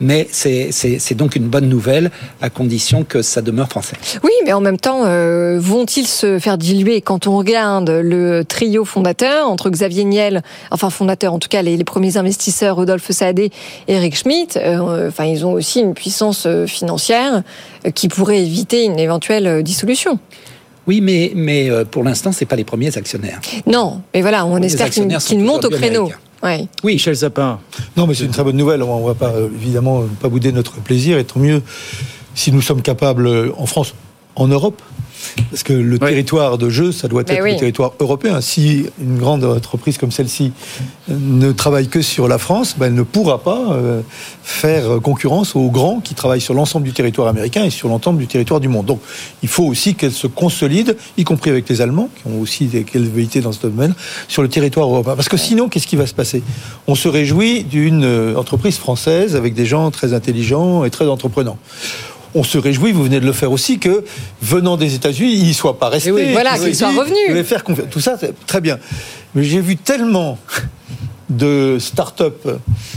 mais 0.00 0.28
c'est 0.30 1.14
donc 1.14 1.36
une 1.36 1.46
bonne 1.46 1.68
nouvelle 1.68 2.10
à 2.40 2.50
condition 2.50 3.04
que 3.04 3.22
ça 3.22 3.42
demeure 3.42 3.68
français. 3.68 3.96
Oui, 4.22 4.32
mais 4.44 4.52
en 4.52 4.60
même 4.60 4.78
temps, 4.78 5.02
euh, 5.04 5.58
vont-ils 5.60 6.06
se 6.06 6.38
faire 6.38 6.58
diluer 6.58 7.00
quand 7.00 7.26
on 7.26 7.36
regarde 7.36 7.90
le 7.90 8.44
trio 8.44 8.84
fondateur 8.84 9.48
entre 9.48 9.70
Xavier 9.70 10.04
Niel, 10.04 10.42
enfin 10.70 10.90
fondateur 10.90 11.32
en 11.32 11.38
tout 11.38 11.48
cas 11.48 11.62
les, 11.62 11.82
premiers 11.84 12.16
investisseurs 12.16 12.76
Rodolphe 12.76 13.10
Saadé 13.10 13.50
et 13.88 13.94
Eric 13.94 14.16
Schmidt, 14.16 14.58
euh, 14.58 15.08
enfin 15.08 15.24
ils 15.24 15.44
ont 15.44 15.52
aussi 15.52 15.80
une 15.80 15.94
puissance 15.94 16.44
euh, 16.46 16.66
financière 16.66 17.42
qui 17.94 18.08
pourrait 18.08 18.42
éviter 18.42 18.84
une 18.84 18.98
éventuelle 18.98 19.62
dissolution. 19.62 20.18
Oui, 20.86 21.00
mais, 21.00 21.32
mais 21.34 21.70
pour 21.90 22.04
l'instant, 22.04 22.30
ce 22.32 22.44
pas 22.44 22.56
les 22.56 22.64
premiers 22.64 22.96
actionnaires. 22.96 23.40
Non, 23.66 24.02
mais 24.12 24.20
voilà, 24.20 24.44
on 24.44 24.58
espère 24.58 24.90
qu'ils 24.90 25.38
montent 25.38 25.64
au 25.64 25.70
créneau. 25.70 26.10
Oui, 26.44 26.68
Michel 26.94 27.16
Sapin. 27.16 27.58
Non, 27.96 28.06
mais 28.06 28.14
c'est 28.14 28.24
une 28.24 28.30
très 28.30 28.44
bonne 28.44 28.56
nouvelle. 28.56 28.82
On 28.82 29.00
ne 29.00 29.06
va 29.06 29.14
pas, 29.14 29.32
évidemment, 29.40 30.04
pas 30.20 30.28
bouder 30.28 30.52
notre 30.52 30.74
plaisir. 30.80 31.18
Et 31.18 31.24
tant 31.24 31.40
mieux 31.40 31.62
si 32.34 32.52
nous 32.52 32.60
sommes 32.60 32.82
capables, 32.82 33.28
en 33.56 33.66
France, 33.66 33.94
en 34.36 34.48
Europe, 34.48 34.82
Parce 35.50 35.62
que 35.62 35.72
le 35.72 35.98
territoire 35.98 36.58
de 36.58 36.70
jeu, 36.70 36.92
ça 36.92 37.08
doit 37.08 37.22
être 37.22 37.32
le 37.32 37.56
territoire 37.56 37.92
européen. 38.00 38.40
Si 38.40 38.86
une 39.00 39.18
grande 39.18 39.44
entreprise 39.44 39.98
comme 39.98 40.12
celle-ci 40.12 40.52
ne 41.08 41.52
travaille 41.52 41.88
que 41.88 42.02
sur 42.02 42.28
la 42.28 42.38
France, 42.38 42.76
ben, 42.78 42.86
elle 42.86 42.94
ne 42.94 43.02
pourra 43.02 43.42
pas 43.42 43.72
euh, 43.72 44.00
faire 44.42 45.00
concurrence 45.02 45.56
aux 45.56 45.70
grands 45.70 46.00
qui 46.00 46.14
travaillent 46.14 46.40
sur 46.40 46.54
l'ensemble 46.54 46.84
du 46.86 46.92
territoire 46.92 47.28
américain 47.28 47.64
et 47.64 47.70
sur 47.70 47.88
l'ensemble 47.88 48.18
du 48.18 48.26
territoire 48.26 48.60
du 48.60 48.68
monde. 48.68 48.86
Donc 48.86 49.00
il 49.42 49.48
faut 49.48 49.64
aussi 49.64 49.94
qu'elle 49.94 50.12
se 50.12 50.26
consolide, 50.26 50.96
y 51.16 51.24
compris 51.24 51.50
avec 51.50 51.68
les 51.68 51.80
Allemands, 51.80 52.08
qui 52.16 52.30
ont 52.30 52.40
aussi 52.40 52.66
des 52.66 52.84
qualités 52.84 53.40
dans 53.40 53.52
ce 53.52 53.60
domaine, 53.60 53.94
sur 54.28 54.42
le 54.42 54.48
territoire 54.48 54.86
européen. 54.86 55.16
Parce 55.16 55.28
que 55.28 55.36
sinon, 55.36 55.68
qu'est-ce 55.68 55.86
qui 55.86 55.96
va 55.96 56.06
se 56.06 56.14
passer? 56.14 56.42
On 56.86 56.94
se 56.94 57.08
réjouit 57.08 57.64
d'une 57.64 58.04
euh, 58.04 58.36
entreprise 58.36 58.76
française 58.76 59.36
avec 59.36 59.54
des 59.54 59.66
gens 59.66 59.90
très 59.90 60.12
intelligents 60.12 60.84
et 60.84 60.90
très 60.90 61.06
entreprenants 61.06 61.58
on 62.34 62.42
se 62.42 62.58
réjouit, 62.58 62.92
vous 62.92 63.04
venez 63.04 63.20
de 63.20 63.26
le 63.26 63.32
faire 63.32 63.52
aussi, 63.52 63.78
que 63.78 64.04
venant 64.42 64.76
des 64.76 64.94
États-Unis, 64.94 65.34
il 65.34 65.48
ne 65.48 65.52
soit 65.52 65.78
pas 65.78 65.88
resté. 65.88 66.10
Oui, 66.10 66.32
voilà, 66.32 66.58
qu'il 66.58 66.74
soit 66.74 66.88
revenu. 66.88 67.44
faire 67.44 67.62
Tout 67.90 68.00
ça, 68.00 68.16
très 68.46 68.60
bien. 68.60 68.78
Mais 69.34 69.44
j'ai 69.44 69.60
vu 69.60 69.76
tellement 69.76 70.38
de 71.30 71.78
start-up 71.80 72.46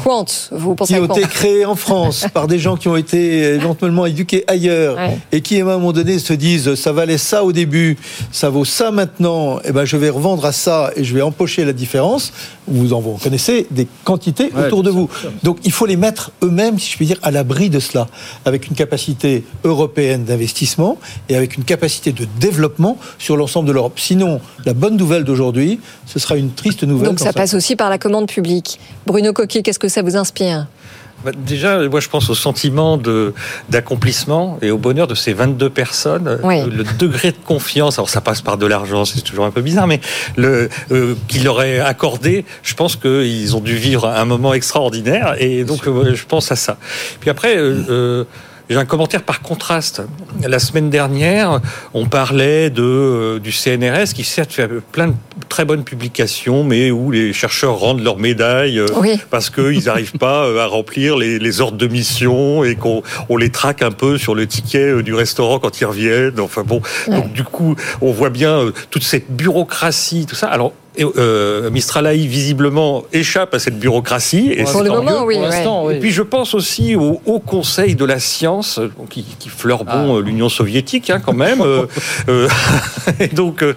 Quant, 0.04 0.26
vous 0.52 0.76
pensez 0.76 0.94
qui 0.94 1.00
ont 1.00 1.06
été 1.06 1.22
créées 1.22 1.66
en 1.66 1.76
France 1.76 2.26
par 2.34 2.48
des 2.48 2.60
gens 2.60 2.76
qui 2.76 2.88
ont 2.88 2.96
été 2.96 3.54
éventuellement 3.54 4.06
éduqués 4.06 4.44
ailleurs 4.48 4.98
et 5.32 5.42
qui 5.42 5.60
à 5.60 5.64
un 5.64 5.66
moment 5.66 5.92
donné 5.92 6.20
se 6.20 6.34
disent 6.34 6.76
ça 6.76 6.92
valait 6.92 7.18
ça 7.18 7.44
au 7.44 7.52
début, 7.52 7.98
ça 8.32 8.50
vaut 8.50 8.66
ça 8.66 8.92
maintenant, 8.92 9.60
et 9.60 9.68
eh 9.70 9.72
ben 9.72 9.86
je 9.86 9.98
vais 9.98 10.10
revendre 10.10 10.46
à 10.46 10.52
ça 10.52 10.92
et 10.96 11.04
je 11.04 11.14
vais 11.14 11.22
empocher 11.22 11.66
la 11.66 11.74
différence. 11.74 12.34
Vous 12.68 12.94
en 12.94 13.02
connaissez 13.02 13.68
des 13.72 13.88
quantités 14.04 14.52
autour 14.58 14.84
de 14.84 14.90
vous. 14.90 15.10
Donc 15.44 15.60
il 15.64 15.72
faut 15.72 15.86
les 15.86 15.96
mettre 15.96 16.32
eux-mêmes, 16.44 16.80
si 16.80 16.92
je 16.92 16.98
puis 16.98 17.06
dire, 17.06 17.20
à 17.24 17.32
l'abri 17.32 17.70
de 17.70 17.80
cela, 17.80 18.08
avec 18.46 18.68
une 18.68 18.76
capacité 18.76 19.46
européenne 19.64 20.26
d'investissement 20.26 20.98
et 21.30 21.36
avec 21.36 21.58
une 21.58 21.64
capacité 21.64 22.12
de 22.12 22.28
développement 22.40 22.98
sur 23.20 23.38
l'ensemble 23.38 23.68
de 23.68 23.74
l'Europe. 23.74 24.00
Sinon, 24.00 24.42
la 24.66 24.74
bonne 24.74 24.98
nouvelle 24.98 25.24
d'aujourd'hui, 25.24 25.80
ce 26.06 26.20
sera 26.20 26.36
une 26.36 26.52
triste 26.52 26.84
nouvelle. 26.84 27.10
Donc 27.10 27.20
ça 27.20 27.34
passe 27.34 27.54
aussi 27.54 27.76
par 27.76 27.90
la 27.90 27.98
commande 27.98 28.17
publique. 28.26 28.80
Bruno 29.06 29.34
Coquet, 29.34 29.62
qu'est-ce 29.62 29.80
que 29.80 29.88
ça 29.88 30.02
vous 30.02 30.16
inspire? 30.18 30.68
Bah, 31.26 31.32
Déjà, 31.36 31.88
moi, 31.90 32.00
je 32.00 32.10
pense 32.10 32.30
au 32.30 32.36
sentiment 32.36 33.00
d'accomplissement 33.70 34.60
et 34.62 34.72
au 34.72 34.78
bonheur 34.78 35.08
de 35.08 35.16
ces 35.16 35.34
22 35.34 35.70
personnes. 35.70 36.40
Le 36.44 36.84
degré 36.98 37.32
de 37.32 37.38
confiance, 37.46 37.98
alors 37.98 38.10
ça 38.10 38.22
passe 38.22 38.42
par 38.42 38.58
de 38.58 38.66
l'argent, 38.66 39.06
c'est 39.06 39.22
toujours 39.22 39.46
un 39.46 39.52
peu 39.52 39.62
bizarre, 39.62 39.88
mais 39.88 40.00
le 40.36 40.70
euh, 40.92 41.16
qu'il 41.28 41.44
leur 41.44 41.62
est 41.64 41.80
accordé, 41.80 42.46
je 42.64 42.74
pense 42.76 42.96
qu'ils 42.96 43.56
ont 43.56 43.62
dû 43.62 43.76
vivre 43.76 44.08
un 44.08 44.26
moment 44.26 44.54
extraordinaire. 44.54 45.36
Et 45.40 45.64
donc, 45.64 45.88
euh, 45.88 46.14
je 46.14 46.26
pense 46.26 46.52
à 46.52 46.56
ça. 46.56 46.78
Puis 47.20 47.30
après. 47.30 47.56
Euh, 47.58 48.26
j'ai 48.70 48.76
un 48.76 48.86
commentaire 48.86 49.24
par 49.24 49.42
contraste. 49.42 50.02
La 50.46 50.60
semaine 50.60 50.90
dernière, 50.90 51.62
on 51.94 52.06
parlait 52.06 52.70
de, 52.70 52.84
euh, 52.84 53.40
du 53.40 53.52
CNRS 53.52 54.14
qui 54.14 54.24
certes 54.24 54.52
fait 54.52 54.68
plein 54.68 55.08
de 55.08 55.14
très 55.48 55.64
bonnes 55.64 55.84
publications, 55.84 56.64
mais 56.64 56.92
où 56.92 57.12
les 57.12 57.32
chercheurs 57.32 57.80
rendent 57.80 58.02
leurs 58.02 58.18
médailles 58.18 58.80
euh, 58.80 58.88
parce 59.30 59.50
qu'ils 59.50 59.86
n'arrivent 59.86 60.18
pas 60.18 60.46
euh, 60.46 60.60
à 60.60 60.68
remplir 60.68 61.18
les, 61.18 61.40
les, 61.40 61.62
ordres 61.62 61.78
de 61.78 61.88
mission 61.88 62.64
et 62.64 62.76
qu'on 62.76 63.04
on 63.30 63.38
les 63.38 63.50
traque 63.50 63.82
un 63.82 63.92
peu 63.92 64.18
sur 64.18 64.36
le 64.36 64.46
ticket 64.48 65.02
du 65.02 65.14
restaurant 65.14 65.60
quand 65.60 65.80
ils 65.80 65.86
reviennent. 65.86 66.40
Enfin 66.40 66.64
bon, 66.64 66.82
donc 67.08 67.32
du 67.32 67.44
coup, 67.44 67.76
on 68.02 68.12
voit 68.12 68.30
bien 68.30 68.72
toute 68.92 69.04
cette 69.04 69.32
bureaucratie, 69.32 70.26
tout 70.26 70.36
ça. 70.36 70.48
Alors 70.48 70.74
euh, 71.00 71.70
Mistralaï, 71.70 72.28
visiblement, 72.28 73.04
échappe 73.14 73.54
à 73.54 73.60
cette 73.60 73.80
bureaucratie. 73.80 74.52
Et 74.56 74.64
Pour 74.64 74.84
le 74.84 74.90
moment, 74.90 75.24
oui, 75.24 75.38
Et 75.92 76.00
puis 76.00 76.12
je 76.12 76.22
pense 76.22 76.54
aussi 76.54 76.96
au 76.96 77.22
Haut 77.26 77.40
Conseil 77.40 77.96
de 77.96 78.06
la 78.06 78.20
science, 78.20 78.80
qui, 79.10 79.24
qui 79.40 79.50
fleure 79.50 79.86
bon 79.86 80.18
ah. 80.18 80.22
l'Union 80.22 80.50
soviétique, 80.50 81.10
hein, 81.10 81.22
quand 81.24 81.34
même. 81.34 81.62
euh, 81.62 81.86
euh 82.30 82.48
et 83.20 83.28
donc, 83.28 83.64
euh, 83.64 83.74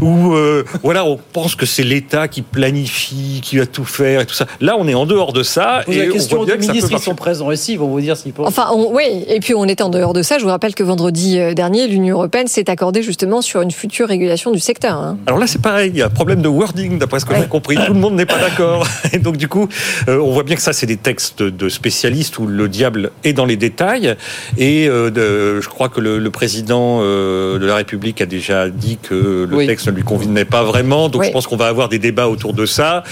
où 0.00 0.32
euh, 0.34 0.64
voilà, 0.82 1.04
on 1.04 1.18
pense 1.32 1.54
que 1.54 1.66
c'est 1.66 1.82
l'État 1.82 2.28
qui 2.28 2.42
planifie, 2.42 3.40
qui 3.42 3.58
va 3.58 3.66
tout 3.66 3.84
faire 3.84 4.20
et 4.20 4.26
tout 4.26 4.34
ça. 4.34 4.46
Là, 4.60 4.76
on 4.78 4.86
est 4.88 4.94
en 4.94 5.06
dehors 5.06 5.32
de 5.32 5.42
ça. 5.42 5.82
et 5.88 5.98
la 5.98 6.06
question 6.06 6.40
aux 6.40 6.46
ministres 6.46 6.88
qui 6.88 7.02
sont 7.02 7.14
présents 7.14 7.50
ici, 7.50 7.72
ils 7.72 7.78
vont 7.78 7.88
vous 7.88 8.00
dire 8.00 8.16
ce 8.16 8.24
qu'ils 8.24 8.32
pensent. 8.32 8.48
Enfin, 8.48 8.68
oui, 8.74 9.24
et 9.28 9.40
puis 9.40 9.54
on 9.54 9.64
est 9.64 9.80
en 9.80 9.88
dehors 9.88 10.12
de 10.12 10.22
ça. 10.22 10.38
Je 10.38 10.44
vous 10.44 10.50
rappelle 10.50 10.74
que 10.74 10.82
vendredi 10.82 11.38
dernier, 11.54 11.86
l'Union 11.86 12.16
européenne 12.16 12.46
s'est 12.46 12.70
accordée 12.70 13.02
justement 13.02 13.42
sur 13.42 13.62
une 13.62 13.70
future 13.70 14.08
régulation 14.08 14.50
du 14.50 14.60
secteur. 14.60 14.94
Hein. 14.94 15.18
Alors 15.26 15.38
là, 15.38 15.46
c'est 15.46 15.62
pareil, 15.62 15.90
il 15.92 15.98
y 15.98 16.02
a 16.02 16.06
un 16.06 16.10
problème 16.10 16.42
de 16.42 16.48
wording, 16.58 16.98
d'après 16.98 17.20
ce 17.20 17.24
que 17.24 17.34
j'ai 17.34 17.46
compris. 17.46 17.76
Tout 17.76 17.94
le 17.94 18.00
monde 18.00 18.14
n'est 18.14 18.26
pas 18.26 18.38
d'accord. 18.40 18.86
Et 19.12 19.18
donc, 19.18 19.36
du 19.36 19.48
coup, 19.48 19.68
euh, 20.08 20.18
on 20.18 20.32
voit 20.32 20.42
bien 20.42 20.56
que 20.56 20.62
ça, 20.62 20.72
c'est 20.72 20.86
des 20.86 20.96
textes 20.96 21.42
de 21.42 21.68
spécialistes 21.68 22.38
où 22.38 22.46
le 22.46 22.68
diable 22.68 23.10
est 23.24 23.32
dans 23.32 23.44
les 23.44 23.56
détails. 23.56 24.16
Et 24.56 24.88
euh, 24.88 25.10
de, 25.10 25.60
je 25.60 25.68
crois 25.68 25.88
que 25.88 26.00
le, 26.00 26.18
le 26.18 26.30
président 26.30 27.00
euh, 27.00 27.58
de 27.58 27.66
la 27.66 27.76
République 27.76 28.20
a 28.20 28.26
déjà 28.26 28.68
dit 28.68 28.98
que 29.00 29.46
le 29.48 29.66
texte 29.66 29.86
ne 29.86 29.92
lui 29.92 30.02
convenait 30.02 30.44
pas 30.44 30.64
vraiment. 30.64 31.08
Donc, 31.08 31.24
je 31.24 31.30
pense 31.30 31.46
qu'on 31.46 31.56
va 31.56 31.66
avoir 31.66 31.88
des 31.88 31.98
débats 31.98 32.28
autour 32.28 32.54
de 32.54 32.66
ça. 32.66 33.02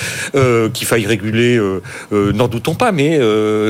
Qu'il 0.72 0.86
faille 0.86 1.06
réguler, 1.06 1.60
n'en 2.10 2.48
doutons 2.48 2.74
pas. 2.74 2.92
Mais 2.92 3.20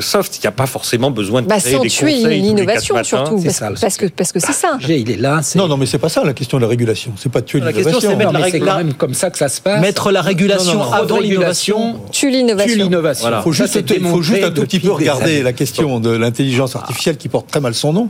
soft, 0.00 0.36
il 0.38 0.40
n'y 0.40 0.46
a 0.46 0.52
pas 0.52 0.66
forcément 0.66 1.10
besoin 1.10 1.42
de 1.42 1.46
bah, 1.46 1.58
créer 1.58 1.78
des 1.78 1.88
conseils 1.88 2.40
l'innovation 2.40 3.02
surtout. 3.02 3.42
Parce, 3.42 3.56
ça, 3.56 3.70
parce, 3.80 3.96
que 3.96 4.06
parce 4.06 4.32
que 4.32 4.40
c'est 4.40 4.52
ça. 4.52 4.78
Il 4.88 5.10
est 5.10 5.16
là. 5.16 5.40
Non, 5.54 5.68
non, 5.68 5.76
mais 5.76 5.86
c'est 5.86 5.98
pas 5.98 6.08
ça 6.08 6.24
la 6.24 6.34
question 6.34 6.58
de 6.58 6.62
la 6.62 6.68
régulation. 6.68 7.12
C'est 7.16 7.30
pas 7.30 7.42
tuer 7.42 7.60
l'innovation. 7.60 7.90
La 7.90 7.92
question, 7.92 8.10
c'est 8.18 8.32
la 8.32 8.38
règle 8.38 8.94
comme 8.94 9.14
ça 9.14 9.30
que 9.30 9.38
ça 9.38 9.48
se 9.48 9.60
passe. 9.66 9.80
Mettre 9.80 10.10
la 10.10 10.22
régulation 10.22 10.92
avant 10.92 11.18
l'innovation. 11.18 12.00
Tue 12.12 12.30
l'innovation. 12.30 12.88
Il 12.88 13.42
faut 13.42 13.52
juste, 13.52 14.00
faut 14.02 14.22
juste 14.22 14.44
un 14.44 14.50
tout 14.50 14.62
petit 14.62 14.80
peu 14.80 14.92
regarder 14.92 15.42
la 15.42 15.52
question 15.52 16.00
de 16.00 16.10
l'intelligence 16.10 16.76
artificielle 16.76 17.16
qui 17.16 17.28
porte 17.28 17.48
très 17.48 17.60
mal 17.60 17.74
son 17.74 17.92
nom, 17.92 18.08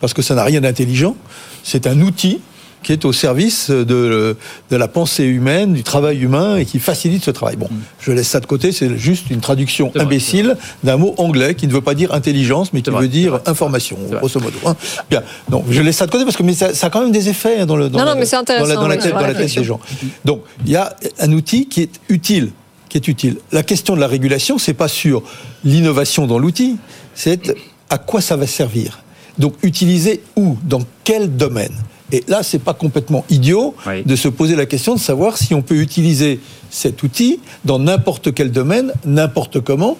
parce 0.00 0.14
que 0.14 0.22
ça 0.22 0.34
n'a 0.34 0.44
rien 0.44 0.60
d'intelligent. 0.60 1.16
C'est 1.62 1.86
un 1.86 2.00
outil 2.00 2.40
qui 2.84 2.92
est 2.92 3.04
au 3.04 3.12
service 3.12 3.70
de, 3.70 4.36
de, 4.70 4.76
la 4.76 4.86
pensée 4.86 5.24
humaine, 5.24 5.72
du 5.72 5.82
travail 5.82 6.20
humain 6.20 6.56
et 6.56 6.64
qui 6.64 6.78
facilite 6.78 7.24
ce 7.24 7.30
travail. 7.30 7.56
Bon, 7.56 7.68
je 7.98 8.12
laisse 8.12 8.28
ça 8.28 8.38
de 8.38 8.46
côté, 8.46 8.70
c'est 8.70 8.96
juste 8.96 9.30
une 9.30 9.40
traduction 9.40 9.90
imbécile 9.96 10.56
d'un 10.84 10.96
mot 10.96 11.14
anglais 11.16 11.54
qui 11.54 11.66
ne 11.66 11.72
veut 11.72 11.80
pas 11.80 11.94
dire 11.94 12.14
intelligence, 12.14 12.72
mais 12.72 12.82
qui 12.82 12.90
veut 12.90 13.08
dire 13.08 13.40
information, 13.46 13.98
grosso 14.10 14.38
modo. 14.38 14.58
Hein. 14.66 14.76
Bien, 15.10 15.22
donc 15.48 15.64
je 15.70 15.80
laisse 15.82 15.96
ça 15.96 16.06
de 16.06 16.12
côté 16.12 16.24
parce 16.24 16.36
que 16.36 16.42
mais 16.42 16.54
ça, 16.54 16.74
ça 16.74 16.86
a 16.86 16.90
quand 16.90 17.00
même 17.00 17.12
des 17.12 17.28
effets 17.28 17.60
hein, 17.60 17.66
dans, 17.66 17.76
le, 17.76 17.88
dans, 17.88 17.98
la, 18.04 18.14
tête, 18.14 19.12
dans 19.12 19.20
la 19.20 19.34
tête 19.34 19.54
des 19.54 19.64
gens. 19.64 19.80
Donc 20.24 20.42
il 20.64 20.70
y 20.70 20.76
a 20.76 20.94
un 21.18 21.32
outil 21.32 21.66
qui 21.66 21.80
est 21.80 22.00
utile 22.08 22.52
qui 22.94 22.98
est 22.98 23.08
utile. 23.08 23.38
La 23.50 23.64
question 23.64 23.96
de 23.96 24.00
la 24.00 24.06
régulation, 24.06 24.56
c'est 24.56 24.74
pas 24.74 24.86
sur 24.86 25.24
l'innovation 25.64 26.28
dans 26.28 26.38
l'outil, 26.38 26.76
c'est 27.16 27.52
à 27.90 27.98
quoi 27.98 28.20
ça 28.20 28.36
va 28.36 28.46
servir. 28.46 29.02
Donc 29.38 29.54
utiliser 29.64 30.22
où, 30.36 30.56
dans 30.62 30.82
quel 31.02 31.36
domaine? 31.36 31.74
Et 32.12 32.22
là, 32.28 32.42
c'est 32.42 32.58
pas 32.58 32.74
complètement 32.74 33.24
idiot 33.30 33.74
de 34.04 34.16
se 34.16 34.28
poser 34.28 34.56
la 34.56 34.66
question 34.66 34.94
de 34.94 35.00
savoir 35.00 35.38
si 35.38 35.54
on 35.54 35.62
peut 35.62 35.76
utiliser 35.76 36.40
cet 36.70 37.02
outil 37.02 37.40
dans 37.64 37.78
n'importe 37.78 38.34
quel 38.34 38.50
domaine, 38.50 38.92
n'importe 39.04 39.60
comment, 39.60 39.98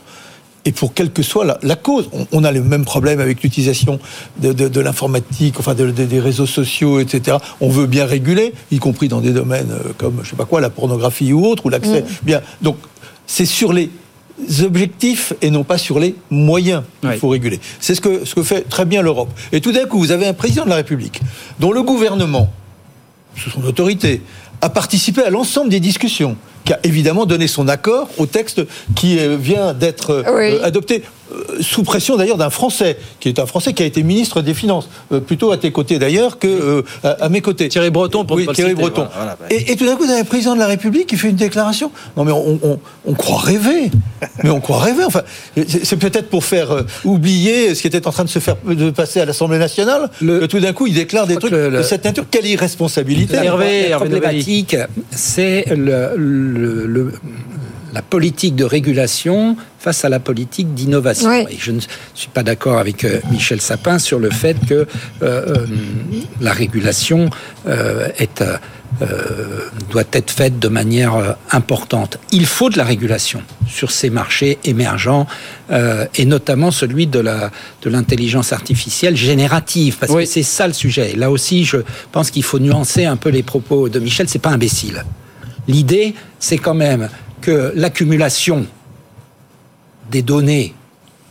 et 0.64 0.72
pour 0.72 0.94
quelle 0.94 1.10
que 1.10 1.22
soit 1.22 1.58
la, 1.62 1.76
cause. 1.76 2.08
On, 2.32 2.44
a 2.44 2.52
le 2.52 2.62
même 2.62 2.84
problème 2.84 3.20
avec 3.20 3.42
l'utilisation 3.42 3.98
de, 4.40 4.80
l'informatique, 4.80 5.56
enfin 5.58 5.74
des 5.74 6.20
réseaux 6.20 6.46
sociaux, 6.46 7.00
etc. 7.00 7.38
On 7.60 7.68
veut 7.68 7.86
bien 7.86 8.06
réguler, 8.06 8.54
y 8.70 8.78
compris 8.78 9.08
dans 9.08 9.20
des 9.20 9.32
domaines 9.32 9.70
euh, 9.72 9.92
comme, 9.98 10.20
je 10.22 10.30
sais 10.30 10.36
pas 10.36 10.46
quoi, 10.46 10.60
la 10.60 10.70
pornographie 10.70 11.32
ou 11.32 11.44
autre, 11.46 11.66
ou 11.66 11.68
l'accès. 11.68 12.00
Mm. 12.00 12.06
Bien, 12.22 12.40
donc 12.62 12.76
c'est 13.26 13.46
sur 13.46 13.72
les 13.72 13.90
objectifs 14.62 15.32
et 15.42 15.50
non 15.50 15.64
pas 15.64 15.78
sur 15.78 15.98
les 15.98 16.14
moyens 16.30 16.82
qu'il 17.00 17.18
faut 17.18 17.28
réguler. 17.28 17.60
C'est 17.80 17.94
ce 17.94 18.00
que, 18.00 18.24
ce 18.24 18.34
que 18.34 18.42
fait 18.42 18.62
très 18.62 18.84
bien 18.84 19.02
l'Europe. 19.02 19.30
Et 19.52 19.60
tout 19.60 19.72
d'un 19.72 19.86
coup, 19.86 19.98
vous 19.98 20.10
avez 20.10 20.26
un 20.26 20.34
président 20.34 20.64
de 20.64 20.70
la 20.70 20.76
République 20.76 21.20
dont 21.60 21.72
le 21.72 21.82
gouvernement, 21.82 22.52
sous 23.36 23.50
son 23.50 23.64
autorité, 23.64 24.22
a 24.60 24.70
participé 24.70 25.22
à 25.22 25.30
l'ensemble 25.30 25.68
des 25.70 25.80
discussions 25.80 26.36
qui 26.64 26.72
a 26.72 26.80
évidemment 26.82 27.26
donné 27.26 27.46
son 27.46 27.68
accord 27.68 28.08
au 28.16 28.26
texte 28.26 28.62
qui 28.96 29.18
euh, 29.18 29.36
vient 29.36 29.74
d'être 29.74 30.10
euh, 30.10 30.64
adopté 30.64 31.02
sous 31.60 31.82
pression 31.82 32.16
d'ailleurs 32.16 32.36
d'un 32.36 32.50
Français, 32.50 32.96
qui 33.20 33.28
est 33.28 33.38
un 33.38 33.46
Français 33.46 33.72
qui 33.72 33.82
a 33.82 33.86
été 33.86 34.02
ministre 34.02 34.42
des 34.42 34.54
Finances, 34.54 34.88
plutôt 35.26 35.52
à 35.52 35.56
tes 35.56 35.70
côtés 35.72 35.98
d'ailleurs 35.98 36.38
que 36.38 36.84
à, 37.02 37.28
mes 37.28 37.40
côtés. 37.40 37.68
Thierry 37.68 37.90
Breton, 37.90 38.24
pour 38.24 38.36
oui, 38.36 38.46
Thierry 38.52 38.74
Breton. 38.74 39.06
Et, 39.50 39.76
tout 39.76 39.86
d'un 39.86 39.96
coup, 39.96 40.04
vous 40.04 40.10
avez 40.10 40.20
un 40.20 40.24
président 40.24 40.54
de 40.54 40.60
la 40.60 40.66
République 40.66 41.06
qui 41.06 41.16
fait 41.16 41.30
une 41.30 41.36
déclaration. 41.36 41.90
Non, 42.16 42.24
mais 42.24 42.32
on, 42.32 43.14
croit 43.14 43.40
rêver. 43.40 43.90
mais 44.42 44.50
on 44.50 44.60
croit 44.60 44.80
rêver. 44.80 45.04
Enfin, 45.04 45.22
c'est 45.66 45.96
peut-être 45.96 46.28
pour 46.28 46.44
faire 46.44 46.84
oublier 47.04 47.74
ce 47.74 47.80
qui 47.80 47.86
était 47.86 48.06
en 48.06 48.12
train 48.12 48.24
de 48.24 48.28
se 48.28 48.38
faire 48.38 48.56
de 48.64 48.90
passer 48.90 49.20
à 49.20 49.24
l'Assemblée 49.24 49.58
nationale 49.58 50.10
que 50.20 50.46
tout 50.46 50.60
d'un 50.60 50.72
coup, 50.72 50.86
il 50.86 50.94
déclare 50.94 51.26
des 51.26 51.36
trucs 51.36 51.52
de 51.52 51.82
cette 51.82 52.04
nature. 52.04 52.24
Quelle 52.30 52.46
irresponsabilité 52.46 53.36
Hervé, 53.36 53.90
problématique, 53.96 54.76
c'est 55.10 55.64
le 55.70 57.12
la 57.94 58.02
politique 58.02 58.56
de 58.56 58.64
régulation 58.64 59.56
face 59.78 60.04
à 60.04 60.08
la 60.08 60.18
politique 60.18 60.74
d'innovation. 60.74 61.32
Et 61.32 61.56
je 61.58 61.70
ne 61.70 61.80
suis 62.14 62.28
pas 62.28 62.42
d'accord 62.42 62.78
avec 62.78 63.04
euh, 63.04 63.20
Michel 63.30 63.60
Sapin 63.60 63.98
sur 64.00 64.18
le 64.18 64.30
fait 64.30 64.56
que 64.66 64.74
euh, 64.74 64.86
euh, 65.22 65.66
la 66.40 66.52
régulation 66.52 67.30
euh, 67.68 68.08
est, 68.18 68.40
euh, 68.40 68.56
euh, 69.02 69.68
doit 69.90 70.02
être 70.12 70.30
faite 70.30 70.58
de 70.58 70.66
manière 70.68 71.36
importante. 71.52 72.18
Il 72.32 72.46
faut 72.46 72.68
de 72.68 72.78
la 72.78 72.84
régulation 72.84 73.42
sur 73.68 73.92
ces 73.92 74.10
marchés 74.10 74.58
émergents 74.64 75.26
euh, 75.70 76.06
et 76.16 76.24
notamment 76.24 76.72
celui 76.72 77.06
de 77.06 77.20
la 77.20 77.50
de 77.82 77.90
l'intelligence 77.90 78.52
artificielle 78.52 79.16
générative 79.16 79.98
parce 80.00 80.12
que 80.12 80.24
c'est 80.24 80.42
ça 80.42 80.66
le 80.66 80.72
sujet. 80.72 81.14
Là 81.16 81.30
aussi, 81.30 81.64
je 81.64 81.78
pense 82.10 82.30
qu'il 82.32 82.42
faut 82.42 82.58
nuancer 82.58 83.04
un 83.04 83.16
peu 83.16 83.28
les 83.30 83.44
propos 83.44 83.88
de 83.88 84.00
Michel. 84.00 84.28
C'est 84.28 84.40
pas 84.40 84.50
imbécile. 84.50 85.04
L'idée, 85.66 86.14
c'est 86.38 86.58
quand 86.58 86.74
même 86.74 87.08
que 87.44 87.72
l'accumulation 87.76 88.66
des 90.10 90.22
données 90.22 90.74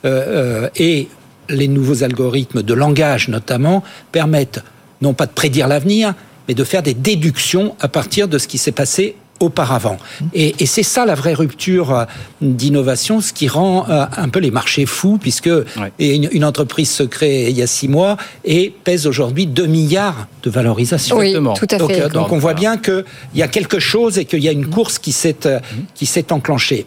euh, 0.05 0.65
euh, 0.65 0.69
et 0.75 1.07
les 1.49 1.67
nouveaux 1.67 2.03
algorithmes 2.03 2.61
de 2.61 2.73
langage 2.75 3.29
notamment 3.29 3.83
permettent 4.11 4.63
non 5.01 5.15
pas 5.15 5.25
de 5.25 5.31
prédire 5.31 5.67
l'avenir, 5.67 6.13
mais 6.47 6.53
de 6.53 6.63
faire 6.63 6.83
des 6.83 6.93
déductions 6.93 7.75
à 7.79 7.87
partir 7.87 8.27
de 8.27 8.37
ce 8.37 8.47
qui 8.47 8.59
s'est 8.59 8.71
passé 8.71 9.15
auparavant. 9.43 9.97
Et, 10.33 10.55
et 10.59 10.65
c'est 10.65 10.83
ça 10.83 11.05
la 11.05 11.15
vraie 11.15 11.33
rupture 11.33 11.91
euh, 11.95 12.05
d'innovation, 12.41 13.21
ce 13.21 13.33
qui 13.33 13.47
rend 13.47 13.85
euh, 13.89 14.05
un 14.17 14.29
peu 14.29 14.39
les 14.39 14.51
marchés 14.51 14.85
fous, 14.85 15.17
puisque 15.19 15.49
une, 15.99 16.29
une 16.31 16.45
entreprise 16.45 16.89
se 16.89 17.03
crée 17.03 17.49
il 17.49 17.57
y 17.57 17.61
a 17.61 17.67
six 17.67 17.87
mois 17.87 18.17
et 18.45 18.73
pèse 18.83 19.07
aujourd'hui 19.07 19.45
2 19.47 19.65
milliards 19.67 20.27
de 20.43 20.49
valorisation. 20.49 21.17
Oui, 21.17 21.27
Exactement. 21.27 21.53
tout 21.53 21.67
à 21.71 21.77
donc, 21.77 21.91
fait. 21.91 22.01
euh, 22.01 22.09
donc 22.09 22.31
on 22.31 22.37
voit 22.37 22.53
bien 22.53 22.77
qu'il 22.77 23.03
y 23.35 23.41
a 23.41 23.47
quelque 23.47 23.79
chose 23.79 24.17
et 24.17 24.25
qu'il 24.25 24.43
y 24.43 24.49
a 24.49 24.51
une 24.51 24.67
course 24.67 24.99
qui 24.99 25.11
s'est 25.11 25.45
euh, 25.45 25.59
qui 25.95 26.05
s'est 26.05 26.31
enclenchée. 26.31 26.85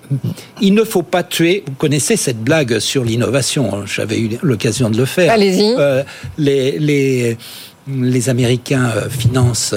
Il 0.61 0.74
ne 0.74 0.84
faut 0.84 1.02
pas 1.02 1.22
tuer. 1.22 1.64
Vous 1.66 1.74
connaissez 1.74 2.16
cette 2.16 2.40
blague 2.42 2.78
sur 2.78 3.04
l'innovation. 3.04 3.84
J'avais 3.86 4.18
eu 4.18 4.38
l'occasion 4.42 4.90
de 4.90 4.96
le 4.96 5.04
faire. 5.04 5.32
Allez-y. 5.32 5.74
Euh, 5.78 6.02
les, 6.38 6.78
les 6.78 7.36
les 7.88 8.28
Américains 8.28 8.90
euh, 8.96 9.09
financent 9.09 9.74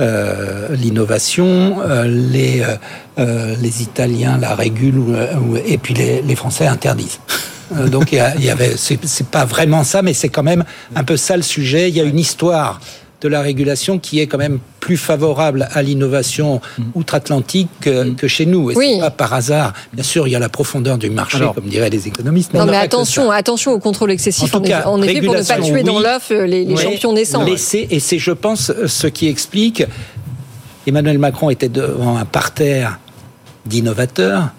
euh, 0.00 0.68
l'innovation, 0.76 1.80
euh, 1.80 2.04
les, 2.04 2.62
euh, 3.18 3.56
les 3.60 3.82
Italiens 3.82 4.38
la 4.38 4.54
régulent 4.54 5.16
et 5.66 5.76
puis 5.78 5.94
les, 5.94 6.36
Français 6.36 6.66
interdisent. 6.66 7.20
Donc 7.90 8.12
il 8.12 8.44
y, 8.44 8.50
avait, 8.50 8.76
c'est 8.76 9.26
pas 9.26 9.44
vraiment 9.44 9.84
ça, 9.84 10.02
mais 10.02 10.14
c'est 10.14 10.28
quand 10.28 10.42
même 10.42 10.64
un 10.94 11.04
peu 11.04 11.16
ça 11.16 11.36
le 11.36 11.42
sujet. 11.42 11.88
Il 11.88 11.96
y 11.96 12.00
a 12.00 12.04
une 12.04 12.18
histoire 12.18 12.80
de 13.20 13.28
la 13.28 13.40
régulation 13.40 13.98
qui 13.98 14.20
est 14.20 14.26
quand 14.28 14.38
même 14.38 14.60
plus 14.80 14.96
favorable 14.96 15.68
à 15.72 15.82
l'innovation 15.82 16.60
outre-Atlantique 16.94 17.68
que, 17.80 18.10
que 18.14 18.28
chez 18.28 18.46
nous. 18.46 18.70
Et 18.70 18.76
Oui. 18.76 18.90
c'est 18.94 19.00
pas 19.00 19.10
par 19.10 19.34
hasard. 19.34 19.72
Bien 19.92 20.04
sûr, 20.04 20.28
il 20.28 20.30
y 20.30 20.36
a 20.36 20.38
la 20.38 20.48
profondeur 20.48 20.98
du 20.98 21.10
marché, 21.10 21.38
Alors. 21.38 21.54
comme 21.54 21.66
diraient 21.66 21.90
les 21.90 22.06
économistes. 22.06 22.54
Non, 22.54 22.62
on 22.62 22.66
mais 22.66 22.76
attention, 22.76 23.30
attention 23.30 23.72
au 23.72 23.80
contrôle 23.80 24.12
excessif, 24.12 24.54
En 24.54 24.60
cas, 24.60 24.80
effet, 24.80 24.86
en 24.86 25.02
effet, 25.02 25.20
pour 25.22 25.34
ne 25.34 25.42
pas 25.42 25.58
tuer 25.60 25.82
dans 25.82 25.98
l'œuf 25.98 26.28
euh, 26.30 26.46
les, 26.46 26.76
champions 26.76 27.12
naissants. 27.12 27.44
Laisser- 27.44 27.88
et 27.90 27.98
c'est, 27.98 28.18
je 28.18 28.30
pense, 28.32 28.72
ce 28.86 29.06
qui 29.08 29.26
explique. 29.28 29.84
Emmanuel 30.86 31.18
Macron 31.18 31.50
était 31.50 31.68
devant 31.68 32.16
un 32.16 32.24
parterre 32.24 32.98
d'innovateurs. 33.66 34.50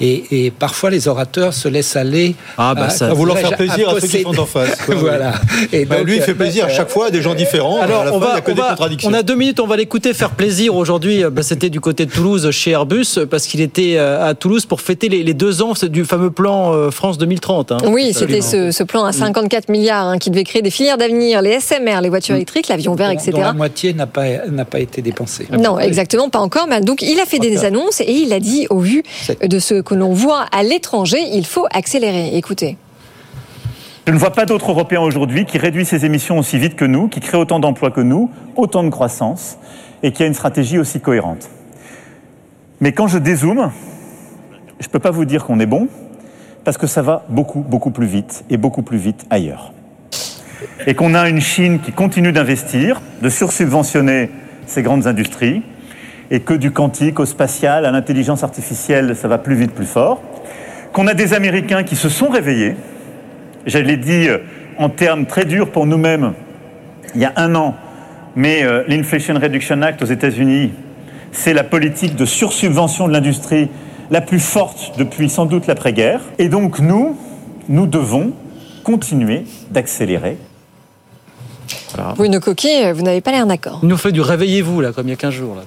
Et, 0.00 0.46
et 0.46 0.50
parfois, 0.50 0.90
les 0.90 1.08
orateurs 1.08 1.54
se 1.54 1.68
laissent 1.68 1.96
aller 1.96 2.34
Ah, 2.58 2.74
bah, 2.74 2.90
ça- 2.90 3.06
À 3.08 3.14
vouloir 3.14 3.38
faire 3.38 3.56
plaisir 3.56 3.88
à 3.88 3.98
ceux 4.00 4.06
qui 4.08 4.22
sont 4.22 4.38
en 4.38 4.44
face. 4.46 4.76
quoi. 4.84 4.94
voilà. 4.96 5.32
Et 5.72 5.84
Bah, 5.86 5.98
donc, 5.98 6.06
lui, 6.06 6.16
il 6.16 6.22
fait 6.22 6.32
euh, 6.32 6.34
plaisir 6.34 6.66
à 6.66 6.68
chaque 6.68 6.90
fois 6.90 7.06
à 7.06 7.10
des 7.10 7.22
gens 7.22 7.34
différents. 7.34 7.80
Alors, 7.80 8.02
à 8.02 8.04
la 8.06 8.12
on 8.14 8.18
va, 8.18 8.32
n'y 8.32 8.38
a 8.38 8.40
que 8.42 8.50
on, 8.50 8.54
des 8.54 8.60
va- 8.60 8.68
contradictions. 8.70 9.10
on 9.10 9.14
a 9.14 9.22
deux 9.22 9.34
minutes, 9.36 9.58
on 9.60 9.66
va 9.66 9.76
l'écouter 9.76 10.12
faire 10.12 10.30
plaisir. 10.30 10.74
Aujourd'hui, 10.74 11.24
euh, 11.24 11.30
bah, 11.30 11.42
c'était 11.42 11.70
du 11.70 11.80
côté 11.80 12.04
de 12.06 12.10
Toulouse 12.10 12.50
chez 12.50 12.72
Airbus 12.72 13.06
parce 13.30 13.46
qu'il 13.46 13.60
était 13.62 13.94
euh, 13.96 14.26
à 14.28 14.34
Toulouse 14.34 14.66
pour 14.66 14.80
fêter 14.82 15.08
les, 15.08 15.22
les 15.22 15.34
deux 15.34 15.62
ans 15.62 15.72
du 15.82 16.04
fameux 16.04 16.30
plan 16.30 16.74
euh, 16.74 16.90
France 16.90 17.16
2030. 17.18 17.72
hein. 17.72 17.78
Oui, 17.86 18.12
c'était 18.14 18.42
ce, 18.42 18.70
ce 18.72 18.82
plan 18.82 19.04
à 19.04 19.12
54 19.12 19.68
milliards 19.70 20.06
hein, 20.08 20.18
qui 20.18 20.30
devait 20.30 20.44
créer 20.44 20.60
des 20.62 20.70
filières 20.70 20.98
d'avenir, 20.98 21.40
les 21.40 21.58
SMR, 21.60 22.00
les 22.02 22.08
voitures 22.10 22.34
électriques, 22.34 22.68
l'avion 22.68 22.94
vert, 22.94 23.10
etc. 23.10 23.30
dont 23.32 23.40
la 23.40 23.52
moitié 23.54 23.94
n'a 23.94 24.06
pas, 24.06 24.24
n'a 24.50 24.64
pas 24.66 24.80
été 24.80 25.00
dépensée. 25.00 25.46
Non, 25.58 25.78
exactement, 25.78 26.28
pas 26.28 26.40
encore. 26.40 26.66
Mais 26.68 26.80
donc, 26.82 27.00
il 27.02 27.18
a 27.18 27.24
fait 27.24 27.38
des 27.38 27.64
annonces 27.64 28.00
et 28.02 28.12
il 28.12 28.32
a 28.34 28.40
dit, 28.40 28.66
au 28.68 28.80
vu 28.80 29.02
de 29.42 29.58
ce 29.58 29.80
que 29.86 29.94
l'on 29.94 30.12
voit 30.12 30.44
à 30.52 30.62
l'étranger, 30.62 31.18
il 31.32 31.46
faut 31.46 31.66
accélérer. 31.72 32.36
Écoutez. 32.36 32.76
Je 34.06 34.12
ne 34.12 34.18
vois 34.18 34.32
pas 34.32 34.44
d'autres 34.44 34.70
Européens 34.70 35.00
aujourd'hui 35.00 35.46
qui 35.46 35.56
réduisent 35.56 35.88
ses 35.88 36.04
émissions 36.04 36.38
aussi 36.38 36.58
vite 36.58 36.76
que 36.76 36.84
nous, 36.84 37.08
qui 37.08 37.20
créent 37.20 37.38
autant 37.38 37.58
d'emplois 37.58 37.90
que 37.90 38.02
nous, 38.02 38.30
autant 38.56 38.84
de 38.84 38.90
croissance, 38.90 39.56
et 40.02 40.12
qui 40.12 40.22
a 40.22 40.26
une 40.26 40.34
stratégie 40.34 40.78
aussi 40.78 41.00
cohérente. 41.00 41.48
Mais 42.80 42.92
quand 42.92 43.06
je 43.06 43.18
dézoome, 43.18 43.72
je 44.78 44.86
ne 44.86 44.90
peux 44.90 44.98
pas 44.98 45.10
vous 45.10 45.24
dire 45.24 45.44
qu'on 45.44 45.58
est 45.60 45.66
bon, 45.66 45.88
parce 46.64 46.76
que 46.76 46.86
ça 46.86 47.00
va 47.00 47.24
beaucoup, 47.28 47.60
beaucoup 47.60 47.90
plus 47.90 48.06
vite, 48.06 48.44
et 48.50 48.58
beaucoup 48.58 48.82
plus 48.82 48.98
vite 48.98 49.24
ailleurs. 49.30 49.72
Et 50.86 50.94
qu'on 50.94 51.14
a 51.14 51.28
une 51.28 51.40
Chine 51.40 51.80
qui 51.80 51.92
continue 51.92 52.32
d'investir, 52.32 53.00
de 53.22 53.28
sursubventionner 53.28 54.30
ses 54.66 54.82
grandes 54.82 55.06
industries, 55.06 55.62
et 56.30 56.40
que 56.40 56.54
du 56.54 56.70
quantique 56.70 57.20
au 57.20 57.26
spatial, 57.26 57.86
à 57.86 57.90
l'intelligence 57.90 58.42
artificielle, 58.42 59.14
ça 59.16 59.28
va 59.28 59.38
plus 59.38 59.54
vite, 59.54 59.72
plus 59.72 59.86
fort. 59.86 60.20
Qu'on 60.92 61.06
a 61.06 61.14
des 61.14 61.34
Américains 61.34 61.82
qui 61.82 61.96
se 61.96 62.08
sont 62.08 62.28
réveillés, 62.28 62.76
je 63.66 63.78
l'ai 63.78 63.96
dit 63.96 64.28
euh, 64.28 64.38
en 64.78 64.88
termes 64.88 65.26
très 65.26 65.44
durs 65.44 65.70
pour 65.70 65.86
nous-mêmes 65.86 66.32
il 67.14 67.20
y 67.20 67.24
a 67.24 67.32
un 67.36 67.54
an, 67.54 67.74
mais 68.34 68.62
euh, 68.64 68.84
l'Inflation 68.88 69.34
Reduction 69.34 69.80
Act 69.82 70.02
aux 70.02 70.06
États-Unis, 70.06 70.72
c'est 71.32 71.54
la 71.54 71.64
politique 71.64 72.16
de 72.16 72.24
sursubvention 72.24 73.08
de 73.08 73.12
l'industrie 73.12 73.68
la 74.10 74.20
plus 74.20 74.40
forte 74.40 74.92
depuis 74.98 75.28
sans 75.28 75.46
doute 75.46 75.66
l'après-guerre. 75.66 76.20
Et 76.38 76.48
donc 76.48 76.78
nous, 76.78 77.16
nous 77.68 77.86
devons 77.86 78.32
continuer 78.84 79.44
d'accélérer. 79.70 80.36
Bruno 82.16 82.40
Coquet, 82.40 82.92
vous 82.92 83.02
n'avez 83.02 83.20
pas 83.20 83.32
l'air 83.32 83.46
d'accord. 83.46 83.80
Il 83.82 83.88
nous 83.88 83.96
fait 83.96 84.12
du 84.12 84.20
réveillez-vous, 84.20 84.80
là, 84.80 84.92
comme 84.92 85.06
il 85.06 85.10
y 85.10 85.14
a 85.14 85.16
15 85.16 85.32
jours. 85.32 85.56
Là. 85.56 85.62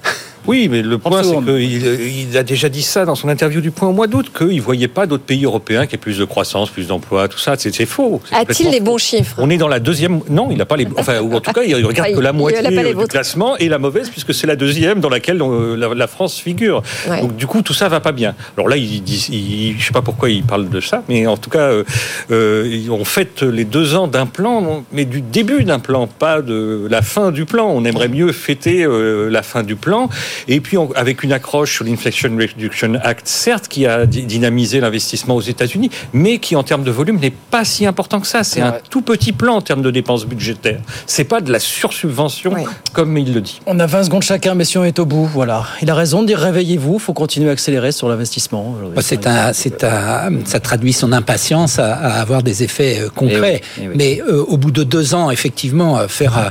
Oui, 0.46 0.68
mais 0.70 0.82
le 0.82 0.98
point, 0.98 1.22
c'est 1.22 1.36
qu'il 1.36 2.28
il 2.30 2.36
a 2.36 2.42
déjà 2.42 2.68
dit 2.68 2.82
ça 2.82 3.04
dans 3.04 3.14
son 3.14 3.28
interview 3.28 3.60
du 3.60 3.70
point 3.70 3.88
au 3.88 3.92
mois 3.92 4.06
d'août, 4.06 4.30
qu'il 4.36 4.56
ne 4.56 4.60
voyait 4.60 4.88
pas 4.88 5.06
d'autres 5.06 5.24
pays 5.24 5.44
européens 5.44 5.86
qui 5.86 5.94
aient 5.94 5.98
plus 5.98 6.18
de 6.18 6.24
croissance, 6.24 6.70
plus 6.70 6.86
d'emplois, 6.88 7.28
tout 7.28 7.38
ça. 7.38 7.54
C'est 7.58 7.86
faux. 7.86 8.20
A-t-il 8.32 8.70
les 8.70 8.80
bons 8.80 8.98
chiffres? 8.98 9.34
On 9.38 9.50
est 9.50 9.56
dans 9.58 9.68
la 9.68 9.80
deuxième. 9.80 10.20
Non, 10.28 10.48
il 10.50 10.56
n'a 10.58 10.64
pas 10.66 10.76
les. 10.76 10.86
Enfin, 10.96 11.20
ou 11.20 11.34
en 11.34 11.40
tout 11.40 11.52
cas, 11.52 11.62
il 11.62 11.74
regarde 11.74 12.08
Ouais, 12.08 12.14
que 12.14 12.20
la 12.20 12.32
moitié 12.32 12.60
a 12.60 12.62
pas 12.64 12.70
les 12.70 12.78
euh, 12.78 12.88
du 12.88 12.94
vôtres. 12.94 13.08
classement 13.08 13.56
et 13.58 13.68
la 13.68 13.78
mauvaise, 13.78 14.08
puisque 14.10 14.32
c'est 14.34 14.46
la 14.46 14.56
deuxième 14.56 15.00
dans 15.00 15.08
laquelle 15.08 15.40
euh, 15.42 15.76
la, 15.76 15.94
la 15.94 16.06
France 16.06 16.38
figure. 16.38 16.82
Ouais. 17.08 17.20
Donc, 17.20 17.36
du 17.36 17.46
coup, 17.46 17.62
tout 17.62 17.74
ça 17.74 17.88
va 17.88 18.00
pas 18.00 18.12
bien. 18.12 18.34
Alors 18.56 18.68
là, 18.68 18.76
il 18.76 19.02
dit, 19.02 19.26
il- 19.30 19.78
je 19.80 19.86
sais 19.86 19.92
pas 19.92 20.02
pourquoi 20.02 20.30
il 20.30 20.42
parle 20.42 20.68
de 20.68 20.80
ça, 20.80 21.02
mais 21.08 21.26
en 21.26 21.36
tout 21.36 21.50
cas, 21.50 21.58
euh, 21.70 21.84
euh, 22.30 22.80
on 22.90 23.04
fête 23.04 23.42
les 23.42 23.64
deux 23.64 23.94
ans 23.94 24.06
d'un 24.08 24.26
plan, 24.26 24.84
mais 24.92 25.04
du 25.04 25.20
début 25.20 25.64
d'un 25.64 25.78
plan, 25.78 26.06
pas 26.06 26.40
de 26.42 26.86
la 26.90 27.02
fin 27.02 27.30
du 27.30 27.44
plan. 27.44 27.68
On 27.70 27.84
aimerait 27.84 28.08
mieux 28.08 28.32
fêter 28.32 28.84
euh, 28.84 29.28
la 29.30 29.42
fin 29.42 29.62
du 29.62 29.76
plan, 29.76 30.08
et 30.48 30.60
puis 30.60 30.76
on- 30.78 30.90
avec 30.92 31.22
une 31.22 31.32
accroche 31.32 31.74
sur 31.74 31.84
l'Inflation 31.84 32.30
Reduction 32.36 32.94
Act, 33.02 33.26
certes, 33.28 33.68
qui 33.68 33.86
a 33.86 34.06
dynamisé 34.06 34.80
l'investissement 34.80 35.36
aux 35.36 35.40
États-Unis, 35.40 35.90
mais 36.12 36.38
qui 36.38 36.56
en 36.56 36.62
termes 36.62 36.84
de 36.84 36.90
volume 36.90 37.18
n'est 37.18 37.30
pas 37.50 37.64
si 37.64 37.86
important 37.86 38.20
que 38.20 38.26
ça. 38.26 38.44
C'est 38.44 38.60
un 38.60 38.74
tout 38.90 39.02
petit 39.02 39.32
plan 39.32 39.56
en 39.56 39.60
termes 39.62 39.82
de 39.82 39.90
dépenses 39.90 40.26
budgétaires. 40.26 40.80
C'est 41.06 41.24
pas 41.24 41.40
de 41.40 41.52
la 41.52 41.58
sursubvention 41.58 42.52
comme 42.92 43.16
il 43.18 43.32
le 43.34 43.40
dit. 43.40 43.60
On 43.66 43.78
a 43.80 43.86
20 43.86 44.04
secondes 44.04 44.22
chacun, 44.22 44.54
mais 44.54 44.64
si 44.64 44.78
on 44.78 44.84
est 44.84 44.98
au 44.98 45.06
bout, 45.06 45.24
voilà. 45.26 45.64
Il 45.82 45.90
a 45.90 45.94
raison 45.94 46.22
de 46.22 46.26
dire 46.28 46.38
réveillez-vous, 46.38 46.94
il 46.94 47.00
faut 47.00 47.12
continuer 47.12 47.48
à 47.48 47.52
accélérer 47.52 47.92
sur 47.92 48.08
l'investissement. 48.08 48.74
Bah, 48.94 49.02
C'est 49.02 49.26
un, 49.26 49.52
c'est 49.52 49.84
un, 49.84 50.30
ça 50.44 50.60
traduit 50.60 50.92
son 50.92 51.12
impatience 51.12 51.78
à, 51.78 51.94
à 51.94 52.20
avoir 52.20 52.42
des 52.42 52.62
effets 52.62 53.00
euh, 53.00 53.08
concrets. 53.14 53.60
Eh 53.76 53.80
oui, 53.80 53.84
eh 53.84 53.88
oui. 53.88 53.94
Mais 53.96 54.22
euh, 54.28 54.42
au 54.44 54.56
bout 54.56 54.70
de 54.70 54.82
deux 54.84 55.14
ans, 55.14 55.30
effectivement, 55.30 55.98
euh, 55.98 56.08
faire 56.08 56.38
euh, 56.38 56.50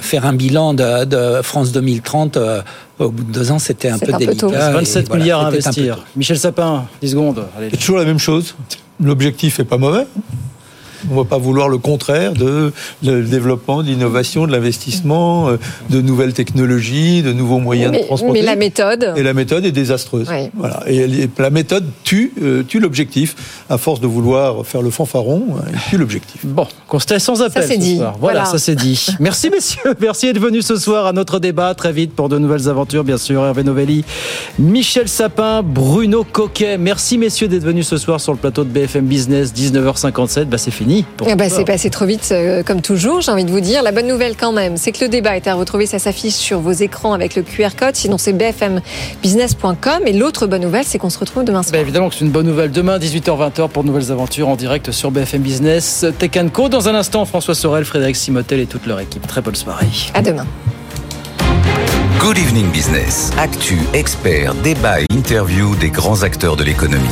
faire 0.00 0.26
un 0.26 0.32
bilan 0.32 0.74
de, 0.74 1.04
de 1.04 1.42
France 1.42 1.72
2030 1.72 2.36
euh, 2.36 2.62
au 2.98 3.10
bout 3.10 3.24
de 3.24 3.32
deux 3.32 3.50
ans, 3.50 3.58
c'était 3.58 3.88
un 3.88 3.98
peu 3.98 4.12
un 4.14 4.18
peu 4.18 4.24
délicat. 4.24 4.46
tôt. 4.46 4.52
et 4.52 4.56
27 4.56 5.08
voilà, 5.08 5.22
milliards 5.22 5.40
à 5.40 5.46
investir. 5.48 6.04
Michel 6.16 6.38
Sapin, 6.38 6.84
10 7.00 7.10
secondes. 7.10 7.44
Allez. 7.56 7.68
C'est 7.70 7.78
toujours 7.78 7.98
la 7.98 8.04
même 8.04 8.18
chose. 8.18 8.54
L'objectif 9.02 9.58
est 9.60 9.64
pas 9.64 9.78
mauvais. 9.78 10.06
On 11.08 11.14
ne 11.14 11.18
va 11.20 11.24
pas 11.24 11.38
vouloir 11.38 11.68
le 11.68 11.78
contraire 11.78 12.32
de, 12.32 12.72
le 13.04 13.22
développement, 13.22 13.82
de 13.82 13.88
l'innovation, 13.88 14.46
de 14.46 14.52
l'investissement, 14.52 15.48
euh, 15.48 15.56
de 15.88 16.00
nouvelles 16.00 16.32
technologies, 16.34 17.22
de 17.22 17.32
nouveaux 17.32 17.58
moyens 17.58 17.92
de 17.92 17.98
Mais, 17.98 18.04
transporter. 18.04 18.32
mais 18.40 18.44
la 18.44 18.56
méthode. 18.56 19.14
Et 19.16 19.22
la 19.22 19.32
méthode 19.32 19.64
est 19.64 19.72
désastreuse. 19.72 20.28
Voilà. 20.54 20.82
Et 20.86 21.28
la 21.38 21.50
méthode 21.50 21.84
tue, 22.04 22.32
euh, 22.42 22.62
tue 22.62 22.80
l'objectif. 22.80 23.36
À 23.68 23.78
force 23.78 24.00
de 24.00 24.06
vouloir 24.06 24.66
faire 24.66 24.82
le 24.82 24.90
fanfaron, 24.90 25.44
euh, 25.56 25.60
elle 25.72 25.78
tue 25.90 25.96
l'objectif. 25.98 26.44
Bon, 26.44 26.66
constat 26.88 27.18
sans 27.18 27.40
appel 27.42 27.64
c'est 27.66 27.74
ce 27.76 27.80
dit. 27.80 27.96
soir. 27.98 28.14
Voilà, 28.20 28.40
Voilà. 28.40 28.50
ça 28.50 28.58
c'est 28.58 28.74
dit. 28.74 29.06
Merci 29.20 29.50
messieurs, 29.50 29.94
merci 30.00 30.26
d'être 30.26 30.40
venus 30.40 30.66
ce 30.66 30.76
soir 30.76 31.06
à 31.06 31.12
notre 31.12 31.38
débat. 31.38 31.74
Très 31.74 31.92
vite 31.92 32.12
pour 32.14 32.28
de 32.28 32.38
nouvelles 32.38 32.68
aventures, 32.68 33.04
bien 33.04 33.18
sûr. 33.18 33.44
Hervé 33.44 33.62
Novelli, 33.64 34.04
Michel 34.58 35.08
Sapin, 35.08 35.62
Bruno 35.62 36.24
Coquet. 36.24 36.78
Merci 36.78 37.16
messieurs 37.18 37.48
d'être 37.48 37.62
venus 37.64 37.86
ce 37.86 37.96
soir 37.96 38.20
sur 38.20 38.32
le 38.32 38.38
plateau 38.38 38.64
de 38.64 38.68
BFM 38.70 39.06
Business, 39.06 39.52
19h57. 39.54 40.44
Bah 40.44 40.58
c'est 40.58 40.70
fini. 40.70 40.89
Fini. 40.90 41.04
Eh 41.26 41.34
ben, 41.34 41.50
c'est 41.50 41.64
passé 41.64 41.90
trop 41.90 42.06
vite, 42.06 42.28
euh, 42.32 42.62
comme 42.62 42.80
toujours, 42.80 43.20
j'ai 43.20 43.30
envie 43.30 43.44
de 43.44 43.50
vous 43.50 43.60
dire. 43.60 43.82
La 43.82 43.92
bonne 43.92 44.06
nouvelle, 44.06 44.36
quand 44.36 44.52
même, 44.52 44.76
c'est 44.76 44.92
que 44.92 45.04
le 45.04 45.08
débat 45.08 45.36
est 45.36 45.46
à 45.46 45.54
retrouver. 45.54 45.86
Ça 45.86 45.98
s'affiche 45.98 46.34
sur 46.34 46.60
vos 46.60 46.72
écrans 46.72 47.12
avec 47.12 47.36
le 47.36 47.42
QR 47.42 47.70
code. 47.78 47.96
Sinon, 47.96 48.18
c'est 48.18 48.32
bfmbusiness.com. 48.32 50.02
Et 50.06 50.12
l'autre 50.12 50.46
bonne 50.46 50.62
nouvelle, 50.62 50.84
c'est 50.84 50.98
qu'on 50.98 51.10
se 51.10 51.18
retrouve 51.18 51.44
demain 51.44 51.62
soir. 51.62 51.72
Ben, 51.72 51.80
évidemment 51.80 52.08
que 52.08 52.14
c'est 52.14 52.24
une 52.24 52.30
bonne 52.30 52.46
nouvelle. 52.46 52.70
Demain, 52.70 52.98
18h-20h, 52.98 53.68
pour 53.68 53.82
de 53.82 53.88
nouvelles 53.88 54.10
aventures 54.10 54.48
en 54.48 54.56
direct 54.56 54.90
sur 54.90 55.10
BFM 55.10 55.42
Business. 55.42 56.04
Tech 56.18 56.30
Co. 56.52 56.68
Dans 56.68 56.88
un 56.88 56.94
instant, 56.94 57.24
François 57.24 57.54
Sorel, 57.54 57.84
Frédéric 57.84 58.16
Simotel 58.16 58.60
et 58.60 58.66
toute 58.66 58.86
leur 58.86 59.00
équipe. 59.00 59.26
Très 59.26 59.40
bonne 59.40 59.54
soirée. 59.54 59.86
À 60.14 60.22
demain. 60.22 60.46
Good 62.18 62.38
Evening 62.38 62.70
Business. 62.70 63.30
Actu, 63.38 63.78
experts, 63.94 64.54
débat 64.62 65.00
et 65.00 65.06
interview 65.10 65.74
des 65.76 65.90
grands 65.90 66.22
acteurs 66.22 66.56
de 66.56 66.64
l'économie. 66.64 67.08